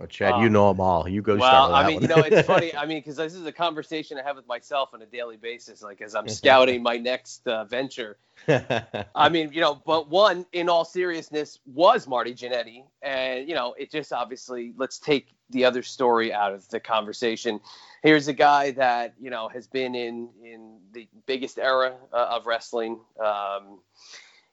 Oh, 0.00 0.06
Chad, 0.06 0.40
you 0.40 0.48
know 0.48 0.68
them 0.68 0.80
all. 0.80 1.06
You 1.06 1.20
go 1.20 1.36
Well, 1.36 1.66
with 1.68 1.76
I 1.76 1.86
mean, 1.86 1.94
one. 1.96 2.02
you 2.04 2.08
know, 2.08 2.22
it's 2.22 2.46
funny. 2.46 2.74
I 2.74 2.86
mean, 2.86 3.00
because 3.00 3.16
this 3.16 3.34
is 3.34 3.44
a 3.44 3.52
conversation 3.52 4.16
I 4.16 4.22
have 4.22 4.36
with 4.36 4.48
myself 4.48 4.94
on 4.94 5.02
a 5.02 5.06
daily 5.06 5.36
basis, 5.36 5.82
like 5.82 6.00
as 6.00 6.14
I'm 6.14 6.26
scouting 6.30 6.82
my 6.82 6.96
next 6.96 7.46
uh, 7.46 7.66
venture. 7.66 8.16
I 8.48 9.28
mean, 9.30 9.52
you 9.52 9.60
know, 9.60 9.74
but 9.84 10.08
one, 10.08 10.46
in 10.54 10.70
all 10.70 10.86
seriousness, 10.86 11.58
was 11.66 12.08
Marty 12.08 12.34
Jannetty, 12.34 12.84
and 13.02 13.46
you 13.46 13.54
know, 13.54 13.74
it 13.78 13.90
just 13.90 14.14
obviously 14.14 14.72
let's 14.78 14.98
take 14.98 15.28
the 15.50 15.66
other 15.66 15.82
story 15.82 16.32
out 16.32 16.54
of 16.54 16.66
the 16.70 16.80
conversation. 16.80 17.60
Here's 18.02 18.26
a 18.26 18.32
guy 18.32 18.70
that 18.70 19.12
you 19.20 19.28
know 19.28 19.48
has 19.48 19.66
been 19.66 19.94
in 19.94 20.30
in 20.42 20.78
the 20.92 21.06
biggest 21.26 21.58
era 21.58 21.94
uh, 22.10 22.28
of 22.30 22.46
wrestling. 22.46 23.00
Um, 23.22 23.80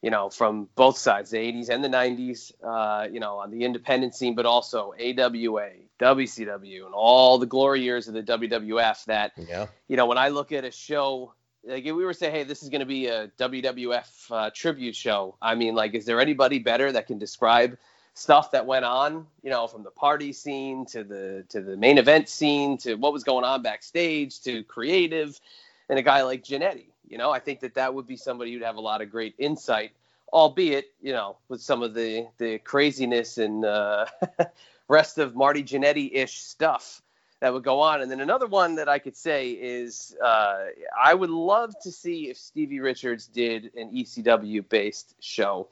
you 0.01 0.11
know, 0.11 0.29
from 0.29 0.69
both 0.75 0.97
sides, 0.97 1.31
the 1.31 1.37
80s 1.37 1.69
and 1.69 1.83
the 1.83 1.89
90s, 1.89 2.51
uh, 2.63 3.07
you 3.11 3.19
know, 3.19 3.39
on 3.39 3.51
the 3.51 3.63
independent 3.63 4.15
scene, 4.15 4.35
but 4.35 4.45
also 4.45 4.93
AWA, 4.93 5.71
WCW, 5.99 6.85
and 6.85 6.93
all 6.93 7.39
the 7.39 7.47
glory 7.47 7.81
years 7.81 8.07
of 8.07 8.13
the 8.13 8.23
WWF. 8.23 9.05
That, 9.05 9.31
yeah. 9.37 9.67
you 9.87 9.97
know, 9.97 10.05
when 10.05 10.17
I 10.17 10.29
look 10.29 10.51
at 10.51 10.65
a 10.65 10.71
show, 10.71 11.33
like 11.63 11.85
if 11.85 11.95
we 11.95 12.05
were 12.05 12.13
saying, 12.13 12.33
hey, 12.33 12.43
this 12.43 12.61
is 12.61 12.69
going 12.69 12.81
to 12.81 12.85
be 12.85 13.07
a 13.07 13.29
WWF 13.39 14.31
uh, 14.31 14.49
tribute 14.53 14.95
show, 14.95 15.35
I 15.41 15.55
mean, 15.55 15.73
like, 15.73 15.95
is 15.95 16.05
there 16.05 16.21
anybody 16.21 16.59
better 16.59 16.91
that 16.91 17.07
can 17.07 17.17
describe 17.17 17.77
stuff 18.13 18.51
that 18.51 18.65
went 18.65 18.85
on, 18.85 19.27
you 19.43 19.49
know, 19.49 19.67
from 19.67 19.83
the 19.83 19.91
party 19.91 20.31
scene 20.33 20.85
to 20.87 21.03
the 21.03 21.43
to 21.49 21.61
the 21.61 21.75
main 21.75 21.97
event 21.97 22.29
scene 22.29 22.77
to 22.79 22.95
what 22.95 23.13
was 23.13 23.23
going 23.23 23.45
on 23.45 23.61
backstage 23.61 24.41
to 24.41 24.63
creative, 24.63 25.39
and 25.89 25.97
a 25.97 26.03
guy 26.03 26.21
like 26.23 26.43
Jannetty. 26.43 26.87
You 27.07 27.17
know, 27.17 27.31
I 27.31 27.39
think 27.39 27.61
that 27.61 27.75
that 27.75 27.93
would 27.93 28.07
be 28.07 28.17
somebody 28.17 28.53
who'd 28.53 28.63
have 28.63 28.75
a 28.75 28.81
lot 28.81 29.01
of 29.01 29.09
great 29.09 29.35
insight, 29.37 29.91
albeit, 30.33 30.91
you 31.01 31.13
know, 31.13 31.37
with 31.49 31.61
some 31.61 31.83
of 31.83 31.93
the 31.93 32.27
the 32.37 32.59
craziness 32.59 33.37
and 33.37 33.65
uh, 33.65 34.05
rest 34.87 35.17
of 35.17 35.35
Marty 35.35 35.63
Jannetty 35.63 36.13
ish 36.13 36.39
stuff 36.41 37.01
that 37.39 37.53
would 37.53 37.63
go 37.63 37.79
on. 37.79 38.01
And 38.01 38.09
then 38.09 38.19
another 38.19 38.47
one 38.47 38.75
that 38.75 38.89
I 38.89 38.99
could 38.99 39.15
say 39.15 39.51
is 39.51 40.15
uh, 40.23 40.65
I 40.99 41.13
would 41.13 41.29
love 41.29 41.73
to 41.81 41.91
see 41.91 42.29
if 42.29 42.37
Stevie 42.37 42.79
Richards 42.79 43.27
did 43.27 43.71
an 43.75 43.91
ECW 43.91 44.67
based 44.67 45.15
show. 45.19 45.67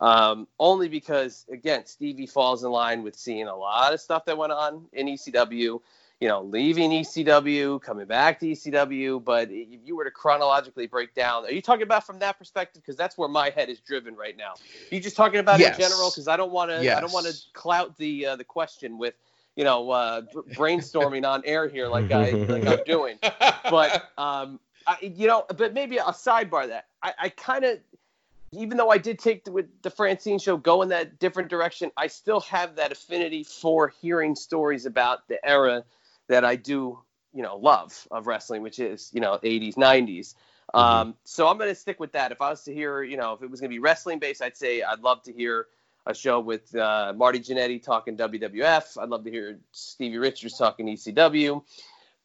Um, 0.00 0.46
only 0.60 0.88
because, 0.88 1.44
again, 1.50 1.86
Stevie 1.86 2.26
falls 2.26 2.62
in 2.62 2.70
line 2.70 3.02
with 3.02 3.16
seeing 3.16 3.48
a 3.48 3.56
lot 3.56 3.92
of 3.92 4.00
stuff 4.00 4.24
that 4.26 4.36
went 4.38 4.52
on 4.52 4.84
in 4.92 5.06
ECW 5.06 5.80
you 6.20 6.26
know, 6.26 6.42
leaving 6.42 6.90
ECW, 6.90 7.80
coming 7.80 8.06
back 8.06 8.40
to 8.40 8.46
ECW. 8.46 9.22
But 9.22 9.50
if 9.50 9.80
you 9.84 9.94
were 9.96 10.04
to 10.04 10.10
chronologically 10.10 10.86
break 10.86 11.14
down, 11.14 11.44
are 11.44 11.52
you 11.52 11.62
talking 11.62 11.84
about 11.84 12.04
from 12.04 12.18
that 12.18 12.38
perspective? 12.38 12.82
Because 12.82 12.96
that's 12.96 13.16
where 13.16 13.28
my 13.28 13.50
head 13.50 13.68
is 13.68 13.78
driven 13.80 14.16
right 14.16 14.36
now. 14.36 14.52
Are 14.52 14.94
you 14.94 15.00
just 15.00 15.16
talking 15.16 15.38
about 15.38 15.60
Yes. 15.60 15.76
in 15.76 15.82
general? 15.82 16.10
Because 16.10 16.26
I 16.26 16.36
don't 16.36 16.50
want 16.50 16.70
to. 16.70 16.82
I 16.96 17.00
don't 17.00 17.12
want 17.12 17.26
to 17.26 17.34
clout 17.52 17.96
the 17.98 18.26
uh, 18.26 18.36
the 18.36 18.44
question 18.44 18.98
with 18.98 19.14
you 19.54 19.64
know 19.64 19.90
uh, 19.90 20.22
brainstorming 20.54 21.24
on 21.26 21.42
air 21.44 21.68
here 21.68 21.86
like 21.86 22.10
I 22.10 22.30
like 22.32 22.66
I'm 22.66 22.84
doing. 22.84 23.18
But 23.70 24.10
um, 24.18 24.58
I, 24.86 24.96
you 25.00 25.28
know, 25.28 25.44
but 25.56 25.72
maybe 25.72 25.98
a 25.98 26.02
sidebar 26.04 26.68
that 26.68 26.86
I, 27.02 27.12
I 27.18 27.28
kind 27.28 27.64
of. 27.64 27.78
Even 28.50 28.78
though 28.78 28.88
I 28.88 28.96
did 28.96 29.18
take 29.18 29.44
the, 29.44 29.52
with 29.52 29.66
the 29.82 29.90
Francine 29.90 30.38
show 30.38 30.56
go 30.56 30.80
in 30.80 30.88
that 30.88 31.18
different 31.18 31.50
direction, 31.50 31.92
I 31.98 32.06
still 32.06 32.40
have 32.40 32.76
that 32.76 32.92
affinity 32.92 33.44
for 33.44 33.92
hearing 34.00 34.34
stories 34.34 34.86
about 34.86 35.28
the 35.28 35.38
era 35.46 35.84
that 36.28 36.44
I 36.44 36.56
do, 36.56 36.98
you 37.32 37.42
know, 37.42 37.56
love 37.56 38.06
of 38.10 38.26
wrestling, 38.26 38.62
which 38.62 38.78
is, 38.78 39.10
you 39.12 39.20
know, 39.20 39.38
80s, 39.42 39.74
90s. 39.74 40.34
Um, 40.74 41.14
so 41.24 41.48
I'm 41.48 41.56
going 41.56 41.70
to 41.70 41.74
stick 41.74 41.98
with 41.98 42.12
that. 42.12 42.30
If 42.30 42.42
I 42.42 42.50
was 42.50 42.62
to 42.64 42.74
hear, 42.74 43.02
you 43.02 43.16
know, 43.16 43.32
if 43.32 43.42
it 43.42 43.50
was 43.50 43.60
going 43.60 43.70
to 43.70 43.74
be 43.74 43.78
wrestling 43.78 44.18
based, 44.18 44.42
I'd 44.42 44.56
say 44.56 44.82
I'd 44.82 45.00
love 45.00 45.22
to 45.22 45.32
hear 45.32 45.66
a 46.06 46.14
show 46.14 46.40
with 46.40 46.74
uh, 46.74 47.12
Marty 47.16 47.40
Jannetty 47.40 47.82
talking 47.82 48.16
WWF. 48.16 48.98
I'd 48.98 49.08
love 49.08 49.24
to 49.24 49.30
hear 49.30 49.58
Stevie 49.72 50.18
Richards 50.18 50.56
talking 50.56 50.86
ECW. 50.86 51.62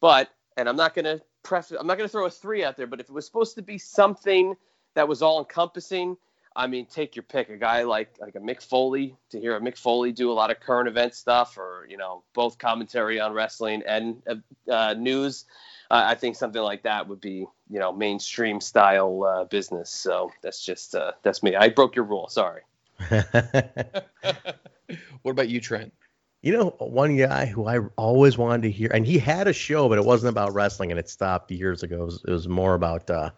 But, 0.02 0.30
and 0.58 0.68
I'm 0.68 0.76
not 0.76 0.94
going 0.94 1.06
to 1.06 1.22
pref, 1.44 1.72
I'm 1.72 1.88
not 1.88 1.98
going 1.98 2.08
to 2.08 2.12
throw 2.12 2.26
a 2.26 2.30
three 2.30 2.64
out 2.64 2.76
there, 2.78 2.88
but 2.88 3.00
if 3.00 3.10
it 3.10 3.14
was 3.14 3.26
supposed 3.26 3.56
to 3.56 3.62
be 3.62 3.78
something 3.78 4.56
that 4.96 5.08
was 5.08 5.22
all 5.22 5.40
encompassing, 5.40 6.18
I 6.56 6.68
mean, 6.68 6.86
take 6.86 7.16
your 7.16 7.24
pick. 7.24 7.50
A 7.50 7.58
guy 7.58 7.84
like 7.84 8.16
like 8.20 8.36
a 8.36 8.40
Mick 8.40 8.62
Foley 8.62 9.16
to 9.30 9.40
hear 9.40 9.56
a 9.56 9.60
Mick 9.60 9.78
Foley 9.78 10.12
do 10.12 10.32
a 10.32 10.34
lot 10.34 10.52
of 10.52 10.60
current 10.60 10.88
event 10.88 11.16
stuff, 11.16 11.58
or 11.58 11.88
you 11.90 11.98
know, 11.98 12.24
both 12.34 12.58
commentary 12.58 13.20
on 13.20 13.34
wrestling 13.34 13.84
and 13.88 14.22
uh, 14.28 14.72
uh, 14.72 14.94
news. 14.94 15.46
Uh, 15.90 16.04
I 16.06 16.16
think 16.16 16.36
something 16.36 16.62
like 16.62 16.84
that 16.84 17.08
would 17.08 17.22
be 17.22 17.46
you 17.70 17.80
know 17.80 17.92
mainstream 17.92 18.62
style 18.62 19.24
uh, 19.24 19.44
business. 19.46 19.90
So 19.90 20.32
that's 20.42 20.64
just 20.64 20.96
uh, 20.96 21.14
that's 21.24 21.42
me. 21.44 21.56
I 21.56 21.70
broke 21.70 21.96
your 21.96 22.06
rule. 22.06 22.28
Sorry. 22.30 22.62
What 25.24 25.32
about 25.32 25.50
you, 25.50 25.60
Trent? 25.60 25.94
You 26.42 26.54
know, 26.54 26.70
one 26.80 27.18
guy 27.18 27.46
who 27.46 27.68
I 27.68 27.80
always 27.96 28.38
wanted 28.38 28.64
to 28.64 28.72
hear, 28.72 28.92
and 28.94 29.06
he 29.06 29.18
had 29.18 29.48
a 29.48 29.54
show, 29.54 29.88
but 29.88 29.98
it 29.98 30.04
wasn't 30.04 30.30
about 30.30 30.54
wrestling, 30.54 30.92
and 30.92 31.00
it 31.00 31.10
stopped 31.10 31.50
years 31.52 31.84
ago. 31.84 32.02
It 32.02 32.06
was, 32.06 32.24
it 32.28 32.32
was 32.32 32.48
more 32.50 32.76
about 32.76 33.10
uh, 33.10 33.32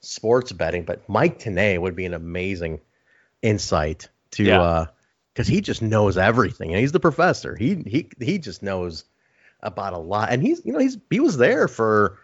sports 0.00 0.52
betting. 0.52 0.84
But 0.84 1.08
Mike 1.08 1.38
Tenay 1.38 1.80
would 1.80 1.96
be 1.96 2.06
an 2.06 2.14
amazing 2.14 2.80
insight 3.42 4.08
to, 4.32 4.44
Yeah. 4.44 4.60
Uh, 4.60 4.86
because 5.32 5.46
he 5.46 5.60
just 5.60 5.82
knows 5.82 6.18
everything, 6.18 6.70
and 6.72 6.80
he's 6.80 6.90
the 6.90 6.98
professor. 6.98 7.54
He 7.54 7.76
he 7.86 8.10
he 8.18 8.38
just 8.38 8.60
knows 8.60 9.04
about 9.60 9.92
a 9.92 9.98
lot, 9.98 10.30
and 10.32 10.42
he's 10.42 10.60
you 10.64 10.72
know 10.72 10.80
he's 10.80 10.98
he 11.10 11.20
was 11.20 11.36
there 11.36 11.68
for, 11.68 12.18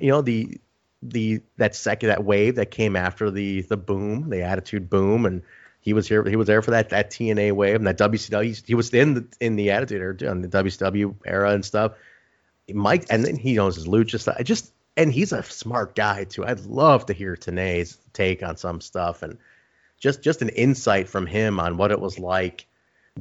you 0.00 0.10
know 0.10 0.22
the 0.22 0.60
the 1.02 1.40
that 1.58 1.76
second 1.76 2.08
that 2.08 2.24
wave 2.24 2.56
that 2.56 2.72
came 2.72 2.96
after 2.96 3.30
the 3.30 3.62
the 3.62 3.76
boom, 3.76 4.28
the 4.28 4.42
attitude 4.42 4.90
boom, 4.90 5.24
and 5.24 5.42
he 5.80 5.92
was 5.92 6.08
here. 6.08 6.24
He 6.24 6.34
was 6.36 6.46
there 6.46 6.62
for 6.62 6.72
that 6.72 6.88
that 6.90 7.10
TNA 7.10 7.52
wave 7.52 7.76
and 7.76 7.86
that 7.86 7.98
WCW. 7.98 8.44
He, 8.44 8.62
he 8.66 8.74
was 8.74 8.92
in 8.94 9.14
the 9.14 9.26
in 9.40 9.54
the 9.54 9.70
Attitude 9.70 10.00
Era 10.00 10.30
on 10.30 10.42
the 10.42 10.48
WCW 10.48 11.14
era 11.24 11.50
and 11.52 11.64
stuff. 11.64 11.92
Mike, 12.72 13.06
and 13.10 13.24
then 13.24 13.36
he 13.36 13.54
knows 13.54 13.76
his 13.76 13.86
lucha 13.86 14.18
stuff. 14.18 14.36
I 14.38 14.42
just 14.42 14.72
and 14.96 15.12
he's 15.12 15.32
a 15.32 15.42
smart 15.42 15.94
guy 15.94 16.24
too. 16.24 16.44
I'd 16.44 16.60
love 16.66 17.06
to 17.06 17.12
hear 17.12 17.36
Tenay's 17.36 17.98
take 18.12 18.42
on 18.42 18.56
some 18.56 18.80
stuff 18.80 19.22
and 19.22 19.38
just 19.98 20.22
just 20.22 20.42
an 20.42 20.48
insight 20.50 21.08
from 21.08 21.26
him 21.26 21.58
on 21.60 21.76
what 21.76 21.90
it 21.90 22.00
was 22.00 22.18
like 22.18 22.66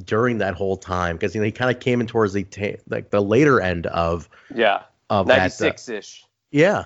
during 0.05 0.37
that 0.39 0.53
whole 0.55 0.77
time 0.77 1.15
because 1.17 1.35
you 1.35 1.41
know 1.41 1.45
he 1.45 1.51
kind 1.51 1.73
of 1.75 1.81
came 1.81 2.01
in 2.01 2.07
towards 2.07 2.33
the 2.33 2.43
ta- 2.43 2.81
like 2.89 3.09
the 3.09 3.21
later 3.21 3.59
end 3.61 3.87
of 3.87 4.29
Yeah. 4.53 4.83
of 5.09 5.27
that. 5.27 5.33
uh, 5.33 5.37
Ninety 5.37 5.51
six 5.53 5.89
ish. 5.89 6.25
yeah. 6.51 6.85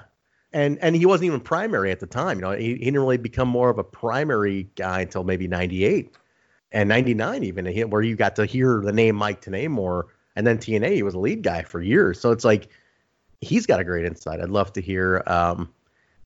And 0.53 0.77
and 0.79 0.95
he 0.95 1.05
wasn't 1.05 1.25
even 1.27 1.39
primary 1.41 1.91
at 1.91 1.99
the 1.99 2.07
time. 2.07 2.37
You 2.39 2.45
know, 2.45 2.51
he, 2.51 2.69
he 2.75 2.75
didn't 2.85 2.99
really 2.99 3.17
become 3.17 3.47
more 3.49 3.69
of 3.69 3.77
a 3.77 3.83
primary 3.83 4.69
guy 4.75 5.01
until 5.01 5.23
maybe 5.25 5.47
98 5.47 6.15
and 6.71 6.87
99 6.89 7.43
even 7.43 7.65
where 7.89 8.01
you 8.01 8.15
got 8.15 8.35
to 8.37 8.45
hear 8.45 8.81
the 8.81 8.93
name 8.93 9.15
Mike 9.15 9.41
Tenay 9.41 9.67
more. 9.69 10.07
And 10.37 10.45
then 10.47 10.57
TNA, 10.57 10.93
he 10.95 11.03
was 11.03 11.13
a 11.13 11.19
lead 11.19 11.43
guy 11.43 11.61
for 11.63 11.81
years. 11.81 12.19
So 12.19 12.31
it's 12.31 12.43
like 12.45 12.69
he's 13.41 13.65
got 13.65 13.79
a 13.79 13.83
great 13.83 14.05
insight. 14.05 14.41
I'd 14.41 14.49
love 14.49 14.73
to 14.73 14.81
hear. 14.81 15.23
Um, 15.25 15.69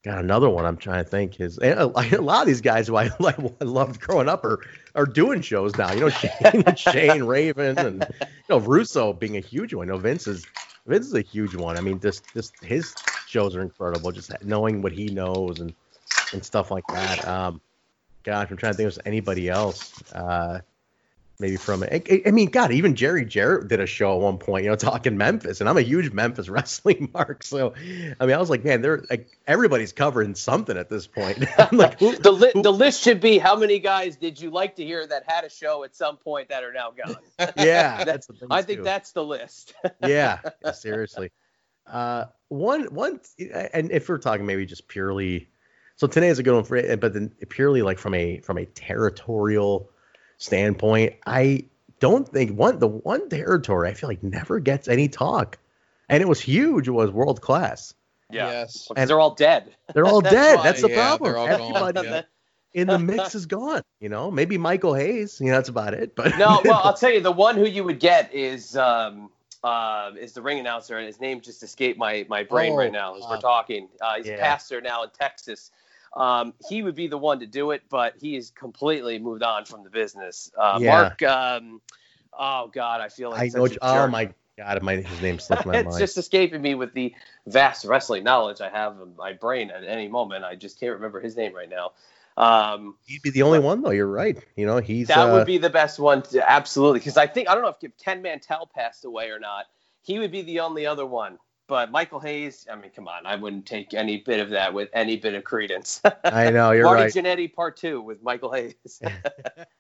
got 0.04 0.19
another 0.19 0.50
one. 0.50 0.65
I'm 0.65 0.78
trying 0.78 1.04
to 1.04 1.10
think. 1.10 1.36
His 1.36 1.58
a, 1.58 1.91
a 1.95 2.22
lot 2.22 2.41
of 2.41 2.48
these 2.48 2.62
guys 2.62 2.88
who 2.88 2.95
I, 2.95 3.10
like, 3.19 3.39
I 3.62 3.63
loved 3.63 4.00
growing 4.00 4.30
up 4.30 4.43
are 4.43 4.60
are 4.95 5.06
doing 5.06 5.41
shows 5.41 5.76
now. 5.78 5.91
You 5.91 6.02
know, 6.02 6.10
Shane, 6.10 6.63
Shane 6.76 7.24
Raven 7.24 7.78
and 7.78 8.08
you 8.19 8.28
know 8.50 8.60
Russo 8.60 9.13
being 9.13 9.38
a 9.38 9.41
huge 9.41 9.74
one. 9.74 9.88
You 9.88 9.93
know, 9.93 10.00
Vince 10.00 10.28
is 10.28 10.45
Vince 10.86 11.08
is 11.08 11.13
a 11.13 11.22
huge 11.22 11.56
one. 11.56 11.78
I 11.78 11.82
mean, 11.82 12.00
just 12.00 12.24
just 12.34 12.54
his 12.63 12.93
shows 13.28 13.56
are 13.56 13.62
incredible. 13.62 14.12
Just 14.12 14.32
knowing 14.43 14.82
what 14.82 14.91
he 14.91 15.08
knows 15.08 15.60
and 15.60 15.74
and 16.34 16.43
stuff 16.43 16.72
like 16.72 16.86
that. 16.88 17.28
Um, 17.28 17.62
gosh, 18.24 18.50
I'm 18.50 18.58
trying 18.58 18.74
to 18.74 18.78
think 18.78 18.91
of 18.91 19.00
anybody 19.06 19.50
else. 19.50 20.02
Uh, 20.12 20.62
maybe 21.39 21.56
from 21.56 21.84
I, 21.84 22.04
I 22.25 22.32
mean, 22.32 22.49
God, 22.49 22.71
even 22.71 22.95
Jerry 22.95 23.23
Jarrett 23.25 23.69
did 23.69 23.80
a 23.80 23.86
show 23.86 24.15
at 24.15 24.21
one 24.21 24.38
point, 24.38 24.65
you 24.65 24.69
know, 24.69 24.75
talking 24.75 25.17
Memphis, 25.17 25.62
and 25.62 25.69
I'm 25.69 25.78
a 25.78 25.82
huge 25.82 26.12
Memphis 26.12 26.49
wrestling 26.49 27.10
mark. 27.13 27.43
So, 27.43 27.73
I 28.19 28.25
mean, 28.25 28.36
I 28.36 28.38
was 28.38 28.49
like, 28.49 28.63
man, 28.63 28.82
they're 28.82 29.04
like 29.10 29.30
everybody's 29.47 29.93
covering 29.93 30.36
something 30.36 30.78
at 30.78 30.89
this 30.89 31.08
point. 31.08 31.43
I'm 31.58 31.78
like, 31.78 31.99
who, 31.99 32.15
the 32.17 32.32
li- 32.32 32.52
who- 32.54 32.62
the 32.62 32.73
list 32.73 33.02
should 33.02 33.21
be 33.21 33.38
how 33.38 33.56
many 33.56 33.80
guys 33.80 34.17
did 34.17 34.39
you 34.39 34.49
like 34.52 34.75
to 34.75 34.84
hear 34.84 35.08
that 35.08 35.23
had 35.28 35.45
a 35.45 35.49
show 35.49 35.84
at 35.84 35.95
some 35.95 36.17
point 36.17 36.49
that 36.49 36.63
are 36.63 36.73
now 36.73 36.91
gone. 36.91 37.17
yeah, 37.58 38.04
that's 38.04 38.28
the 38.28 38.47
I 38.52 38.62
think 38.62 38.80
too. 38.80 38.84
that's 38.84 39.12
the 39.13 39.23
list. 39.23 39.73
yeah, 40.06 40.39
yeah, 40.63 40.71
seriously. 40.71 41.32
Uh, 41.88 42.25
one, 42.49 42.84
one, 42.93 43.19
and 43.73 43.91
if 43.91 44.08
we're 44.10 44.17
talking 44.19 44.45
maybe 44.45 44.65
just 44.65 44.88
purely, 44.88 45.49
so 45.95 46.06
today 46.06 46.28
is 46.28 46.38
a 46.38 46.43
good 46.43 46.54
one 46.54 46.63
for 46.63 46.75
it, 46.75 46.99
but 46.99 47.13
then 47.13 47.30
purely 47.49 47.82
like 47.82 47.97
from 47.97 48.13
a 48.13 48.39
from 48.41 48.58
a 48.58 48.65
territorial 48.65 49.89
standpoint, 50.39 51.13
I 51.25 51.65
don't 51.99 52.28
think 52.28 52.58
one 52.58 52.80
the 52.80 52.88
one 52.88 53.30
territory 53.30 53.89
I 53.89 53.93
feel 53.93 54.10
like 54.10 54.23
never 54.23 54.60
gets 54.60 54.88
any 54.88 55.08
talk, 55.10 55.60
and 56.10 56.21
it 56.23 56.28
was 56.28 56.39
huge. 56.41 56.88
It 56.88 56.91
was 56.91 57.12
world 57.12 57.41
class. 57.41 57.93
yeah, 58.32 58.49
Yes. 58.52 58.88
because 58.88 59.08
they're 59.08 59.19
all 59.19 59.36
dead. 59.36 59.75
They're 59.93 60.06
all 60.06 60.21
That's 60.23 60.34
dead. 60.36 60.56
why. 60.58 60.63
That's 60.63 60.82
the 60.82 60.89
Yeah, 60.89 60.95
problem. 61.17 61.34
they're 61.34 61.58
gone, 61.58 61.71
Everybody 61.71 62.08
yeah. 62.08 62.21
in 62.73 62.88
the 62.88 62.97
mix 62.99 63.36
is 63.39 63.45
gone. 63.45 63.82
You 63.99 64.10
know, 64.10 64.32
maybe 64.32 64.58
Michael 64.58 64.93
Hayes. 64.95 65.39
You 65.41 65.47
know, 65.47 65.54
that's 65.54 65.69
about 65.69 65.93
it. 65.93 66.15
But 66.15 66.38
no, 66.38 66.62
well, 66.65 66.82
I'll 66.84 66.93
tell 66.95 67.12
you, 67.12 67.21
the 67.21 67.32
one 67.32 67.56
who 67.58 67.65
you 67.67 67.84
would 67.84 67.99
get 67.99 68.34
is 68.34 68.78
um, 68.78 69.30
uh, 69.63 70.12
is 70.17 70.32
the 70.34 70.41
ring 70.41 70.60
announcer, 70.60 70.97
and 70.97 71.06
his 71.06 71.19
name 71.19 71.41
just 71.41 71.63
escaped 71.63 71.99
my 71.99 72.25
my 72.30 72.43
brain 72.43 72.73
Oh, 72.73 72.78
right 72.78 72.91
now 72.91 73.15
as 73.17 73.23
uh, 73.23 73.28
we're 73.32 73.41
talking. 73.41 73.89
Uh, 73.99 74.15
he's 74.17 74.28
a 74.30 74.38
pastor 74.38 74.80
now 74.80 75.04
in 75.04 75.10
Texas. 75.10 75.71
Um, 76.15 76.54
he 76.67 76.82
would 76.82 76.95
be 76.95 77.08
the 77.08 77.17
one 77.17 77.39
to 77.39 77.45
do 77.45 77.72
it, 77.72 77.84
but 77.89 78.15
he 78.19 78.36
has 78.36 78.50
completely 78.50 79.19
moved 79.19 79.43
on 79.43 79.65
from 79.65 79.84
the 79.84 79.89
business. 79.89 80.52
Uh, 80.58 80.80
Yeah. 80.82 80.91
Mark, 80.91 81.22
um, 81.24 81.82
oh 82.38 82.67
God, 82.67 83.02
I 83.02 83.10
feel 83.10 83.30
like 83.30 83.56
I 83.56 83.58
know. 83.58 83.67
Oh 83.82 84.08
my 84.08 84.34
God, 84.58 84.82
my 84.84 84.95
his 84.95 85.22
name 85.22 85.39
slipped 85.39 85.65
my 85.65 85.74
it's 85.78 85.86
mind. 85.86 86.00
just 86.00 86.17
escaping 86.17 86.62
me 86.62 86.76
with 86.76 86.93
the 86.93 87.13
vast 87.48 87.86
wrestling 87.86 88.24
knowledge 88.24 88.60
I 88.60 88.69
have 88.69 89.00
in 89.02 89.15
my 89.15 89.34
brain 89.34 89.72
at 89.72 89.84
any 89.84 90.08
moment. 90.08 90.43
I 90.43 90.56
just 90.56 90.80
can't 90.80 90.93
remember 90.93 91.19
his 91.22 91.38
name 91.38 91.56
right 91.56 91.69
now. 91.69 91.91
Um, 92.38 92.95
He'd 93.06 93.22
be 93.22 93.30
the 93.30 93.43
only 93.43 93.60
one 93.60 93.82
though. 93.82 93.91
You're 93.91 94.08
right. 94.08 94.38
You 94.56 94.65
know, 94.65 94.78
he's 94.78 95.08
that 95.08 95.30
uh, 95.30 95.34
would 95.34 95.45
be 95.45 95.58
the 95.58 95.69
best 95.69 96.00
one, 96.00 96.24
to, 96.24 96.50
absolutely. 96.50 97.00
Because 97.00 97.17
I 97.17 97.28
think 97.28 97.50
I 97.50 97.54
don't 97.54 97.63
know 97.63 97.76
if 97.82 97.98
Ken 98.04 98.22
Mantell 98.22 98.69
passed 98.74 99.06
away 99.06 99.30
or 99.30 99.39
not. 99.39 99.65
He 100.02 100.19
would 100.19 100.32
be 100.32 100.41
the 100.41 100.62
only 100.62 100.86
other 100.86 101.06
one. 101.06 101.38
But 101.69 101.91
Michael 101.91 102.19
Hayes, 102.19 102.65
I 102.69 102.75
mean, 102.75 102.89
come 102.95 103.08
on, 103.08 103.27
I 103.27 103.36
wouldn't 103.36 103.67
take 103.67 103.93
any 103.93 104.17
bit 104.17 104.39
of 104.39 104.49
that 104.49 104.73
with 104.73 104.89
any 104.91 105.17
bit 105.17 105.36
of 105.36 105.43
credence. 105.43 106.01
I 106.25 106.49
know 106.49 106.71
you're 106.71 106.86
Marty 106.86 107.03
right. 107.03 107.13
Jannetty 107.13 107.53
Part 107.53 107.77
Two 107.77 108.01
with 108.01 108.23
Michael 108.23 108.51
Hayes. 108.51 108.99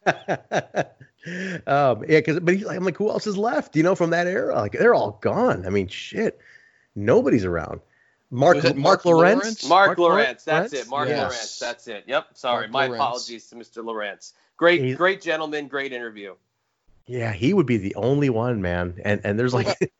um, 0.05 2.03
yeah, 2.07 2.19
because 2.19 2.39
but 2.39 2.53
he's 2.53 2.63
like, 2.63 2.77
I'm 2.77 2.83
like, 2.85 2.95
who 2.95 3.09
else 3.09 3.25
is 3.25 3.37
left? 3.37 3.75
You 3.75 3.81
know, 3.81 3.95
from 3.95 4.11
that 4.11 4.27
era, 4.27 4.55
like 4.55 4.73
they're 4.73 4.93
all 4.93 5.17
gone. 5.21 5.65
I 5.65 5.71
mean, 5.71 5.87
shit, 5.87 6.39
nobody's 6.95 7.43
around. 7.43 7.81
Mark 8.31 8.57
Was 8.57 8.65
Mark, 8.65 8.77
Mark 8.77 9.03
Lowrance. 9.03 9.39
Lowrance? 9.41 9.69
Mark, 9.69 9.97
Lowrance? 9.97 10.25
Lowrance, 10.27 10.43
that's 10.43 10.73
it. 10.73 10.87
Mark 10.87 11.09
Yes. 11.09 11.33
Lowrance, 11.33 11.59
that's 11.59 11.87
it. 11.87 12.03
Yep. 12.05 12.27
Sorry, 12.35 12.67
Mark 12.67 12.71
my 12.71 12.87
Lowrance. 12.87 12.95
apologies 12.95 13.47
to 13.49 13.55
Mr. 13.55 13.83
Lowrance. 13.83 14.33
Great, 14.57 14.81
He's- 14.83 14.95
great 14.95 15.21
gentleman, 15.21 15.67
great 15.67 15.91
interview. 15.91 16.35
Yeah, 17.07 17.33
he 17.33 17.55
would 17.55 17.65
be 17.65 17.77
the 17.77 17.95
only 17.95 18.29
one, 18.29 18.61
man. 18.61 19.01
And 19.03 19.21
and 19.23 19.39
there's 19.39 19.55
like, 19.55 19.75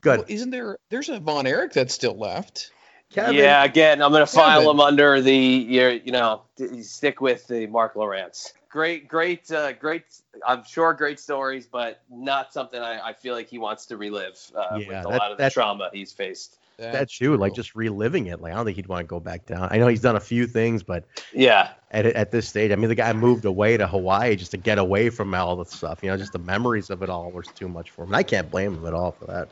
good. 0.00 0.18
Well, 0.20 0.26
isn't 0.28 0.50
there? 0.50 0.78
There's 0.88 1.08
a 1.08 1.18
Von 1.20 1.46
Erich 1.46 1.72
that's 1.72 1.94
still 1.94 2.16
left. 2.16 2.70
Kevin, 3.10 3.34
Yeah, 3.34 3.64
again, 3.64 4.00
I'm 4.02 4.12
going 4.12 4.22
to 4.24 4.26
file 4.32 4.60
Kevin. 4.60 4.70
him 4.76 4.80
under 4.80 5.20
the 5.20 5.34
you 5.34 6.00
you 6.04 6.12
know 6.12 6.42
stick 6.82 7.20
with 7.20 7.46
the 7.48 7.66
Mark 7.66 7.94
Lowrance. 7.94 8.52
Great, 8.68 9.08
great, 9.08 9.50
uh, 9.50 9.72
great. 9.72 10.04
I'm 10.46 10.62
sure 10.62 10.94
great 10.94 11.18
stories, 11.18 11.66
but 11.66 12.02
not 12.08 12.52
something 12.52 12.80
I, 12.80 13.08
I 13.08 13.12
feel 13.14 13.34
like 13.34 13.48
he 13.48 13.58
wants 13.58 13.86
to 13.86 13.96
relive 13.96 14.38
uh, 14.54 14.76
Yeah, 14.76 14.76
with 14.76 14.86
a 14.88 14.90
that- 14.90 15.06
lot 15.08 15.32
of 15.32 15.38
the 15.38 15.50
trauma 15.50 15.90
he's 15.92 16.12
faced. 16.12 16.56
That's 16.78 17.12
true. 17.12 17.36
Like 17.36 17.52
just 17.54 17.74
reliving 17.74 18.28
it. 18.28 18.40
Like 18.40 18.54
I 18.54 18.56
don't 18.56 18.64
think 18.64 18.76
he'd 18.76 18.86
want 18.86 19.00
to 19.00 19.06
go 19.06 19.20
back 19.20 19.44
down. 19.44 19.68
I 19.70 19.76
know 19.76 19.86
he's 19.88 20.00
done 20.00 20.16
a 20.16 20.20
few 20.20 20.46
things, 20.46 20.82
but 20.82 21.04
Yeah, 21.34 21.72
at 21.90 22.06
at 22.06 22.30
this 22.30 22.48
stage, 22.48 22.70
I 22.70 22.76
mean, 22.76 22.88
the 22.88 22.94
guy 22.94 23.12
moved 23.12 23.44
away 23.44 23.76
to 23.76 23.86
Hawaii 23.86 24.34
just 24.34 24.52
to 24.52 24.56
get 24.56 24.78
away 24.78 25.10
from 25.10 25.34
all 25.34 25.56
the 25.56 25.66
stuff. 25.66 25.98
You 26.02 26.08
know, 26.08 26.16
just 26.16 26.32
the 26.32 26.38
memories 26.38 26.88
of 26.88 27.02
it 27.02 27.10
all 27.10 27.30
was 27.32 27.48
too 27.48 27.68
much 27.68 27.90
for 27.90 28.04
him. 28.04 28.08
And 28.10 28.16
I 28.16 28.22
can't 28.22 28.50
blame 28.50 28.72
him 28.76 28.86
at 28.86 28.94
all 28.94 29.12
for 29.12 29.26
that. 29.26 29.48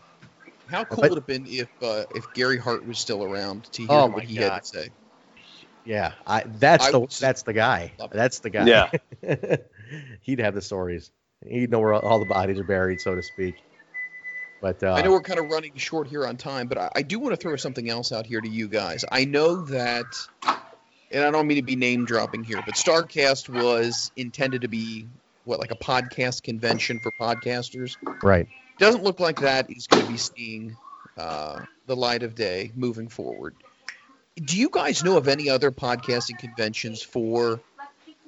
How 0.71 0.85
cool 0.85 1.03
But- 1.03 1.11
would 1.11 1.19
it 1.19 1.21
have 1.21 1.27
been 1.27 1.47
if 1.47 1.69
uh, 1.83 2.05
if 2.15 2.33
Gary 2.35 2.59
Hart 2.59 2.87
was 2.87 2.99
still 2.99 3.23
around 3.25 3.65
to 3.73 3.83
hear 3.83 3.91
Oh 3.91 4.07
what 4.07 4.25
he 4.25 4.37
God. 4.39 4.53
had 4.53 4.63
to 4.63 4.67
say? 4.69 4.89
Yeah, 5.85 6.13
I 6.27 6.45
that's 6.47 6.87
I 6.87 6.91
the 6.93 7.01
would- 7.01 7.11
that's 7.11 7.43
the 7.43 7.53
guy. 7.55 7.93
That's 8.13 8.41
the 8.41 8.51
guy. 8.51 8.67
Yeah. 8.67 8.91
He'd 10.23 10.41
have 10.41 10.55
the 10.55 10.61
stories. 10.63 11.11
He'd 11.47 11.71
know 11.71 11.79
where 11.81 11.95
all 11.95 12.19
the 12.19 12.27
bodies 12.27 12.59
are 12.59 12.65
buried, 12.65 13.01
so 13.01 13.15
to 13.15 13.23
speak. 13.23 13.55
But 14.61 14.83
uh, 14.83 14.93
I 14.93 15.03
know 15.03 15.13
we're 15.13 15.21
kind 15.21 15.39
of 15.39 15.47
running 15.51 15.77
short 15.77 16.09
here 16.09 16.27
on 16.27 16.37
time, 16.37 16.67
but 16.67 16.79
I, 16.79 16.91
I 16.97 17.03
do 17.03 17.19
want 17.21 17.33
to 17.33 17.37
throw 17.41 17.55
something 17.57 17.89
else 17.89 18.11
out 18.11 18.27
here 18.27 18.41
to 18.41 18.49
you 18.49 18.67
guys. 18.69 19.05
I 19.11 19.25
know 19.25 19.63
that, 19.67 20.07
and 21.13 21.25
I 21.25 21.31
don't 21.31 21.47
mean 21.47 21.59
to 21.59 21.63
be 21.63 21.77
name 21.77 22.05
dropping 22.07 22.43
here, 22.43 22.61
but 22.67 22.75
Starcast 22.75 23.49
was 23.49 24.11
intended 24.17 24.63
to 24.63 24.69
be 24.69 25.07
what 25.45 25.61
like 25.61 25.71
a 25.71 25.77
podcast 25.77 26.43
convention 26.43 26.99
for 27.01 27.13
podcasters. 27.21 27.97
right. 28.23 28.49
Doesn't 28.79 29.03
look 29.03 29.21
like 29.21 29.41
that 29.41 29.71
is 29.71 29.87
going 29.87 30.05
to 30.05 30.11
be 30.11 30.17
seeing 30.17 30.77
uh, 31.17 31.61
the 31.87 31.97
light 31.97 32.23
of 32.23 32.35
day 32.35 32.71
moving 32.77 33.09
forward. 33.09 33.55
Do 34.37 34.57
you 34.57 34.71
guys 34.71 35.03
know 35.03 35.17
of 35.17 35.27
any 35.27 35.51
other 35.51 35.73
podcasting 35.73 36.39
conventions 36.39 37.03
for 37.03 37.61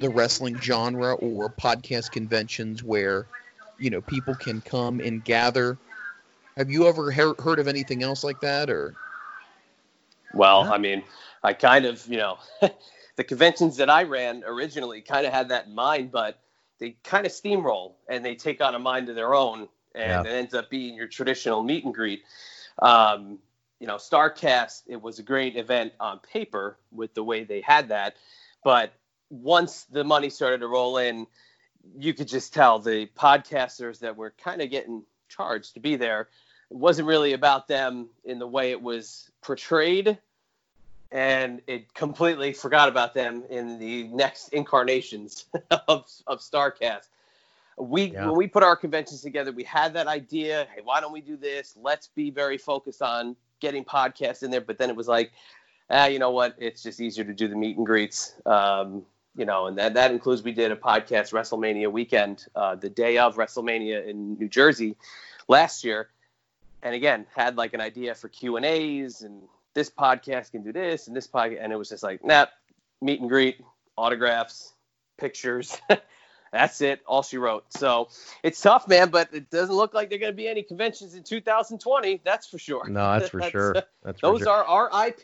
the 0.01 0.09
wrestling 0.09 0.61
genre 0.61 1.15
or 1.15 1.51
podcast 1.51 2.11
conventions 2.11 2.83
where 2.83 3.27
you 3.79 3.91
know 3.91 4.01
people 4.01 4.35
can 4.35 4.61
come 4.61 4.99
and 5.01 5.25
gather? 5.25 5.79
Have 6.57 6.71
you 6.71 6.89
ever 6.89 7.13
he- 7.13 7.21
heard 7.21 7.59
of 7.61 7.69
anything 7.69 8.03
else 8.03 8.25
like 8.25 8.41
that, 8.41 8.71
or 8.71 8.95
Well. 10.35 10.65
I 10.65 10.79
mean, 10.79 11.05
I 11.43 11.53
kind 11.53 11.85
of, 11.87 12.05
you 12.09 12.17
know, 12.17 12.39
the 13.17 13.25
conventions 13.25 13.77
that 13.77 13.89
I 13.89 14.03
ran 14.03 14.43
originally 14.45 15.01
kind 15.01 15.27
of 15.27 15.33
had 15.33 15.51
that 15.51 15.67
in 15.67 15.75
mind, 15.75 16.11
but 16.11 16.41
they 16.79 16.97
kind 17.05 17.25
of 17.25 17.33
steamroll 17.33 17.93
and 18.09 18.25
they 18.25 18.35
take 18.35 18.61
on 18.61 18.75
a 18.75 18.79
mind 18.79 19.09
of 19.09 19.15
their 19.15 19.35
own, 19.35 19.69
and 19.95 20.27
Yeah. 20.27 20.33
it 20.33 20.37
ends 20.37 20.55
up 20.55 20.71
being 20.71 20.95
your 20.95 21.09
traditional 21.09 21.63
meet 21.63 21.85
and 21.85 21.95
greet. 21.95 22.23
Um, 22.81 23.39
you 23.79 23.87
know, 23.87 23.97
Starcast, 23.97 24.83
it 24.87 25.01
was 25.01 25.19
a 25.19 25.23
great 25.23 25.57
event 25.57 25.93
on 26.01 26.19
paper 26.19 26.77
with 26.93 27.15
the 27.15 27.25
way 27.25 27.45
they 27.45 27.61
had 27.61 27.89
that, 27.89 28.17
but 28.63 28.93
once 29.31 29.85
the 29.85 30.05
money 30.05 30.29
started 30.29 30.59
to 30.59 30.67
roll 30.67 30.99
in, 30.99 31.27
you 31.99 32.13
could 32.13 32.29
just 32.29 32.53
tell 32.53 32.79
the 32.79 33.07
podcasters 33.17 34.01
that 34.01 34.17
were 34.17 34.35
kind 34.43 34.61
of 34.61 34.71
getting 34.71 35.05
charged 35.29 35.75
to 35.75 35.81
be 35.81 35.97
there 35.97 36.29
it 36.71 36.77
wasn't 36.77 37.07
really 37.09 37.33
about 37.33 37.67
them 37.67 38.09
in 38.25 38.39
the 38.39 38.47
way 38.47 38.71
it 38.71 38.81
was 38.81 39.31
portrayed 39.43 40.19
and 41.11 41.61
it 41.67 41.93
completely 41.95 42.53
forgot 42.53 42.89
about 42.89 43.13
them 43.15 43.43
in 43.51 43.79
the 43.79 44.05
next 44.05 44.51
incarnations 44.51 45.47
of, 45.89 46.07
of 46.27 46.39
starcast 46.41 47.09
we 47.81 48.13
Yeah. 48.13 48.27
when 48.27 48.37
we 48.37 48.47
put 48.47 48.63
our 48.63 48.77
conventions 48.77 49.23
together 49.23 49.53
we 49.53 49.65
had 49.65 49.95
that 49.95 50.07
idea 50.07 50.67
hey 50.75 50.81
why 50.83 51.01
don't 51.01 51.13
we 51.13 51.21
do 51.21 51.37
this? 51.37 51.77
Let's 51.81 52.09
be 52.09 52.31
very 52.31 52.59
focused 52.59 53.03
on 53.03 53.37
getting 53.61 53.85
podcasts 53.85 54.43
in 54.43 54.51
there. 54.51 54.61
But 54.61 54.79
then 54.79 54.91
it 54.91 54.97
was 54.97 55.09
like 55.09 55.33
ah, 55.91 56.07
you 56.07 56.21
know 56.21 56.31
what? 56.31 56.55
It's 56.59 56.83
just 56.85 57.01
easier 57.01 57.25
to 57.25 57.35
do 57.35 57.49
the 57.49 57.57
meet 57.57 57.77
and 57.77 57.85
greets 57.85 58.35
um, 58.47 59.05
you 59.37 59.45
know 59.45 59.67
and 59.67 59.79
that, 59.79 59.95
that 59.95 60.11
includes 60.11 60.43
we 60.43 60.53
did 60.53 60.73
a 60.73 60.77
podcast 60.77 61.33
wrestlemania 61.33 61.91
weekend 61.91 62.47
uh, 62.55 62.75
the 62.75 62.89
day 62.91 63.19
of 63.19 63.37
wrestlemania 63.37 64.07
in 64.07 64.35
new 64.35 64.49
jersey 64.49 64.97
last 65.49 65.85
year. 65.85 66.09
And 66.83 66.95
again 66.95 67.27
had 67.35 67.57
like 67.57 67.75
an 67.75 67.81
idea 67.81 68.15
for 68.15 68.29
q 68.29 68.57
and 68.57 68.65
a's 68.65 69.23
and 69.23 69.43
this 69.75 69.91
podcast 69.91 70.51
can 70.53 70.63
do 70.63 70.73
this 70.73 71.07
and 71.09 71.17
this 71.17 71.27
podcast 71.29 71.59
and 71.61 71.73
it 71.73 71.77
was 71.77 71.89
just 71.89 72.03
like 72.03 72.25
nah 72.25 72.47
meet 73.03 73.21
and 73.21 73.29
greet 73.29 73.61
autographs 73.97 74.73
pictures 75.19 75.79
that's 76.53 76.81
it 76.81 77.01
all 77.07 77.23
she 77.23 77.39
wrote 77.39 77.65
so 77.73 78.09
it's 78.43 78.61
tough 78.61 78.89
man 78.89 79.09
but 79.09 79.29
it 79.33 79.51
doesn't 79.51 79.75
look 79.75 79.95
like 79.95 80.09
there 80.09 80.17
are 80.17 80.21
going 80.21 80.33
to 80.33 80.37
be 80.37 80.49
any 80.49 80.63
conventions 80.63 81.15
in 81.15 81.23
2020 81.23 82.21
that's 82.25 82.47
for 82.47 82.59
sure 82.59 82.89
No, 82.89 83.19
that's 83.19 83.31
for 83.31 83.39
That's, 83.41 83.53
sure. 83.53 83.77
uh, 83.77 83.81
That's 84.03 84.21
those 84.21 84.41
sure. 84.41 84.49
are 84.49 84.65
our 84.65 85.09
ip 85.09 85.23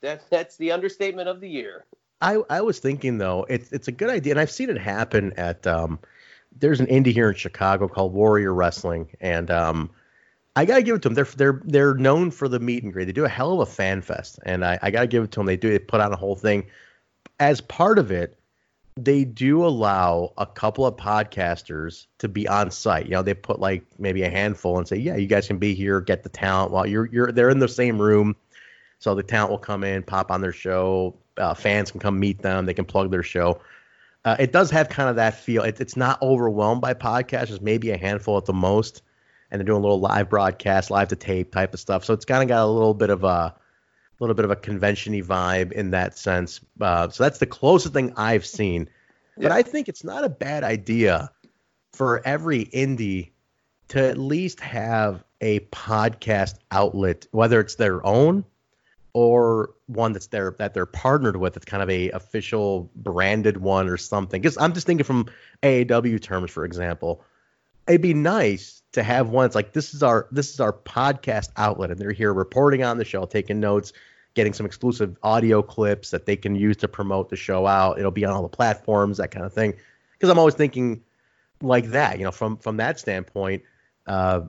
that, 0.00 0.22
that's 0.30 0.56
the 0.56 0.72
understatement 0.72 1.28
of 1.28 1.40
the 1.40 1.48
year 1.48 1.84
I 2.20 2.38
I 2.50 2.60
was 2.62 2.78
thinking 2.80 3.18
though, 3.18 3.46
it's 3.48 3.70
it's 3.72 3.86
a 3.88 3.92
good 3.92 4.10
idea, 4.10 4.32
and 4.32 4.40
I've 4.40 4.50
seen 4.50 4.70
it 4.70 4.78
happen 4.78 5.32
at 5.36 5.66
um, 5.68 6.00
there's 6.58 6.80
an 6.80 6.86
indie 6.86 7.12
here 7.12 7.28
in 7.28 7.36
Chicago 7.36 7.86
called 7.86 8.12
Warrior 8.12 8.52
Wrestling, 8.52 9.08
and 9.20 9.50
um, 9.50 9.90
I 10.56 10.64
gotta 10.64 10.82
give 10.82 10.96
it 10.96 11.02
to 11.02 11.08
them. 11.10 11.14
They're 11.14 11.28
they're 11.36 11.62
they're 11.64 11.94
known 11.94 12.32
for 12.32 12.48
the 12.48 12.58
meet 12.58 12.82
and 12.82 12.92
greet. 12.92 13.04
They 13.04 13.12
do 13.12 13.24
a 13.24 13.28
hell 13.28 13.52
of 13.60 13.68
a 13.68 13.70
fan 13.70 14.02
fest, 14.02 14.40
and 14.44 14.64
I, 14.64 14.78
I 14.82 14.90
gotta 14.90 15.06
give 15.06 15.22
it 15.22 15.30
to 15.32 15.40
them. 15.40 15.46
They 15.46 15.56
do 15.56 15.70
they 15.70 15.78
put 15.78 16.00
on 16.00 16.12
a 16.12 16.16
whole 16.16 16.34
thing. 16.34 16.66
As 17.38 17.60
part 17.60 18.00
of 18.00 18.10
it, 18.10 18.36
they 19.04 19.24
do 19.24 19.64
allow 19.64 20.32
a 20.36 20.46
couple 20.46 20.86
of 20.86 20.96
podcasters 20.96 22.06
to 22.18 22.28
be 22.28 22.48
on 22.48 22.70
site. 22.70 23.06
You 23.06 23.12
know, 23.12 23.22
they 23.22 23.34
put 23.34 23.60
like 23.60 23.84
maybe 23.98 24.22
a 24.22 24.30
handful 24.30 24.78
and 24.78 24.88
say, 24.88 24.96
yeah, 24.96 25.16
you 25.16 25.26
guys 25.26 25.46
can 25.46 25.58
be 25.58 25.74
here, 25.74 26.00
get 26.00 26.22
the 26.22 26.28
talent 26.28 26.70
while 26.72 26.86
you're 26.86 27.06
you're 27.06 27.32
they're 27.32 27.50
in 27.50 27.58
the 27.60 27.68
same 27.68 28.00
room. 28.00 28.36
So 28.98 29.14
the 29.14 29.22
talent 29.22 29.50
will 29.50 29.58
come 29.58 29.84
in, 29.84 30.02
pop 30.02 30.30
on 30.30 30.40
their 30.40 30.52
show. 30.52 31.16
Uh, 31.36 31.54
fans 31.54 31.90
can 31.90 32.00
come 32.00 32.18
meet 32.18 32.42
them. 32.42 32.66
They 32.66 32.74
can 32.74 32.84
plug 32.84 33.10
their 33.10 33.22
show. 33.22 33.60
uh, 34.24 34.36
it 34.38 34.52
does 34.52 34.70
have 34.70 34.88
kind 34.88 35.08
of 35.08 35.16
that 35.16 35.34
feel. 35.34 35.62
It, 35.62 35.80
it's 35.80 35.96
not 35.96 36.20
overwhelmed 36.20 36.80
by 36.80 36.94
podcasts. 36.94 37.48
There's 37.48 37.60
maybe 37.60 37.90
a 37.90 37.96
handful 37.96 38.36
at 38.36 38.44
the 38.44 38.52
most, 38.52 39.02
and 39.50 39.58
they're 39.60 39.66
doing 39.66 39.78
a 39.78 39.82
little 39.82 40.00
live 40.00 40.28
broadcast, 40.28 40.90
live 40.90 41.08
to 41.08 41.16
tape 41.16 41.52
type 41.52 41.72
of 41.72 41.80
stuff. 41.80 42.04
So 42.04 42.14
it's 42.14 42.24
kind 42.24 42.42
of 42.42 42.48
got 42.48 42.64
a 42.64 42.66
little 42.66 42.94
bit 42.94 43.10
of 43.10 43.24
a 43.24 43.54
little 44.20 44.34
bit 44.34 44.44
of 44.44 44.50
a 44.50 44.56
convention-y 44.56 45.20
vibe 45.20 45.72
in 45.72 45.90
that 45.90 46.18
sense. 46.18 46.60
Uh, 46.80 47.08
so 47.08 47.22
that's 47.22 47.38
the 47.38 47.46
closest 47.46 47.94
thing 47.94 48.12
I've 48.16 48.46
seen. 48.46 48.88
But 49.36 49.52
I 49.52 49.62
think 49.62 49.88
it's 49.88 50.02
not 50.02 50.24
a 50.24 50.28
bad 50.28 50.64
idea 50.64 51.30
for 51.92 52.20
every 52.26 52.64
indie 52.66 53.30
to 53.88 54.08
at 54.08 54.18
least 54.18 54.60
have 54.60 55.24
a 55.40 55.60
podcast 55.60 56.56
outlet, 56.70 57.26
whether 57.30 57.60
it's 57.60 57.76
their 57.76 58.04
own 58.04 58.44
or 59.12 59.70
one 59.86 60.12
that's 60.12 60.26
there 60.26 60.54
that 60.58 60.74
they're 60.74 60.86
partnered 60.86 61.36
with. 61.36 61.56
It's 61.56 61.64
kind 61.64 61.82
of 61.82 61.90
a 61.90 62.10
official 62.10 62.90
branded 62.96 63.58
one 63.58 63.88
or 63.88 63.96
something. 63.96 64.42
Because 64.42 64.58
I'm 64.58 64.72
just 64.72 64.86
thinking 64.86 65.04
from 65.04 65.26
AAW 65.62 66.20
terms, 66.20 66.50
for 66.50 66.64
example, 66.64 67.24
it'd 67.88 68.02
be 68.02 68.14
nice 68.14 68.82
to 68.92 69.02
have 69.02 69.30
one. 69.30 69.46
It's 69.46 69.54
like 69.54 69.72
this 69.72 69.94
is 69.94 70.02
our 70.02 70.28
this 70.30 70.52
is 70.52 70.60
our 70.60 70.72
podcast 70.72 71.50
outlet, 71.56 71.90
and 71.90 71.98
they're 71.98 72.12
here 72.12 72.32
reporting 72.32 72.82
on 72.82 72.98
the 72.98 73.04
show, 73.04 73.24
taking 73.26 73.60
notes, 73.60 73.92
getting 74.34 74.52
some 74.52 74.66
exclusive 74.66 75.16
audio 75.22 75.62
clips 75.62 76.10
that 76.10 76.26
they 76.26 76.36
can 76.36 76.54
use 76.54 76.76
to 76.78 76.88
promote 76.88 77.28
the 77.28 77.36
show 77.36 77.66
out. 77.66 77.98
It'll 77.98 78.10
be 78.10 78.24
on 78.24 78.32
all 78.32 78.42
the 78.42 78.48
platforms, 78.48 79.18
that 79.18 79.30
kind 79.30 79.44
of 79.44 79.52
thing. 79.52 79.74
Because 80.12 80.30
I'm 80.30 80.38
always 80.38 80.54
thinking 80.54 81.02
like 81.62 81.86
that, 81.90 82.18
you 82.18 82.24
know, 82.24 82.30
from 82.30 82.56
from 82.58 82.76
that 82.78 82.98
standpoint, 82.98 83.62
uh, 84.06 84.42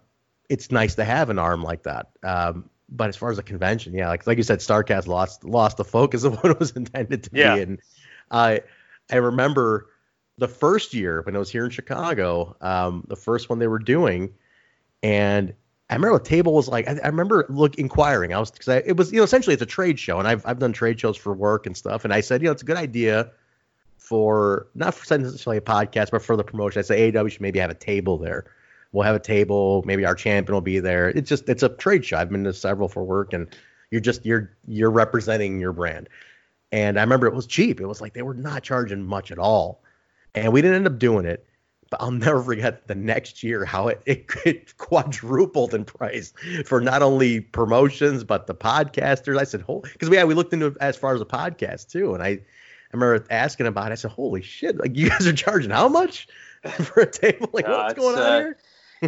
it's 0.49 0.71
nice 0.71 0.95
to 0.95 1.03
have 1.05 1.29
an 1.29 1.39
arm 1.39 1.63
like 1.63 1.83
that. 1.83 2.09
Um, 2.23 2.69
but 2.91 3.09
as 3.09 3.15
far 3.15 3.29
as 3.29 3.37
a 3.37 3.43
convention, 3.43 3.93
yeah, 3.93 4.09
like 4.09 4.25
like 4.25 4.37
you 4.37 4.43
said, 4.43 4.59
Starcast 4.59 5.07
lost 5.07 5.43
lost 5.43 5.77
the 5.77 5.85
focus 5.85 6.23
of 6.23 6.35
what 6.43 6.51
it 6.51 6.59
was 6.59 6.71
intended 6.71 7.23
to 7.23 7.29
Yeah. 7.33 7.55
be. 7.55 7.61
And 7.61 7.79
I 8.31 8.61
I 9.11 9.17
remember 9.17 9.87
the 10.39 10.47
first 10.47 10.93
year 10.93 11.21
when 11.23 11.35
I 11.35 11.39
was 11.39 11.51
here 11.51 11.65
in 11.65 11.71
Chicago, 11.71 12.55
um, 12.61 13.05
the 13.07 13.15
first 13.15 13.49
one 13.49 13.59
they 13.59 13.67
were 13.67 13.79
doing, 13.79 14.33
and 15.03 15.53
I 15.89 15.95
remember 15.95 16.17
the 16.17 16.23
table 16.23 16.53
was 16.53 16.67
like 16.67 16.87
I, 16.87 16.97
I 17.03 17.07
remember 17.07 17.45
look 17.49 17.75
inquiring. 17.75 18.33
I 18.33 18.39
was 18.39 18.51
because 18.51 18.83
it 18.85 18.95
was 18.95 19.11
you 19.11 19.17
know 19.17 19.23
essentially 19.23 19.53
it's 19.53 19.61
a 19.61 19.67
trade 19.67 19.99
show, 19.99 20.17
and 20.19 20.27
I've 20.27 20.45
I've 20.45 20.59
done 20.59 20.73
trade 20.73 20.99
shows 20.99 21.17
for 21.17 21.33
work 21.33 21.65
and 21.65 21.75
stuff, 21.75 22.05
and 22.05 22.13
I 22.13 22.21
said 22.21 22.41
you 22.41 22.45
know 22.45 22.53
it's 22.53 22.61
a 22.61 22.65
good 22.65 22.77
idea 22.77 23.31
for 23.97 24.67
not 24.75 24.93
for 24.93 25.17
necessarily 25.17 25.57
a 25.57 25.61
podcast, 25.61 26.11
but 26.11 26.21
for 26.21 26.35
the 26.35 26.43
promotion. 26.43 26.79
I 26.79 26.83
say 26.83 27.11
AAW 27.11 27.31
should 27.31 27.41
maybe 27.41 27.59
have 27.59 27.69
a 27.69 27.75
table 27.75 28.17
there. 28.17 28.45
We'll 28.91 29.03
have 29.03 29.15
a 29.15 29.19
table. 29.19 29.83
Maybe 29.85 30.05
our 30.05 30.15
champion 30.15 30.53
will 30.53 30.61
be 30.61 30.79
there. 30.79 31.09
It's 31.09 31.29
just 31.29 31.49
it's 31.49 31.63
a 31.63 31.69
trade 31.69 32.05
show. 32.05 32.17
I've 32.17 32.29
been 32.29 32.45
to 32.45 32.53
several 32.53 32.87
for 32.87 33.03
work, 33.03 33.33
and 33.33 33.47
you're 33.91 34.01
just 34.01 34.25
you're 34.25 34.51
you're 34.67 34.89
representing 34.89 35.59
your 35.59 35.73
brand. 35.73 36.07
And 36.71 36.99
I 36.99 37.01
remember 37.01 37.27
it 37.27 37.33
was 37.33 37.47
cheap. 37.47 37.81
It 37.81 37.87
was 37.87 37.99
like 37.99 38.13
they 38.13 38.21
were 38.21 38.35
not 38.35 38.63
charging 38.63 39.03
much 39.03 39.31
at 39.31 39.39
all, 39.39 39.81
and 40.36 40.53
we 40.53 40.61
didn't 40.61 40.77
end 40.77 40.88
up 40.88 40.99
doing 40.99 41.25
it. 41.25 41.45
But 41.89 42.01
I'll 42.03 42.11
never 42.11 42.43
forget 42.43 42.88
the 42.88 42.93
next 42.93 43.41
year 43.41 43.65
how 43.65 43.88
it, 43.88 44.01
it, 44.05 44.25
it 44.45 44.77
quadrupled 44.77 45.73
in 45.73 45.86
price 45.86 46.34
for 46.65 46.80
not 46.82 47.01
only 47.01 47.41
promotions 47.41 48.23
but 48.23 48.45
the 48.45 48.53
podcasters. 48.53 49.39
I 49.39 49.43
said, 49.43 49.61
"Holy," 49.61 49.89
because 49.91 50.09
we 50.09 50.17
yeah, 50.17 50.23
we 50.23 50.36
looked 50.36 50.53
into 50.53 50.67
it 50.67 50.77
as 50.80 50.95
far 50.95 51.15
as 51.15 51.21
a 51.21 51.25
podcast 51.25 51.89
too, 51.89 52.13
and 52.13 52.21
I 52.21 52.39
I 52.91 52.97
remember 52.97 53.25
asking 53.30 53.67
about 53.67 53.89
it. 53.89 53.93
I 53.93 53.95
said, 53.95 54.11
"Holy 54.11 54.41
shit! 54.41 54.77
Like 54.77 54.95
you 54.95 55.09
guys 55.09 55.25
are 55.25 55.34
charging 55.34 55.71
how 55.71 55.88
much 55.88 56.27
for 56.69 57.01
a 57.01 57.11
table? 57.11 57.49
Like 57.53 57.67
what's 57.67 57.95
going 57.95 58.15
on 58.15 58.21
uh, 58.21 58.39
here?" 58.39 58.57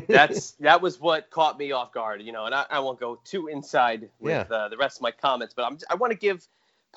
That's 0.07 0.51
that 0.51 0.82
was 0.82 0.99
what 0.99 1.30
caught 1.30 1.57
me 1.57 1.72
off 1.72 1.91
guard, 1.91 2.22
you 2.22 2.32
know. 2.32 2.45
And 2.45 2.55
I, 2.55 2.65
I 2.69 2.80
won't 2.80 2.99
go 2.99 3.19
too 3.24 3.47
inside 3.47 4.09
with 4.19 4.49
uh, 4.51 4.69
the 4.69 4.78
rest 4.78 4.97
of 4.97 5.01
my 5.01 5.11
comments, 5.11 5.53
but 5.53 5.65
I'm, 5.65 5.78
I 5.89 5.95
want 5.95 6.11
to 6.11 6.17
give 6.17 6.47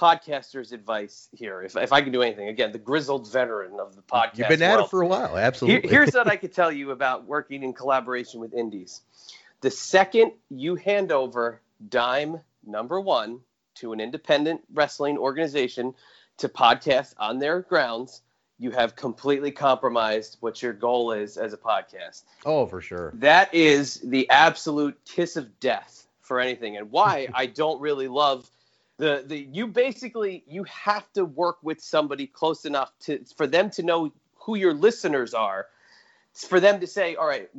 podcasters 0.01 0.73
advice 0.73 1.29
here, 1.33 1.63
if, 1.63 1.77
if 1.77 1.93
I 1.93 2.01
can 2.03 2.13
do 2.13 2.23
anything. 2.23 2.49
Again, 2.49 2.73
the 2.73 2.79
grizzled 2.79 3.31
veteran 3.31 3.79
of 3.79 3.95
the 3.95 4.03
podcast. 4.03 4.39
You've 4.39 4.49
been 4.49 4.63
at 4.63 4.77
world. 4.77 4.87
it 4.87 4.91
for 4.91 5.03
a 5.03 5.07
while, 5.07 5.37
Here- 5.37 5.45
absolutely. 5.45 5.89
here's 5.89 6.13
what 6.15 6.27
I 6.29 6.37
could 6.37 6.53
tell 6.53 6.73
you 6.73 6.91
about 6.91 7.27
working 7.27 7.63
in 7.63 7.73
collaboration 7.73 8.41
with 8.41 8.55
indies. 8.55 9.03
The 9.61 9.71
second 9.71 10.33
you 10.51 10.75
hand 10.75 11.13
over 11.13 11.61
dime 11.89 12.41
number 12.67 13.01
one 13.01 13.41
to 13.77 13.93
an 13.93 14.01
independent 14.01 14.63
wrestling 14.73 15.17
organization 15.19 15.95
to 16.39 16.49
podcast 16.49 17.15
on 17.19 17.39
their 17.39 17.61
grounds, 17.61 18.21
you 18.59 18.71
have 18.73 18.95
completely 18.97 19.51
compromised 19.51 20.37
what 20.41 20.63
your 20.63 20.73
goal 20.73 21.13
is 21.13 21.37
as 21.37 21.53
a 21.53 21.57
podcast. 21.57 22.23
oh, 22.45 22.67
for 22.67 22.81
sure. 22.81 23.13
That 23.17 23.55
is 23.55 24.01
the 24.01 24.29
absolute 24.31 24.99
kiss 25.05 25.37
of 25.37 25.61
death 25.61 26.07
for 26.21 26.41
anything, 26.41 26.77
and 26.77 26.91
why 26.91 27.29
I 27.35 27.47
don't 27.47 27.81
really 27.81 28.09
love 28.09 28.49
the 28.99 29.25
the 29.27 29.49
you 29.53 29.67
basically 29.67 30.45
you 30.47 30.65
have 30.65 31.11
to 31.15 31.25
work 31.25 31.59
with 31.63 31.81
somebody 31.81 32.27
close 32.27 32.65
enough 32.65 32.93
to 33.01 33.25
for 33.37 33.47
them 33.47 33.71
to 33.71 33.83
know 33.83 34.13
who 34.37 34.57
your 34.57 34.75
listeners 34.75 35.35
are, 35.35 35.67
for 36.35 36.61
them 36.61 36.81
to 36.81 36.87
say, 36.87 37.17
all 37.17 37.27
right, 37.27 37.51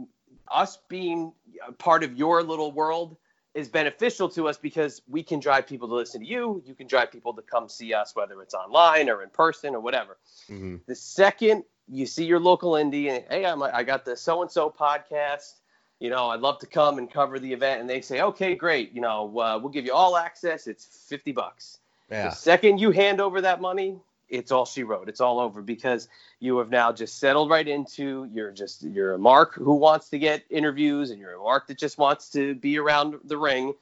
us 0.49 0.77
being 0.87 1.33
a 1.67 1.71
part 1.71 2.03
of 2.03 2.15
your 2.17 2.43
little 2.43 2.71
world 2.71 3.17
is 3.53 3.69
beneficial 3.69 4.29
to 4.29 4.47
us 4.47 4.57
because 4.57 5.01
we 5.07 5.23
can 5.23 5.39
drive 5.39 5.65
people 5.65 5.87
to 5.87 5.95
listen 5.95 6.21
to 6.21 6.27
you. 6.27 6.61
You 6.65 6.75
can 6.75 6.87
drive 6.87 7.11
people 7.11 7.33
to 7.33 7.41
come 7.41 7.69
see 7.69 7.93
us, 7.93 8.15
whether 8.15 8.41
it's 8.41 8.53
online 8.53 9.09
or 9.09 9.23
in 9.23 9.29
person 9.29 9.73
or 9.73 9.79
whatever. 9.79 10.17
Mhm. 10.49 10.81
The 10.85 10.95
second 10.95 11.63
you 11.87 12.05
see 12.05 12.25
your 12.25 12.39
local 12.39 12.71
indie 12.73 13.09
and 13.09 13.23
hey, 13.29 13.45
I'm, 13.45 13.61
I 13.61 13.83
got 13.83 14.05
the 14.05 14.17
so 14.17 14.41
and 14.41 14.51
so 14.51 14.69
podcast. 14.69 15.53
You 15.99 16.09
know, 16.09 16.29
I'd 16.29 16.41
love 16.41 16.59
to 16.59 16.67
come 16.67 16.97
and 16.97 17.09
cover 17.09 17.39
the 17.39 17.51
event, 17.53 17.79
and 17.81 17.89
they 17.89 18.01
say, 18.01 18.21
okay, 18.21 18.53
great. 18.53 18.93
You 18.93 19.01
know, 19.01 19.39
uh, 19.39 19.59
we'll 19.61 19.71
give 19.71 19.85
you 19.85 19.93
all 19.93 20.17
access. 20.17 20.67
It's 20.67 20.85
fifty 21.07 21.31
bucks. 21.31 21.79
Yeah. 22.11 22.29
The 22.29 22.35
second 22.35 22.79
you 22.79 22.91
hand 22.91 23.21
over 23.21 23.41
that 23.41 23.61
money, 23.61 23.97
it's 24.29 24.51
all 24.51 24.65
she 24.65 24.83
wrote. 24.83 25.09
It's 25.09 25.21
all 25.21 25.39
over 25.39 25.61
because 25.61 26.07
you 26.39 26.57
have 26.57 26.69
now 26.69 26.91
just 26.91 27.19
settled 27.19 27.49
right 27.49 27.67
into 27.67 28.29
you're 28.33 28.51
just 28.51 28.83
you're 28.83 29.13
a 29.13 29.19
mark 29.19 29.53
who 29.53 29.75
wants 29.75 30.09
to 30.09 30.19
get 30.19 30.43
interviews 30.49 31.11
and 31.11 31.19
you're 31.19 31.33
a 31.33 31.39
mark 31.39 31.67
that 31.67 31.77
just 31.77 31.97
wants 31.97 32.29
to 32.31 32.55
be 32.55 32.77
around 32.77 33.15
the 33.23 33.37
ring. 33.37 33.73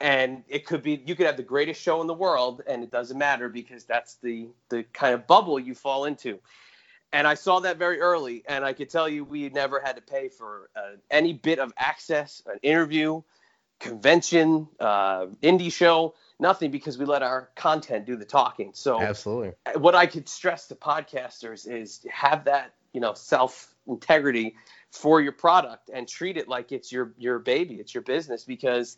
And 0.00 0.44
it 0.48 0.66
could 0.66 0.82
be 0.82 1.02
you 1.06 1.16
could 1.16 1.26
have 1.26 1.36
the 1.36 1.42
greatest 1.42 1.80
show 1.80 2.00
in 2.00 2.06
the 2.06 2.14
world 2.14 2.62
and 2.66 2.82
it 2.84 2.90
doesn't 2.90 3.18
matter 3.18 3.48
because 3.48 3.84
that's 3.84 4.14
the 4.14 4.46
the 4.68 4.84
kind 4.92 5.14
of 5.14 5.26
bubble 5.26 5.58
you 5.58 5.74
fall 5.74 6.04
into. 6.04 6.38
And 7.12 7.26
I 7.26 7.34
saw 7.34 7.60
that 7.60 7.78
very 7.78 8.00
early, 8.00 8.42
and 8.48 8.64
I 8.64 8.72
could 8.72 8.90
tell 8.90 9.08
you 9.08 9.24
we 9.24 9.48
never 9.48 9.80
had 9.80 9.96
to 9.96 10.02
pay 10.02 10.28
for 10.28 10.68
uh, 10.76 10.96
any 11.10 11.32
bit 11.32 11.58
of 11.58 11.72
access, 11.78 12.42
an 12.46 12.58
interview, 12.62 13.22
convention, 13.80 14.68
uh, 14.78 15.26
indie 15.42 15.72
show, 15.72 16.14
nothing 16.38 16.70
because 16.70 16.98
we 16.98 17.04
let 17.06 17.22
our 17.22 17.50
content 17.56 18.04
do 18.04 18.16
the 18.16 18.24
talking. 18.24 18.72
So 18.74 19.00
Absolutely. 19.00 19.52
what 19.76 19.94
I 19.94 20.06
could 20.06 20.28
stress 20.28 20.66
to 20.68 20.74
podcasters 20.74 21.66
is 21.66 22.06
have 22.10 22.44
that, 22.44 22.74
you 22.92 23.00
know, 23.00 23.14
self 23.14 23.74
integrity 23.86 24.56
for 24.90 25.20
your 25.20 25.32
product 25.32 25.90
and 25.92 26.06
treat 26.06 26.36
it 26.36 26.48
like 26.48 26.72
it's 26.72 26.92
your 26.92 27.14
your 27.18 27.38
baby, 27.38 27.76
it's 27.76 27.94
your 27.94 28.02
business 28.02 28.44
because 28.44 28.96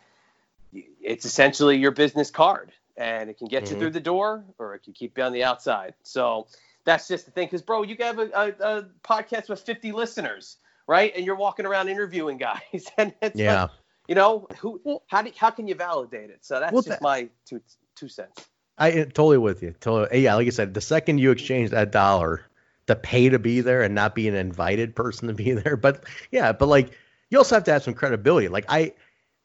it's 0.72 1.24
essentially 1.24 1.76
your 1.76 1.90
business 1.90 2.30
card 2.30 2.72
and 2.96 3.28
it 3.30 3.38
can 3.38 3.48
get 3.48 3.70
you 3.70 3.76
Mhm. 3.76 3.78
through 3.78 3.90
the 3.90 4.00
door 4.00 4.44
or 4.58 4.74
it 4.74 4.82
can 4.84 4.92
keep 4.92 5.18
you 5.18 5.24
on 5.24 5.32
the 5.32 5.44
outside. 5.44 5.94
So 6.02 6.46
that's 6.84 7.08
just 7.08 7.26
the 7.26 7.30
thing 7.32 7.46
because 7.46 7.62
bro, 7.62 7.82
you 7.82 7.96
have 8.00 8.18
a, 8.18 8.30
a, 8.34 8.48
a 8.78 8.82
podcast 9.04 9.48
with 9.48 9.60
50 9.60 9.92
listeners, 9.92 10.56
right? 10.86 11.12
And 11.14 11.24
you're 11.24 11.36
walking 11.36 11.66
around 11.66 11.88
interviewing 11.88 12.38
guys 12.38 12.86
and 12.98 13.14
it's 13.22 13.38
Yeah. 13.38 13.62
like, 13.62 13.70
you 14.08 14.14
know, 14.14 14.46
who 14.58 15.00
how 15.06 15.22
do 15.22 15.30
how 15.36 15.50
can 15.50 15.68
you 15.68 15.74
validate 15.74 16.30
it? 16.30 16.38
So 16.44 16.58
that's 16.60 16.72
Well, 16.72 16.82
just 16.82 16.88
that- 17.00 17.02
my 17.02 17.28
two 17.44 17.60
two 17.94 18.08
cents. 18.08 18.46
I 18.78 18.92
uh, 18.92 19.04
totally 19.04 19.36
with 19.38 19.62
you. 19.62 19.74
Totally. 19.78 20.20
Yeah, 20.22 20.34
like 20.36 20.46
you 20.46 20.50
said, 20.52 20.72
the 20.72 20.80
second 20.80 21.18
you 21.18 21.30
exchange 21.32 21.70
that 21.70 21.92
dollar 21.92 22.46
to 22.86 22.96
pay 22.96 23.28
to 23.28 23.38
be 23.38 23.60
there 23.60 23.82
and 23.82 23.94
not 23.94 24.14
be 24.14 24.26
an 24.26 24.34
invited 24.34 24.96
person 24.96 25.28
to 25.28 25.34
be 25.34 25.52
there, 25.62 25.76
but 25.76 26.04
yeah, 26.30 26.52
but 26.52 26.66
like 26.66 26.90
you 27.28 27.36
also 27.38 27.56
have 27.56 27.64
to 27.64 27.72
have 27.72 27.82
some 27.82 27.92
credibility. 27.94 28.48
Like 28.48 28.64
I, 28.68 28.94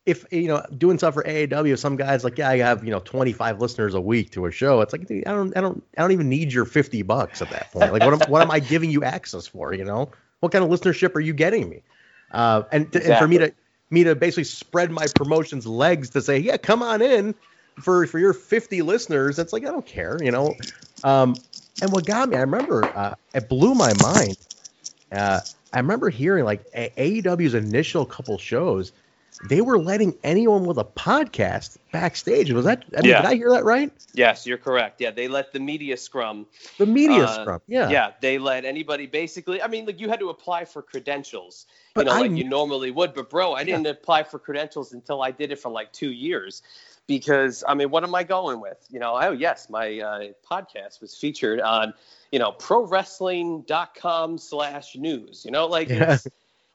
if 0.05 0.25
you 0.31 0.47
know, 0.47 0.63
doing 0.77 0.97
stuff 0.97 1.15
for 1.15 1.23
AAW, 1.23 1.77
some 1.77 1.95
guys 1.95 2.23
like, 2.23 2.37
yeah, 2.37 2.49
I 2.49 2.57
have 2.57 2.83
you 2.83 2.91
know 2.91 2.99
25 2.99 3.59
listeners 3.59 3.93
a 3.93 4.01
week 4.01 4.31
to 4.31 4.45
a 4.45 4.51
show. 4.51 4.81
It's 4.81 4.93
like, 4.93 5.07
dude, 5.07 5.25
I 5.25 5.31
don't, 5.31 5.55
I 5.57 5.61
don't, 5.61 5.83
I 5.97 6.01
don't 6.01 6.11
even 6.11 6.29
need 6.29 6.53
your 6.53 6.65
50 6.65 7.01
bucks 7.03 7.41
at 7.41 7.49
that 7.49 7.71
point. 7.71 7.91
Like, 7.91 8.03
what 8.03 8.13
am, 8.13 8.31
what 8.31 8.41
am 8.41 8.51
I 8.51 8.59
giving 8.59 8.91
you 8.91 9.03
access 9.03 9.47
for? 9.47 9.73
You 9.73 9.83
know, 9.83 10.11
what 10.41 10.51
kind 10.51 10.63
of 10.63 10.69
listenership 10.69 11.15
are 11.15 11.21
you 11.21 11.33
getting 11.33 11.69
me? 11.69 11.81
Uh, 12.31 12.63
and, 12.71 12.91
to, 12.91 13.03
and 13.03 13.17
for 13.17 13.27
me 13.27 13.37
to 13.39 13.53
me 13.89 14.03
to 14.03 14.15
basically 14.15 14.43
spread 14.43 14.91
my 14.91 15.07
promotion's 15.15 15.65
legs 15.65 16.11
to 16.11 16.21
say, 16.21 16.37
yeah, 16.37 16.57
come 16.57 16.83
on 16.83 17.01
in 17.01 17.33
for 17.81 18.05
for 18.05 18.19
your 18.19 18.33
50 18.33 18.81
listeners. 18.83 19.39
It's 19.39 19.53
like 19.53 19.63
I 19.63 19.71
don't 19.71 19.85
care, 19.85 20.17
you 20.21 20.31
know. 20.31 20.55
Um, 21.03 21.35
and 21.81 21.91
what 21.91 22.05
got 22.05 22.29
me, 22.29 22.37
I 22.37 22.41
remember, 22.41 22.85
uh, 22.85 23.15
it 23.33 23.49
blew 23.49 23.75
my 23.75 23.93
mind. 24.01 24.37
Uh, 25.11 25.41
I 25.73 25.79
remember 25.79 26.09
hearing 26.09 26.45
like 26.45 26.71
AEW's 26.71 27.53
initial 27.53 28.05
couple 28.05 28.37
shows, 28.37 28.91
they 29.43 29.61
were 29.61 29.77
letting 29.77 30.17
anyone 30.23 30.65
with 30.65 30.77
a 30.77 30.83
podcast 30.83 31.77
backstage. 31.91 32.51
Was 32.51 32.65
that? 32.65 32.85
I 32.97 33.01
mean, 33.01 33.11
Yeah. 33.11 33.21
did 33.21 33.27
I 33.31 33.35
hear 33.35 33.49
that 33.51 33.63
right? 33.65 33.91
Yes, 34.13 34.45
you're 34.47 34.57
correct. 34.57 35.01
Yeah, 35.01 35.11
they 35.11 35.27
let 35.27 35.51
the 35.51 35.59
media 35.59 35.97
scrum. 35.97 36.45
The 36.77 36.85
media 36.85 37.23
uh, 37.25 37.41
scrum. 37.41 37.61
Yeah. 37.67 37.89
Yeah, 37.89 38.11
they 38.21 38.37
let 38.37 38.65
anybody 38.65 39.07
basically. 39.07 39.61
I 39.61 39.67
mean, 39.67 39.85
like 39.85 39.99
you 39.99 40.09
had 40.09 40.19
to 40.19 40.29
apply 40.29 40.65
for 40.65 40.81
credentials, 40.81 41.65
But 41.93 42.01
you 42.01 42.11
know, 42.11 42.17
I 42.17 42.21
like 42.21 42.31
you 42.31 42.43
normally 42.45 42.91
would. 42.91 43.13
But 43.13 43.29
bro, 43.29 43.53
I 43.53 43.63
didn't 43.63 43.87
apply 43.87 44.23
for 44.23 44.39
credentials 44.39 44.93
until 44.93 45.21
I 45.21 45.31
did 45.31 45.51
it 45.51 45.59
for 45.59 45.69
like 45.69 45.91
two 45.91 46.11
years, 46.11 46.61
because 47.07 47.63
I 47.67 47.73
mean, 47.73 47.89
what 47.89 48.03
am 48.03 48.15
I 48.15 48.23
going 48.23 48.61
with? 48.61 48.85
You 48.89 48.99
know, 48.99 49.17
oh 49.21 49.31
yes, 49.31 49.69
my 49.69 49.99
uh, 49.99 50.23
podcast 50.49 51.01
was 51.01 51.15
featured 51.15 51.59
on, 51.59 51.93
you 52.31 52.39
know, 52.39 52.51
ProWrestling.com 52.53 54.37
slash 54.37 54.95
news. 54.95 55.43
You 55.45 55.51
know, 55.51 55.67
like 55.67 55.89
Yeah. 55.89 56.13
it's, 56.13 56.27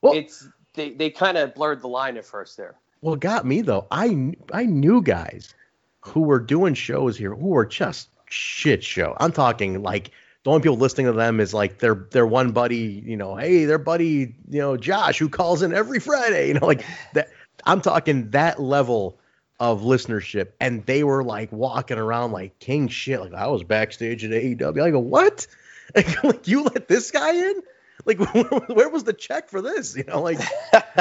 Well- 0.03 0.15
it's 0.15 0.47
they 0.75 0.91
they 0.91 1.11
kind 1.11 1.37
of 1.37 1.55
blurred 1.55 1.83
the 1.83 1.89
line 1.89 2.17
at 2.17 2.25
first 2.25 2.57
there. 2.57 2.77
What 3.01 3.21
got 3.21 3.47
me 3.47 3.63
though, 3.63 3.87
I 3.91 4.35
I 4.53 4.65
knew 4.65 5.03
guys 5.03 5.55
who 6.01 6.21
were 6.21 6.41
doing 6.41 6.75
shows 6.75 7.17
here 7.17 7.35
who 7.35 7.49
were 7.49 7.67
just 7.67 8.09
shit 8.27 8.83
show. 8.83 9.17
I'm 9.21 9.33
talking 9.33 9.83
like 9.83 10.11
the 10.45 10.51
only 10.51 10.63
people 10.63 10.79
listening 10.79 11.07
to 11.07 11.13
them 11.13 11.41
is 11.41 11.53
like 11.53 11.79
their 11.79 11.95
their 11.95 12.27
one 12.27 12.53
buddy, 12.53 13.03
you 13.05 13.17
know, 13.17 13.37
hey, 13.37 13.65
their 13.65 13.79
buddy, 13.79 14.35
you 14.49 14.61
know, 14.61 14.77
Josh 14.77 15.19
who 15.19 15.29
calls 15.29 15.63
in 15.63 15.75
every 15.75 16.01
Friday, 16.01 16.49
you 16.49 16.55
know, 16.55 16.67
like 16.67 16.85
that. 17.15 17.31
I'm 17.67 17.83
talking 17.83 18.31
that 18.31 18.59
level 18.59 19.19
of 19.59 19.83
listenership, 19.83 20.53
and 20.59 20.85
they 20.87 21.05
were 21.05 21.23
like 21.23 21.53
walking 21.53 21.99
around 21.99 22.33
like 22.33 22.59
king 22.59 22.89
shit. 22.89 23.21
Like 23.21 23.35
I 23.35 23.47
was 23.49 23.63
backstage 23.63 24.25
at 24.25 24.31
AEW. 24.31 24.83
I 24.83 24.91
go, 24.91 24.99
what? 24.99 25.47
like 26.25 26.49
you 26.49 26.63
let 26.65 26.89
this 26.89 27.11
guy 27.11 27.35
in? 27.35 27.63
Like 28.05 28.19
where 28.69 28.89
was 28.89 29.05
the 29.05 29.13
check 29.13 29.49
for 29.49 29.61
this? 29.61 29.97
You 29.97 30.05
know, 30.05 30.23
like 30.23 30.39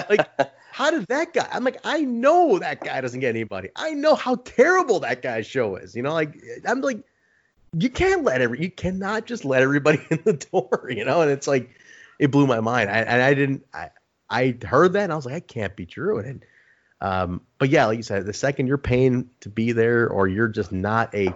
like 0.09 0.27
how 0.71 0.91
did 0.91 1.07
that 1.07 1.33
guy? 1.33 1.47
I'm 1.51 1.63
like, 1.63 1.79
I 1.83 2.01
know 2.01 2.59
that 2.59 2.81
guy 2.81 3.01
doesn't 3.01 3.19
get 3.19 3.29
anybody. 3.29 3.69
I 3.75 3.91
know 3.91 4.15
how 4.15 4.35
terrible 4.35 5.01
that 5.01 5.21
guy's 5.21 5.47
show 5.47 5.75
is. 5.75 5.95
You 5.95 6.03
know, 6.03 6.13
like 6.13 6.41
I'm 6.65 6.81
like, 6.81 7.03
you 7.77 7.89
can't 7.89 8.23
let 8.23 8.41
every, 8.41 8.61
you 8.61 8.71
cannot 8.71 9.25
just 9.25 9.45
let 9.45 9.61
everybody 9.61 10.01
in 10.09 10.21
the 10.23 10.33
door. 10.33 10.89
You 10.89 11.05
know, 11.05 11.21
and 11.21 11.31
it's 11.31 11.47
like, 11.47 11.69
it 12.19 12.31
blew 12.31 12.47
my 12.47 12.59
mind. 12.59 12.89
I, 12.89 12.99
and 12.99 13.21
I 13.21 13.33
didn't, 13.33 13.65
I, 13.73 13.89
I 14.29 14.57
heard 14.63 14.93
that 14.93 15.03
and 15.03 15.13
I 15.13 15.15
was 15.15 15.25
like, 15.25 15.35
i 15.35 15.39
can't 15.39 15.75
be 15.75 15.85
true. 15.85 16.19
And, 16.19 16.45
um, 17.01 17.41
but 17.57 17.69
yeah, 17.69 17.85
like 17.85 17.97
you 17.97 18.03
said, 18.03 18.25
the 18.25 18.33
second 18.33 18.67
you're 18.67 18.77
paying 18.77 19.29
to 19.41 19.49
be 19.49 19.71
there, 19.71 20.07
or 20.07 20.27
you're 20.27 20.49
just 20.49 20.71
not 20.71 21.13
a 21.15 21.33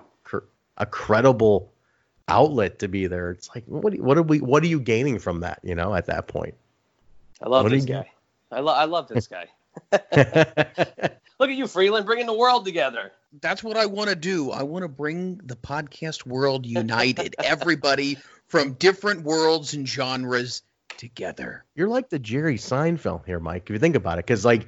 a 0.78 0.86
credible 0.86 1.73
outlet 2.34 2.80
to 2.80 2.88
be 2.88 3.08
there, 3.08 3.32
it's 3.32 3.50
like, 3.54 3.64
what, 3.66 3.94
do 3.94 4.04
what 4.04 4.18
are 4.18 4.24
we, 4.24 4.40
what 4.40 4.64
are 4.64 4.68
you 4.68 4.80
gaining 4.80 5.20
from 5.20 5.42
that? 5.42 5.60
You 5.64 5.76
know, 5.76 5.94
at 5.94 6.08
that 6.08 6.28
point. 6.28 6.56
I 7.42 7.50
love 7.50 7.64
What 7.64 7.72
this 7.72 7.86
guy. 7.86 8.12
I, 8.52 8.60
lo- 8.60 8.74
I 8.74 8.86
love 8.86 9.08
this 9.08 9.28
guy. 9.28 9.48
Look 11.40 11.50
at 11.50 11.58
you, 11.58 11.68
Freeland, 11.68 12.06
bringing 12.06 12.28
the 12.28 12.34
world 12.34 12.66
together. 12.66 13.12
That's 13.42 13.64
what 13.64 13.76
I 13.76 13.88
want 13.88 14.10
to 14.10 14.16
do. 14.16 14.52
I 14.52 14.64
want 14.64 14.84
to 14.84 14.88
bring 14.90 15.42
the 15.44 15.56
podcast 15.56 16.26
world 16.26 16.66
united. 16.66 17.36
Everybody 17.44 18.18
from 18.48 18.74
different 18.74 19.24
worlds 19.24 19.74
and 19.74 19.88
genres 19.88 20.62
together. 20.98 21.66
you're 21.76 21.88
like 21.88 22.10
the 22.10 22.20
Jerry 22.20 22.58
Seinfeld 22.58 23.26
here, 23.26 23.40
Mike. 23.40 23.64
If 23.66 23.72
you 23.72 23.80
think 23.80 23.96
about 23.96 24.20
it, 24.20 24.26
because 24.26 24.46
like 24.46 24.68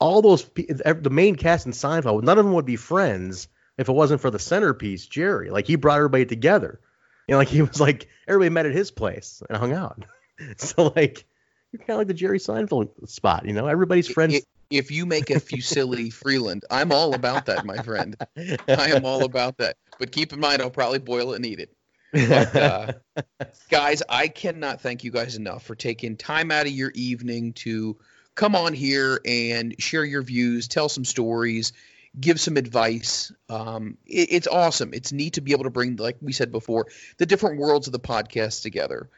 all 0.00 0.22
those 0.22 0.44
the 0.54 1.10
main 1.10 1.36
cast 1.36 1.66
in 1.66 1.72
Seinfeld, 1.72 2.22
none 2.22 2.38
of 2.38 2.44
them 2.44 2.54
would 2.54 2.64
be 2.64 2.76
friends 2.76 3.48
if 3.78 3.88
it 3.88 3.92
wasn't 3.92 4.20
for 4.20 4.30
the 4.30 4.38
centerpiece, 4.38 5.06
Jerry. 5.06 5.50
Like 5.50 5.66
he 5.66 5.76
brought 5.76 5.96
everybody 5.96 6.26
together. 6.26 6.80
You 7.26 7.32
know, 7.32 7.38
like 7.38 7.48
he 7.48 7.62
was 7.62 7.80
like 7.80 8.08
everybody 8.26 8.50
met 8.50 8.66
at 8.66 8.72
his 8.72 8.90
place 8.90 9.42
and 9.48 9.56
hung 9.58 9.72
out. 9.72 10.04
so 10.56 10.92
like 10.94 11.24
you're 11.72 11.78
kind 11.78 11.90
of 11.90 11.98
like 11.98 12.08
the 12.08 12.14
Jerry 12.14 12.38
Seinfeld 12.38 13.08
spot. 13.08 13.46
You 13.46 13.54
know, 13.54 13.66
everybody's 13.66 14.08
friends. 14.08 14.40
If 14.70 14.90
you 14.90 15.06
make 15.06 15.30
a 15.30 15.34
Fusilli 15.34 16.12
Freeland, 16.12 16.64
I'm 16.70 16.92
all 16.92 17.14
about 17.14 17.46
that, 17.46 17.64
my 17.64 17.78
friend. 17.78 18.16
I 18.36 18.90
am 18.90 19.04
all 19.04 19.24
about 19.24 19.58
that. 19.58 19.76
But 19.98 20.12
keep 20.12 20.32
in 20.32 20.40
mind, 20.40 20.62
I'll 20.62 20.70
probably 20.70 20.98
boil 20.98 21.32
it 21.32 21.36
and 21.36 21.46
eat 21.46 21.60
it. 21.60 21.74
But, 22.12 22.56
uh, 22.56 22.92
guys, 23.70 24.02
I 24.08 24.28
cannot 24.28 24.80
thank 24.80 25.04
you 25.04 25.10
guys 25.10 25.36
enough 25.36 25.64
for 25.64 25.74
taking 25.74 26.16
time 26.16 26.50
out 26.50 26.66
of 26.66 26.72
your 26.72 26.90
evening 26.94 27.54
to 27.54 27.96
come 28.34 28.54
on 28.54 28.72
here 28.74 29.20
and 29.24 29.74
share 29.78 30.04
your 30.04 30.22
views, 30.22 30.68
tell 30.68 30.88
some 30.88 31.04
stories, 31.04 31.72
give 32.20 32.38
some 32.38 32.56
advice. 32.56 33.32
Um, 33.48 33.96
it- 34.06 34.28
it's 34.32 34.46
awesome. 34.46 34.92
It's 34.92 35.12
neat 35.12 35.34
to 35.34 35.40
be 35.40 35.52
able 35.52 35.64
to 35.64 35.70
bring, 35.70 35.96
like 35.96 36.16
we 36.20 36.32
said 36.32 36.52
before, 36.52 36.86
the 37.16 37.26
different 37.26 37.58
worlds 37.58 37.86
of 37.86 37.92
the 37.92 38.00
podcast 38.00 38.62
together. 38.62 39.08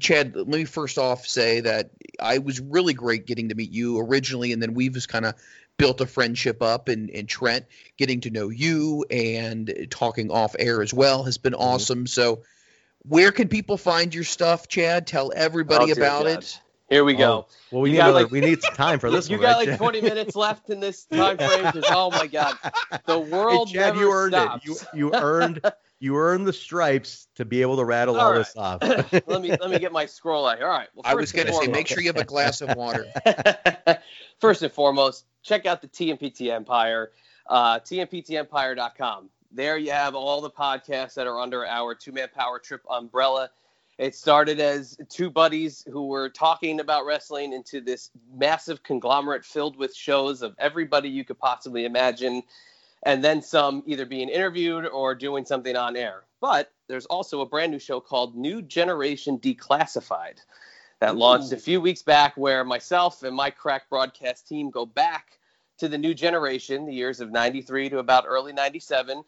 Chad, 0.00 0.34
let 0.34 0.48
me 0.48 0.64
first 0.64 0.98
off 0.98 1.26
say 1.26 1.60
that 1.60 1.90
I 2.18 2.38
was 2.38 2.58
really 2.60 2.92
great 2.94 3.26
getting 3.26 3.50
to 3.50 3.54
meet 3.54 3.70
you 3.70 4.00
originally, 4.00 4.52
and 4.52 4.60
then 4.60 4.74
we've 4.74 4.92
just 4.92 5.08
kind 5.08 5.24
of 5.26 5.34
built 5.76 6.00
a 6.00 6.06
friendship 6.06 6.60
up. 6.60 6.88
And, 6.88 7.08
and 7.10 7.28
Trent, 7.28 7.66
getting 7.96 8.20
to 8.22 8.30
know 8.30 8.48
you 8.48 9.04
and 9.10 9.86
talking 9.90 10.30
off 10.30 10.56
air 10.58 10.82
as 10.82 10.92
well 10.92 11.22
has 11.24 11.38
been 11.38 11.54
awesome. 11.54 12.06
So, 12.08 12.42
where 13.08 13.32
can 13.32 13.48
people 13.48 13.76
find 13.78 14.12
your 14.14 14.24
stuff, 14.24 14.66
Chad? 14.68 15.06
Tell 15.06 15.32
everybody 15.34 15.90
Oh, 15.92 15.94
about 15.94 16.24
God. 16.24 16.42
it. 16.42 16.60
Here 16.90 17.04
we 17.04 17.14
go. 17.14 17.46
well, 17.70 17.82
we 17.82 17.90
You 17.90 17.92
need 17.94 17.96
got, 17.98 18.08
another- 18.10 18.24
like- 18.24 18.32
we 18.32 18.40
need 18.40 18.60
some 18.62 18.74
time 18.74 18.98
for 18.98 19.10
this 19.12 19.30
you 19.30 19.36
one. 19.36 19.42
got 19.42 19.48
right, 19.50 19.56
like 19.58 19.68
Chad? 19.68 19.78
20 19.78 20.00
minutes 20.02 20.34
left 20.36 20.70
in 20.70 20.80
this 20.80 21.04
time 21.12 21.38
frame 21.38 21.64
because 21.64 21.84
oh 21.88 22.10
my 22.10 22.26
god, 22.26 22.56
the 23.06 23.18
world 23.18 23.30
Hey, 23.30 23.30
world 23.30 23.68
Chad, 23.68 23.94
never 23.94 24.00
you 24.00 24.12
earned 24.12 24.32
stops. 24.34 24.66
it. 24.66 24.68
You 24.68 24.76
you 25.06 25.14
earned 25.14 25.60
you 26.00 26.16
earned 26.16 26.46
the 26.46 26.52
stripes 26.52 27.28
to 27.36 27.44
be 27.44 27.62
able 27.62 27.76
to 27.76 27.84
rattle 27.84 28.18
all, 28.18 28.28
All 28.28 28.34
this 28.34 28.56
off. 28.56 28.82
let 28.82 29.40
me 29.40 29.50
let 29.50 29.70
me 29.70 29.78
get 29.78 29.92
my 29.92 30.06
scroll 30.06 30.46
out. 30.46 30.56
here. 30.58 30.66
All 30.66 30.72
right. 30.72 30.88
Well, 30.94 31.02
I 31.06 31.14
was 31.14 31.30
going 31.30 31.46
to 31.46 31.52
say, 31.54 31.68
make 31.68 31.86
sure 31.86 32.00
you 32.00 32.08
have 32.08 32.16
a 32.16 32.24
glass 32.24 32.60
of 32.60 32.74
water. 32.76 33.06
First 34.40 34.62
and 34.62 34.72
foremost, 34.72 35.26
check 35.42 35.66
out 35.66 35.82
the 35.82 35.88
TMPT 35.88 36.50
Empire, 36.50 37.12
uh, 37.46 37.78
tmptempire.com. 37.80 39.28
There 39.52 39.76
you 39.76 39.90
have 39.92 40.14
all 40.14 40.40
the 40.40 40.50
podcasts 40.50 41.14
that 41.14 41.26
are 41.26 41.38
under 41.38 41.66
our 41.66 41.94
two 41.94 42.12
man 42.12 42.28
power 42.34 42.58
trip 42.58 42.82
umbrella. 42.88 43.50
It 44.00 44.14
started 44.14 44.60
as 44.60 44.96
two 45.10 45.28
buddies 45.28 45.84
who 45.86 46.06
were 46.06 46.30
talking 46.30 46.80
about 46.80 47.04
wrestling 47.04 47.52
into 47.52 47.82
this 47.82 48.10
massive 48.34 48.82
conglomerate 48.82 49.44
filled 49.44 49.76
with 49.76 49.94
shows 49.94 50.40
of 50.40 50.54
everybody 50.58 51.10
you 51.10 51.22
could 51.22 51.38
possibly 51.38 51.84
imagine, 51.84 52.42
and 53.02 53.22
then 53.22 53.42
some 53.42 53.82
either 53.84 54.06
being 54.06 54.30
interviewed 54.30 54.86
or 54.86 55.14
doing 55.14 55.44
something 55.44 55.76
on 55.76 55.96
air. 55.96 56.22
But 56.40 56.72
there's 56.88 57.04
also 57.04 57.42
a 57.42 57.46
brand 57.46 57.72
new 57.72 57.78
show 57.78 58.00
called 58.00 58.34
New 58.34 58.62
Generation 58.62 59.38
Declassified 59.38 60.38
that 61.00 61.16
launched 61.16 61.52
a 61.52 61.58
few 61.58 61.78
weeks 61.78 62.00
back 62.00 62.34
where 62.38 62.64
myself 62.64 63.22
and 63.22 63.36
my 63.36 63.50
crack 63.50 63.90
broadcast 63.90 64.48
team 64.48 64.70
go 64.70 64.86
back 64.86 65.38
to 65.76 65.88
the 65.88 65.98
new 65.98 66.14
generation, 66.14 66.86
the 66.86 66.94
years 66.94 67.20
of 67.20 67.30
93 67.30 67.90
to 67.90 67.98
about 67.98 68.24
early 68.26 68.54
97, 68.54 69.24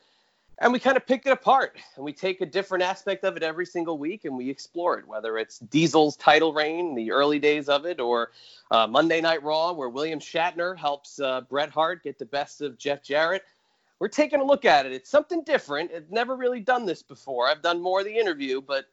and 0.62 0.72
we 0.72 0.78
kind 0.78 0.96
of 0.96 1.04
pick 1.04 1.26
it 1.26 1.30
apart 1.30 1.76
and 1.96 2.04
we 2.04 2.12
take 2.12 2.40
a 2.40 2.46
different 2.46 2.84
aspect 2.84 3.24
of 3.24 3.36
it 3.36 3.42
every 3.42 3.66
single 3.66 3.98
week 3.98 4.24
and 4.24 4.36
we 4.36 4.48
explore 4.48 4.96
it, 4.96 5.06
whether 5.06 5.36
it's 5.36 5.58
Diesel's 5.58 6.16
title 6.16 6.52
reign, 6.52 6.94
the 6.94 7.10
early 7.10 7.40
days 7.40 7.68
of 7.68 7.84
it, 7.84 7.98
or 7.98 8.30
uh, 8.70 8.86
Monday 8.86 9.20
Night 9.20 9.42
Raw, 9.42 9.72
where 9.72 9.88
William 9.88 10.20
Shatner 10.20 10.78
helps 10.78 11.18
uh, 11.18 11.40
Bret 11.40 11.68
Hart 11.68 12.04
get 12.04 12.16
the 12.16 12.26
best 12.26 12.62
of 12.62 12.78
Jeff 12.78 13.02
Jarrett. 13.02 13.42
We're 13.98 14.06
taking 14.06 14.40
a 14.40 14.44
look 14.44 14.64
at 14.64 14.86
it. 14.86 14.92
It's 14.92 15.10
something 15.10 15.42
different. 15.42 15.90
I've 15.94 16.10
never 16.12 16.36
really 16.36 16.60
done 16.60 16.86
this 16.86 17.02
before. 17.02 17.48
I've 17.48 17.62
done 17.62 17.82
more 17.82 18.00
of 18.00 18.06
the 18.06 18.16
interview, 18.16 18.60
but 18.60 18.86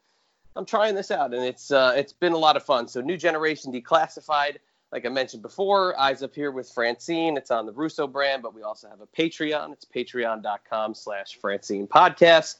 I'm 0.56 0.66
trying 0.66 0.96
this 0.96 1.12
out, 1.12 1.36
and 1.36 1.44
it's 1.44 1.72
uh, 1.72 1.94
it's 1.96 2.14
been 2.14 2.34
a 2.34 2.38
lot 2.38 2.58
of 2.58 2.64
fun. 2.64 2.88
So, 2.88 3.02
New 3.02 3.18
Generation 3.18 3.72
Declassified, 3.72 4.58
like 4.92 5.06
I 5.06 5.10
mentioned 5.10 5.42
before, 5.42 6.00
eyes 6.00 6.24
up 6.24 6.34
here 6.34 6.52
with 6.52 6.70
Francine. 6.70 7.38
It's 7.38 7.52
on 7.52 7.66
the 7.66 7.72
Russo 7.72 8.08
brand, 8.08 8.42
but 8.42 8.56
we 8.56 8.64
also 8.64 8.90
have 8.90 9.02
a 9.02 9.08
Patreon. 9.08 9.74
It's 9.74 9.86
Patreon.com/slash 9.86 11.38
Francine 11.40 11.88
Podcast. 11.88 12.58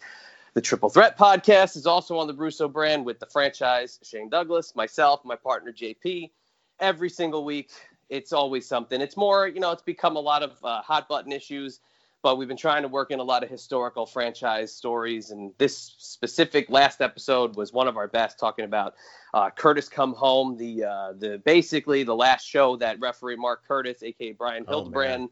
The 0.54 0.62
Triple 0.62 0.90
Threat 0.90 1.18
Podcast 1.18 1.76
is 1.76 1.86
also 1.86 2.18
on 2.18 2.28
the 2.28 2.34
Russo 2.34 2.68
brand 2.68 3.06
with 3.06 3.20
the 3.20 3.26
franchise 3.28 4.00
Shane 4.04 4.30
Douglas, 4.30 4.76
myself, 4.76 5.22
my 5.24 5.36
partner 5.36 5.72
JP. 5.72 6.32
Every 6.80 7.10
single 7.10 7.46
week, 7.46 7.72
it's 8.10 8.34
always 8.34 8.68
something. 8.68 9.02
It's 9.02 9.18
more, 9.18 9.48
you 9.48 9.60
know, 9.60 9.72
it's 9.72 9.84
become 9.84 10.16
a 10.16 10.20
lot 10.20 10.44
of 10.44 10.58
uh, 10.64 10.82
hot 10.82 11.08
button 11.08 11.32
issues 11.32 11.80
but 12.22 12.38
we've 12.38 12.48
been 12.48 12.58
trying 12.58 12.82
to 12.82 12.88
work 12.88 13.12
in 13.12 13.20
a 13.20 13.24
lot 13.24 13.44
of 13.44 13.50
historical 13.50 14.06
franchise 14.06 14.74
stories. 14.74 15.32
And 15.32 15.54
this 15.58 15.78
specific 15.98 16.70
last 16.70 17.02
episode 17.02 17.56
was 17.56 17.72
one 17.72 17.88
of 17.88 17.98
our 17.98 18.08
best, 18.08 18.40
talking 18.40 18.66
about 18.66 18.96
uh, 19.34 19.50
Curtis 19.52 19.88
Come 19.88 20.14
Home, 20.14 20.58
the 20.58 20.84
uh, 20.84 21.14
the 21.18 21.42
basically 21.46 22.04
the 22.04 22.16
last 22.16 22.46
show 22.48 22.76
that 22.78 23.00
referee 23.00 23.38
Mark 23.38 23.66
Curtis, 23.68 24.04
aka 24.04 24.34
Brian 24.34 24.66
Oh, 24.68 24.72
Hildebrand, 24.72 25.30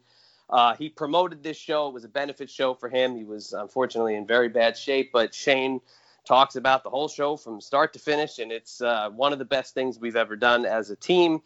uh, 0.50 0.74
he 0.74 0.88
promoted 0.88 1.42
this 1.42 1.56
show. 1.56 1.88
It 1.88 1.94
was 1.94 2.04
a 2.04 2.08
benefit 2.08 2.48
show 2.48 2.74
for 2.74 2.88
him. 2.88 3.16
He 3.16 3.24
was 3.24 3.52
unfortunately 3.52 4.14
in 4.14 4.26
very 4.26 4.48
bad 4.48 4.76
shape, 4.76 5.10
but 5.12 5.34
Shane 5.34 5.80
talks 6.24 6.56
about 6.56 6.84
the 6.84 6.90
whole 6.90 7.08
show 7.08 7.36
from 7.36 7.60
start 7.60 7.92
to 7.94 7.98
finish, 7.98 8.38
and 8.38 8.52
it's 8.52 8.80
uh, 8.80 9.10
one 9.10 9.32
of 9.32 9.38
the 9.38 9.44
best 9.44 9.74
things 9.74 9.98
we've 9.98 10.16
ever 10.16 10.36
done 10.36 10.64
as 10.64 10.90
a 10.90 10.96
team. 10.96 11.42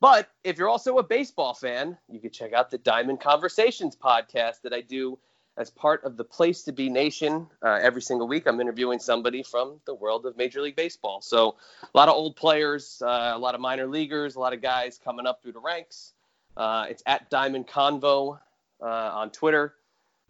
But 0.00 0.28
if 0.42 0.58
you're 0.58 0.68
also 0.68 0.98
a 0.98 1.02
baseball 1.02 1.54
fan, 1.54 1.96
you 2.08 2.20
can 2.20 2.30
check 2.30 2.52
out 2.52 2.70
the 2.70 2.78
Diamond 2.78 3.20
Conversations 3.20 3.96
podcast 3.96 4.62
that 4.62 4.72
I 4.72 4.80
do 4.80 5.18
as 5.56 5.70
part 5.70 6.04
of 6.04 6.16
the 6.16 6.24
Place 6.24 6.62
to 6.64 6.72
Be 6.72 6.90
Nation. 6.90 7.46
Uh, 7.62 7.78
every 7.80 8.02
single 8.02 8.26
week, 8.26 8.46
I'm 8.46 8.60
interviewing 8.60 8.98
somebody 8.98 9.42
from 9.42 9.80
the 9.86 9.94
world 9.94 10.26
of 10.26 10.36
Major 10.36 10.60
League 10.60 10.76
Baseball. 10.76 11.20
So 11.20 11.56
a 11.82 11.96
lot 11.96 12.08
of 12.08 12.14
old 12.14 12.36
players, 12.36 13.00
uh, 13.04 13.32
a 13.34 13.38
lot 13.38 13.54
of 13.54 13.60
minor 13.60 13.86
leaguers, 13.86 14.34
a 14.34 14.40
lot 14.40 14.52
of 14.52 14.60
guys 14.60 14.98
coming 15.02 15.26
up 15.26 15.42
through 15.42 15.52
the 15.52 15.60
ranks. 15.60 16.12
Uh, 16.56 16.86
it's 16.88 17.02
at 17.06 17.30
Diamond 17.30 17.68
Convo 17.68 18.38
uh, 18.82 18.84
on 18.84 19.30
Twitter. 19.30 19.74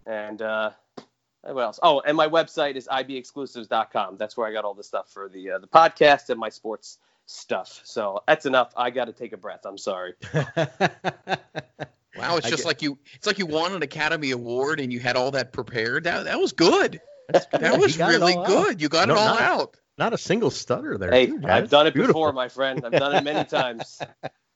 And 0.07 0.43
uh, 0.43 0.71
what 1.41 1.63
else? 1.63 1.81
Oh, 1.83 2.01
and 2.01 2.17
my 2.17 2.29
website 2.29 2.77
is 2.77 2.87
ibexclusives.com. 2.89 4.17
That's 4.19 4.37
where 4.37 4.47
I 4.47 4.53
got 4.53 4.65
all 4.65 4.75
the 4.75 4.85
stuff 4.85 5.11
for 5.11 5.29
the 5.29 5.53
uh, 5.53 5.59
the 5.59 5.67
podcast 5.67 6.31
and 6.31 6.39
my 6.39 6.51
sports 6.51 6.99
stuff. 7.27 7.81
So 7.85 8.23
that's 8.27 8.47
enough. 8.47 8.73
I 8.77 8.91
got 8.91 9.07
to 9.07 9.13
take 9.13 9.33
a 9.33 9.37
breath. 9.37 9.61
I'm 9.65 9.79
sorry. 9.79 10.15
Wow, 12.17 12.37
it's 12.37 12.49
just 12.49 12.65
like 12.65 12.81
you. 12.81 12.97
It's 13.15 13.27
like 13.27 13.41
you 13.41 13.47
won 13.47 13.73
an 13.75 13.83
Academy 13.83 14.31
Award 14.31 14.79
and 14.79 14.93
you 14.93 15.01
had 15.01 15.17
all 15.17 15.33
that 15.33 15.53
prepared. 15.53 16.05
That 16.05 16.27
that 16.27 16.39
was 16.39 16.53
good. 16.53 17.01
That 17.29 17.77
was 17.81 17.99
really 17.99 18.35
all 18.35 18.43
out. 18.43 18.47
good. 18.47 18.81
You 18.83 18.89
got 18.89 19.09
No, 19.09 19.15
it 19.15 19.19
all 19.19 19.35
not- 19.35 19.41
out. 19.41 19.77
Not 19.99 20.13
a 20.13 20.19
single 20.19 20.51
stutter 20.51 20.97
there. 20.97 21.11
Hey, 21.11 21.27
too, 21.27 21.41
I've 21.45 21.71
done 21.71 21.87
it 21.89 21.95
Beautiful. 21.95 22.15
before, 22.15 22.33
my 22.33 22.49
friend. 22.49 22.85
I've 22.85 22.93
done 22.93 23.15
it 23.17 23.25
many 23.25 23.45
times. 23.49 24.01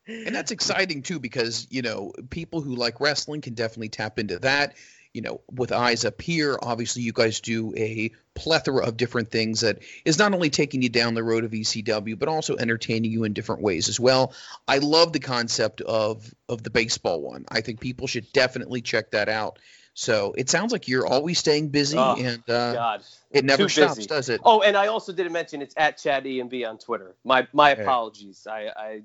And 0.06 0.34
that's 0.34 0.52
exciting 0.52 1.02
too 1.02 1.18
because, 1.18 1.66
you 1.70 1.82
know, 1.82 2.12
people 2.30 2.60
who 2.60 2.76
like 2.76 3.00
wrestling 3.00 3.40
can 3.40 3.54
definitely 3.54 3.88
tap 3.88 4.20
into 4.20 4.38
that. 4.40 4.76
You 5.18 5.22
know, 5.22 5.40
with 5.50 5.72
eyes 5.72 6.04
up 6.04 6.22
here, 6.22 6.56
obviously 6.62 7.02
you 7.02 7.12
guys 7.12 7.40
do 7.40 7.74
a 7.76 8.12
plethora 8.36 8.86
of 8.86 8.96
different 8.96 9.32
things 9.32 9.62
that 9.62 9.80
is 10.04 10.16
not 10.16 10.32
only 10.32 10.48
taking 10.48 10.80
you 10.80 10.90
down 10.90 11.14
the 11.14 11.24
road 11.24 11.42
of 11.42 11.50
ECW, 11.50 12.16
but 12.16 12.28
also 12.28 12.54
entertaining 12.56 13.10
you 13.10 13.24
in 13.24 13.32
different 13.32 13.60
ways 13.60 13.88
as 13.88 13.98
well. 13.98 14.32
I 14.68 14.78
love 14.78 15.12
the 15.12 15.18
concept 15.18 15.80
of 15.80 16.32
of 16.48 16.62
the 16.62 16.70
baseball 16.70 17.20
one. 17.20 17.46
I 17.48 17.62
think 17.62 17.80
people 17.80 18.06
should 18.06 18.32
definitely 18.32 18.80
check 18.80 19.10
that 19.10 19.28
out. 19.28 19.58
So 19.92 20.34
it 20.38 20.48
sounds 20.48 20.70
like 20.70 20.86
you're 20.86 21.04
always 21.04 21.40
staying 21.40 21.70
busy 21.70 21.98
Oh, 21.98 22.14
and 22.14 22.48
uh, 22.48 22.72
God. 22.74 23.02
it 23.32 23.44
never 23.44 23.68
stops, 23.68 23.96
busy. 23.96 24.06
does 24.06 24.28
it? 24.28 24.40
Oh, 24.44 24.60
and 24.60 24.76
I 24.76 24.86
also 24.86 25.12
didn't 25.12 25.32
mention 25.32 25.62
it's 25.62 25.74
at 25.76 25.98
Chad 25.98 26.26
EMB 26.26 26.64
on 26.68 26.78
Twitter. 26.78 27.16
My 27.24 27.48
my 27.52 27.74
Hey. 27.74 27.82
apologies. 27.82 28.46
I, 28.48 28.68
I 28.76 29.02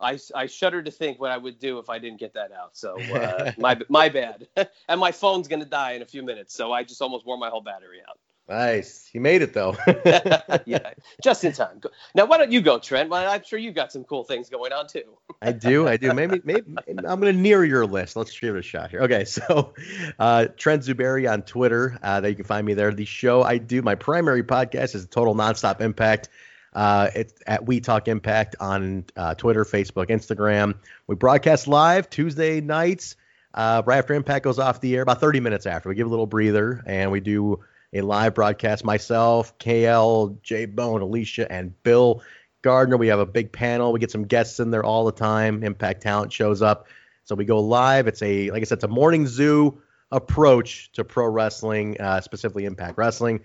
I 0.00 0.18
I 0.34 0.46
shudder 0.46 0.82
to 0.82 0.90
think 0.90 1.20
what 1.20 1.30
I 1.30 1.36
would 1.36 1.58
do 1.58 1.78
if 1.78 1.90
I 1.90 1.98
didn't 1.98 2.20
get 2.20 2.34
that 2.34 2.52
out. 2.52 2.76
So 2.76 3.00
uh, 3.00 3.52
my 3.58 3.78
my 3.88 4.08
bad. 4.08 4.48
and 4.88 5.00
my 5.00 5.12
phone's 5.12 5.48
gonna 5.48 5.64
die 5.64 5.92
in 5.92 6.02
a 6.02 6.06
few 6.06 6.22
minutes, 6.22 6.54
so 6.54 6.72
I 6.72 6.84
just 6.84 7.00
almost 7.02 7.26
wore 7.26 7.38
my 7.38 7.50
whole 7.50 7.62
battery 7.62 8.00
out. 8.08 8.18
Nice. 8.50 9.08
You 9.12 9.20
made 9.20 9.42
it 9.42 9.54
though. 9.54 9.76
yeah, 10.66 10.92
just 11.22 11.44
in 11.44 11.52
time. 11.52 11.80
Now, 12.16 12.26
why 12.26 12.36
don't 12.36 12.50
you 12.50 12.60
go, 12.60 12.80
Trent? 12.80 13.08
Well, 13.08 13.30
I'm 13.30 13.44
sure 13.44 13.60
you've 13.60 13.76
got 13.76 13.92
some 13.92 14.02
cool 14.02 14.24
things 14.24 14.50
going 14.50 14.72
on 14.72 14.88
too. 14.88 15.04
I 15.40 15.52
do. 15.52 15.86
I 15.86 15.96
do. 15.96 16.12
Maybe, 16.12 16.40
maybe 16.42 16.74
I'm 16.88 17.20
going 17.20 17.32
to 17.32 17.40
near 17.40 17.64
your 17.64 17.86
list. 17.86 18.16
Let's 18.16 18.36
give 18.36 18.56
it 18.56 18.58
a 18.58 18.62
shot 18.62 18.90
here. 18.90 19.02
Okay. 19.02 19.24
So, 19.24 19.72
uh, 20.18 20.46
Trent 20.56 20.82
Zuberi 20.82 21.30
on 21.30 21.42
Twitter. 21.42 21.96
Uh, 22.02 22.20
that 22.20 22.28
you 22.28 22.34
can 22.34 22.44
find 22.44 22.66
me 22.66 22.74
there. 22.74 22.92
The 22.92 23.04
show 23.04 23.44
I 23.44 23.58
do, 23.58 23.82
my 23.82 23.94
primary 23.94 24.42
podcast 24.42 24.96
is 24.96 25.06
Total 25.06 25.34
Nonstop 25.34 25.80
Impact. 25.80 26.28
Uh, 26.72 27.10
it's 27.14 27.34
at 27.46 27.66
We 27.66 27.80
Talk 27.80 28.08
Impact 28.08 28.56
on 28.60 29.04
uh, 29.16 29.34
Twitter, 29.34 29.64
Facebook, 29.64 30.08
Instagram. 30.08 30.74
We 31.06 31.16
broadcast 31.16 31.66
live 31.66 32.08
Tuesday 32.10 32.60
nights 32.60 33.16
uh, 33.54 33.82
right 33.84 33.98
after 33.98 34.14
Impact 34.14 34.44
goes 34.44 34.58
off 34.58 34.80
the 34.80 34.94
air, 34.94 35.02
about 35.02 35.20
30 35.20 35.40
minutes 35.40 35.66
after. 35.66 35.88
We 35.88 35.94
give 35.94 36.06
a 36.06 36.10
little 36.10 36.26
breather 36.26 36.82
and 36.86 37.10
we 37.10 37.20
do 37.20 37.60
a 37.92 38.00
live 38.00 38.34
broadcast. 38.34 38.84
Myself, 38.84 39.58
KL, 39.58 40.40
J 40.42 40.66
Bone, 40.66 41.02
Alicia, 41.02 41.50
and 41.50 41.80
Bill 41.82 42.22
Gardner. 42.62 42.96
We 42.96 43.08
have 43.08 43.18
a 43.18 43.26
big 43.26 43.50
panel. 43.50 43.92
We 43.92 43.98
get 43.98 44.12
some 44.12 44.24
guests 44.24 44.60
in 44.60 44.70
there 44.70 44.84
all 44.84 45.04
the 45.04 45.12
time. 45.12 45.64
Impact 45.64 46.02
Talent 46.02 46.32
shows 46.32 46.62
up. 46.62 46.86
So 47.24 47.34
we 47.34 47.44
go 47.44 47.60
live. 47.60 48.06
It's 48.06 48.22
a, 48.22 48.50
like 48.50 48.62
I 48.62 48.64
said, 48.64 48.78
it's 48.78 48.84
a 48.84 48.88
morning 48.88 49.26
zoo 49.26 49.80
approach 50.12 50.90
to 50.92 51.04
pro 51.04 51.26
wrestling, 51.26 52.00
uh, 52.00 52.20
specifically 52.20 52.64
Impact 52.64 52.98
Wrestling. 52.98 53.40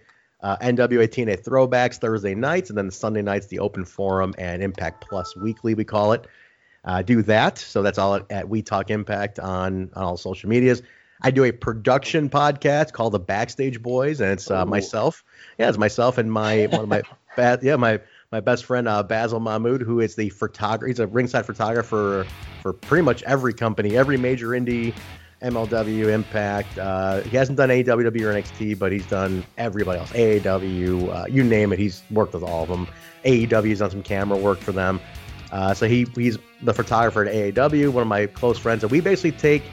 Uh, 0.46 0.56
NWA 0.58 1.08
TNA 1.08 1.44
throwbacks 1.44 1.98
Thursday 1.98 2.36
nights, 2.36 2.70
and 2.70 2.78
then 2.78 2.92
Sunday 2.92 3.24
nights, 3.24 3.48
the 3.48 3.58
open 3.58 3.84
forum 3.84 4.36
and 4.38 4.62
Impact 4.62 5.04
Plus 5.10 5.36
Weekly, 5.36 5.74
we 5.74 5.84
call 5.84 6.14
it. 6.14 6.28
Uh, 6.84 7.02
do 7.02 7.24
that. 7.24 7.58
So 7.58 7.82
that's 7.82 7.98
all 7.98 8.14
at, 8.14 8.32
at 8.32 8.48
We 8.48 8.62
Talk 8.62 8.92
Impact 8.92 9.40
on, 9.40 9.90
on 9.96 10.04
all 10.04 10.18
social 10.18 10.48
medias. 10.48 10.84
I 11.24 11.32
do 11.32 11.46
a 11.46 11.52
production 11.52 12.30
podcast 12.30 12.94
called 12.94 13.14
The 13.14 13.20
Backstage 13.20 13.82
Boys, 13.82 14.22
and 14.22 14.34
it's 14.34 14.52
uh, 14.52 14.68
myself. 14.68 15.24
Yeah, 15.58 15.68
it's 15.68 15.80
myself 15.80 16.20
and 16.20 16.32
my 16.32 16.68
one 16.68 16.82
of 16.82 16.90
my 16.90 17.02
ba- 17.36 17.58
yeah 17.64 17.76
my 17.78 18.00
my 18.32 18.40
best 18.40 18.66
friend 18.66 18.88
uh, 18.88 19.02
Basil 19.02 19.40
Mahmood, 19.40 19.82
who 19.82 20.00
is 20.00 20.16
the 20.16 20.30
photographer. 20.30 20.86
He's 20.86 21.00
a 21.00 21.08
ringside 21.08 21.48
photographer 21.48 22.28
for 22.62 22.74
pretty 22.74 23.02
much 23.02 23.24
every 23.24 23.56
company, 23.56 23.98
every 23.98 24.18
major 24.18 24.50
indie, 24.50 24.94
MLW, 25.46 26.12
Impact. 26.12 26.78
Uh, 26.78 27.22
he 27.22 27.38
hasn't 27.38 27.58
done 27.58 27.70
AEW 27.70 28.22
or 28.22 28.34
NXT, 28.34 28.80
but 28.80 28.92
he's 28.92 29.06
done 29.06 29.46
everybody 29.58 30.00
else. 30.00 30.12
AAW, 30.12 31.14
uh, 31.14 31.26
you 31.30 31.44
name 31.44 31.72
it. 31.72 31.80
He's 31.80 32.02
worked 32.10 32.34
with 32.34 32.44
all 32.44 32.64
of 32.64 32.70
them. 32.70 32.88
AEW's 33.24 33.80
done 33.80 33.92
some 33.92 34.04
camera 34.04 34.38
work 34.38 34.60
for 34.60 34.72
them. 34.72 35.00
Uh, 35.52 35.74
so 35.74 35.88
he 35.88 36.08
he's 36.16 36.38
the 36.64 36.74
photographer 36.74 37.24
at 37.24 37.34
AAW, 37.34 37.90
one 37.90 38.02
of 38.02 38.08
my 38.08 38.26
close 38.26 38.58
friends, 38.58 38.84
and 38.84 38.92
we 38.92 39.00
basically 39.00 39.32
take 39.32 39.64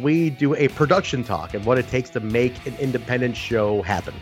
we 0.00 0.30
do 0.30 0.54
a 0.54 0.68
production 0.68 1.24
talk 1.24 1.52
and 1.52 1.64
what 1.66 1.76
it 1.76 1.88
takes 1.88 2.10
to 2.10 2.20
make 2.20 2.54
an 2.66 2.74
independent 2.76 3.36
show 3.36 3.82
happen. 3.82 4.14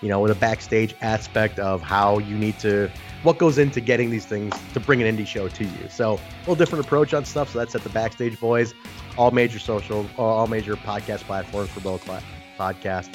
You 0.00 0.08
know, 0.08 0.20
with 0.20 0.30
a 0.30 0.36
backstage 0.36 0.94
aspect 1.02 1.58
of 1.58 1.82
how 1.82 2.18
you 2.18 2.36
need 2.36 2.58
to, 2.60 2.90
what 3.22 3.38
goes 3.38 3.58
into 3.58 3.80
getting 3.80 4.10
these 4.10 4.24
things 4.24 4.54
to 4.72 4.80
bring 4.80 5.02
an 5.02 5.14
indie 5.14 5.26
show 5.26 5.48
to 5.48 5.64
you. 5.64 5.88
So, 5.90 6.14
a 6.14 6.20
little 6.40 6.54
different 6.54 6.84
approach 6.84 7.12
on 7.12 7.24
stuff. 7.24 7.50
So, 7.50 7.58
that's 7.58 7.74
at 7.74 7.82
the 7.82 7.90
Backstage 7.90 8.40
Boys, 8.40 8.72
all 9.18 9.30
major 9.30 9.58
social, 9.58 10.06
all 10.16 10.46
major 10.46 10.74
podcast 10.76 11.20
platforms 11.20 11.68
for 11.70 11.80
both 11.80 12.04
podcasts. 12.58 13.14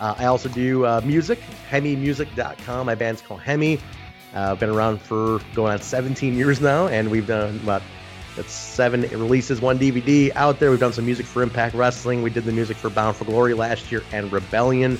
Uh, 0.00 0.14
I 0.18 0.26
also 0.26 0.48
do 0.48 0.84
uh, 0.84 1.00
music, 1.04 1.40
hemimusic.com. 1.70 2.86
My 2.86 2.94
band's 2.94 3.22
called 3.22 3.40
Hemi. 3.40 3.78
Uh, 4.34 4.50
I've 4.52 4.60
been 4.60 4.70
around 4.70 5.00
for 5.00 5.40
going 5.54 5.72
on 5.72 5.80
17 5.80 6.34
years 6.34 6.60
now, 6.60 6.88
and 6.88 7.10
we've 7.10 7.26
done 7.26 7.60
about 7.62 7.82
that's 8.36 8.52
seven 8.52 9.02
releases, 9.02 9.60
one 9.60 9.78
DVD 9.78 10.32
out 10.34 10.58
there. 10.58 10.70
We've 10.70 10.80
done 10.80 10.92
some 10.92 11.06
music 11.06 11.24
for 11.24 11.42
Impact 11.42 11.74
Wrestling. 11.74 12.22
We 12.22 12.30
did 12.30 12.44
the 12.44 12.52
music 12.52 12.76
for 12.76 12.90
Bound 12.90 13.16
for 13.16 13.24
Glory 13.24 13.54
last 13.54 13.92
year 13.92 14.02
and 14.12 14.32
Rebellion. 14.32 14.98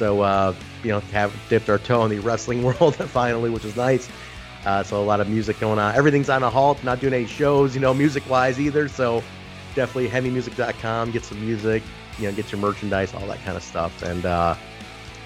So, 0.00 0.22
uh, 0.22 0.54
you 0.82 0.88
know, 0.88 1.00
have 1.12 1.30
dipped 1.50 1.68
our 1.68 1.76
toe 1.76 2.02
in 2.04 2.10
the 2.10 2.20
wrestling 2.20 2.62
world 2.80 2.96
finally, 2.96 3.50
which 3.50 3.66
is 3.66 3.76
nice. 3.76 4.08
Uh, 4.64 4.82
so 4.82 4.98
a 4.98 5.04
lot 5.04 5.20
of 5.20 5.28
music 5.28 5.60
going 5.60 5.78
on. 5.78 5.94
Everything's 5.94 6.30
on 6.30 6.42
a 6.42 6.48
halt. 6.48 6.82
Not 6.82 7.00
doing 7.00 7.12
any 7.12 7.26
shows, 7.26 7.74
you 7.74 7.82
know, 7.82 7.92
music-wise 7.92 8.58
either. 8.58 8.88
So 8.88 9.22
definitely 9.74 10.08
hemimusic.com. 10.08 11.10
Get 11.10 11.26
some 11.26 11.44
music, 11.44 11.82
you 12.18 12.26
know, 12.26 12.32
get 12.32 12.50
your 12.50 12.62
merchandise, 12.62 13.12
all 13.12 13.26
that 13.26 13.44
kind 13.44 13.58
of 13.58 13.62
stuff. 13.62 14.02
And 14.02 14.24
uh, 14.24 14.54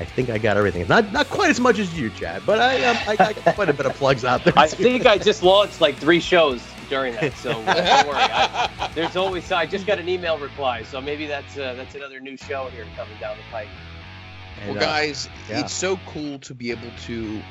I 0.00 0.04
think 0.04 0.28
I 0.28 0.38
got 0.38 0.56
everything. 0.56 0.88
Not 0.88 1.12
not 1.12 1.30
quite 1.30 1.50
as 1.50 1.60
much 1.60 1.78
as 1.78 1.96
you, 1.96 2.10
Chad, 2.10 2.42
but 2.44 2.58
I 2.58 2.84
um, 2.84 2.96
I 3.06 3.14
got 3.14 3.54
quite 3.54 3.68
a 3.68 3.72
bit 3.72 3.86
of 3.86 3.94
plugs 3.94 4.24
out 4.24 4.42
there. 4.42 4.54
I 4.56 4.66
too. 4.66 4.82
think 4.82 5.06
I 5.06 5.18
just 5.18 5.44
launched 5.44 5.80
like 5.80 5.94
three 5.98 6.18
shows 6.18 6.60
during 6.88 7.14
that, 7.14 7.32
so 7.34 7.52
uh, 7.52 7.74
don't 7.74 8.08
worry. 8.08 8.16
I, 8.18 8.90
there's 8.92 9.14
always 9.14 9.52
I 9.52 9.66
just 9.66 9.86
got 9.86 10.00
an 10.00 10.08
email 10.08 10.36
reply, 10.36 10.82
so 10.82 11.00
maybe 11.00 11.26
that's 11.26 11.56
uh, 11.56 11.74
that's 11.74 11.94
another 11.94 12.18
new 12.18 12.36
show 12.36 12.70
here 12.70 12.86
coming 12.96 13.16
down 13.20 13.36
the 13.36 13.44
pike. 13.52 13.68
And, 14.60 14.76
well, 14.76 14.78
uh, 14.78 14.86
guys, 14.86 15.28
yeah. 15.48 15.60
it's 15.60 15.72
so 15.72 15.98
cool 16.06 16.38
to 16.40 16.54
be 16.54 16.70
able 16.70 16.90
to 17.02 17.42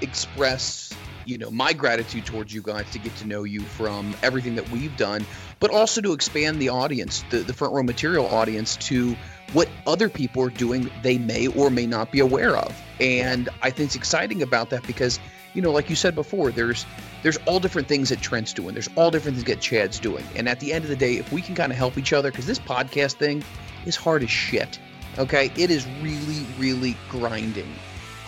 express, 0.00 0.92
you 1.24 1.38
know, 1.38 1.50
my 1.50 1.72
gratitude 1.72 2.26
towards 2.26 2.52
you 2.52 2.62
guys 2.62 2.90
to 2.90 2.98
get 2.98 3.14
to 3.16 3.26
know 3.26 3.44
you 3.44 3.60
from 3.60 4.14
everything 4.22 4.56
that 4.56 4.68
we've 4.70 4.96
done, 4.96 5.24
but 5.60 5.70
also 5.70 6.00
to 6.00 6.12
expand 6.12 6.60
the 6.60 6.70
audience, 6.70 7.24
the, 7.30 7.38
the 7.38 7.52
front 7.52 7.74
row 7.74 7.82
material 7.82 8.26
audience, 8.26 8.76
to 8.76 9.16
what 9.52 9.68
other 9.86 10.08
people 10.08 10.42
are 10.42 10.50
doing 10.50 10.90
they 11.02 11.18
may 11.18 11.46
or 11.46 11.70
may 11.70 11.86
not 11.86 12.10
be 12.10 12.20
aware 12.20 12.56
of. 12.56 12.74
And 13.00 13.48
I 13.60 13.70
think 13.70 13.88
it's 13.88 13.96
exciting 13.96 14.42
about 14.42 14.70
that 14.70 14.86
because, 14.86 15.20
you 15.54 15.62
know, 15.62 15.72
like 15.72 15.90
you 15.90 15.96
said 15.96 16.14
before, 16.14 16.50
there's 16.50 16.86
there's 17.22 17.36
all 17.46 17.60
different 17.60 17.86
things 17.88 18.08
that 18.08 18.20
Trent's 18.20 18.52
doing. 18.52 18.74
There's 18.74 18.88
all 18.96 19.10
different 19.10 19.36
things 19.36 19.46
that 19.48 19.60
Chad's 19.60 20.00
doing. 20.00 20.24
And 20.34 20.48
at 20.48 20.60
the 20.60 20.72
end 20.72 20.84
of 20.84 20.90
the 20.90 20.96
day, 20.96 21.18
if 21.18 21.30
we 21.32 21.42
can 21.42 21.54
kind 21.54 21.70
of 21.70 21.78
help 21.78 21.98
each 21.98 22.12
other, 22.12 22.30
because 22.30 22.46
this 22.46 22.58
podcast 22.58 23.14
thing 23.14 23.44
is 23.86 23.94
hard 23.94 24.22
as 24.22 24.30
shit. 24.30 24.78
Okay, 25.18 25.50
it 25.56 25.70
is 25.70 25.86
really, 26.00 26.46
really 26.58 26.96
grinding. 27.08 27.74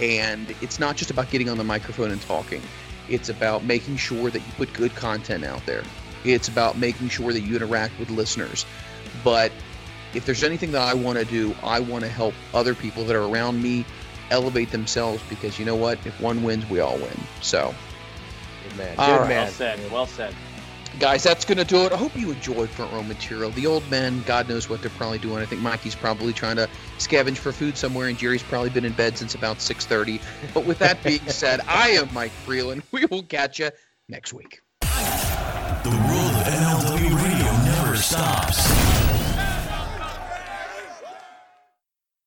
And 0.01 0.55
it's 0.61 0.79
not 0.79 0.97
just 0.97 1.11
about 1.11 1.31
getting 1.31 1.49
on 1.49 1.57
the 1.57 1.65
microphone 1.65 2.11
and 2.11 2.21
talking. 2.23 2.63
It's 3.09 3.29
about 3.29 3.65
making 3.65 3.97
sure 3.97 4.31
that 4.31 4.39
you 4.39 4.53
put 4.57 4.73
good 4.73 4.95
content 4.95 5.45
out 5.45 5.65
there. 5.67 5.85
It's 6.25 6.49
about 6.49 6.79
making 6.79 7.09
sure 7.09 7.33
that 7.33 7.41
you 7.41 7.57
interact 7.57 7.99
with 7.99 8.11
listeners. 8.11 8.67
But 9.23 9.53
if 10.15 10.25
there's 10.27 10.43
anything 10.43 10.73
that 10.73 10.83
I 10.83 10.95
want 10.95 11.19
to 11.19 11.25
do, 11.25 11.55
I 11.63 11.81
want 11.81 12.05
to 12.05 12.11
help 12.11 12.35
other 12.53 12.75
people 12.75 13.05
that 13.05 13.17
are 13.17 13.25
around 13.25 13.63
me 13.63 13.85
elevate 14.31 14.71
themselves 14.71 15.23
because 15.29 15.59
you 15.59 15.65
know 15.65 15.77
what? 15.77 15.99
If 16.07 16.21
one 16.21 16.43
wins, 16.43 16.69
we 16.69 16.81
all 16.81 16.97
win. 16.97 17.21
So, 17.41 17.75
Good 18.69 18.79
man. 18.79 18.97
Good 18.97 19.03
right. 19.03 19.29
man. 19.29 19.45
Well 19.45 19.53
said. 19.53 19.93
Well 19.93 20.07
said. 20.07 20.35
Guys, 20.99 21.23
that's 21.23 21.45
going 21.45 21.59
to 21.59 21.65
do 21.65 21.85
it. 21.85 21.93
I 21.93 21.97
hope 21.97 22.17
you 22.17 22.31
enjoyed 22.31 22.69
front 22.69 22.93
row 22.93 23.03
material. 23.03 23.51
The 23.51 23.67
old 23.67 23.89
men, 23.91 24.23
God 24.27 24.49
knows 24.49 24.69
what 24.69 24.81
they're 24.81 24.91
probably 24.91 25.19
doing. 25.19 25.43
I 25.43 25.47
think 25.47 25.61
Mikey's 25.63 25.95
probably 25.95 26.33
trying 26.33 26.57
to 26.57 26.69
scavenge 26.99 27.39
for 27.39 27.53
food 27.53 27.77
somewhere, 27.77 28.09
and 28.09 28.19
Jerry's 28.19 28.43
probably 28.43 28.71
been 28.71 28.85
in 28.85 28.93
bed 28.93 29.19
since 29.19 29.35
about 29.35 29.59
6:30. 29.59 30.21
But 30.53 30.65
with 30.65 30.79
that 30.81 31.03
being 31.03 31.21
said, 31.29 31.61
I 31.69 31.91
am 31.91 32.13
Mike 32.13 32.33
Freeland. 32.33 32.83
We 32.93 33.07
will 33.07 33.23
catch 33.23 33.59
you 33.59 33.71
next 34.09 34.33
week. 34.33 34.61
The 34.81 35.91
world 35.91 36.35
of 36.35 36.47
MLW 36.47 37.23
radio 37.23 37.53
never 37.65 37.97
stops. 37.97 38.74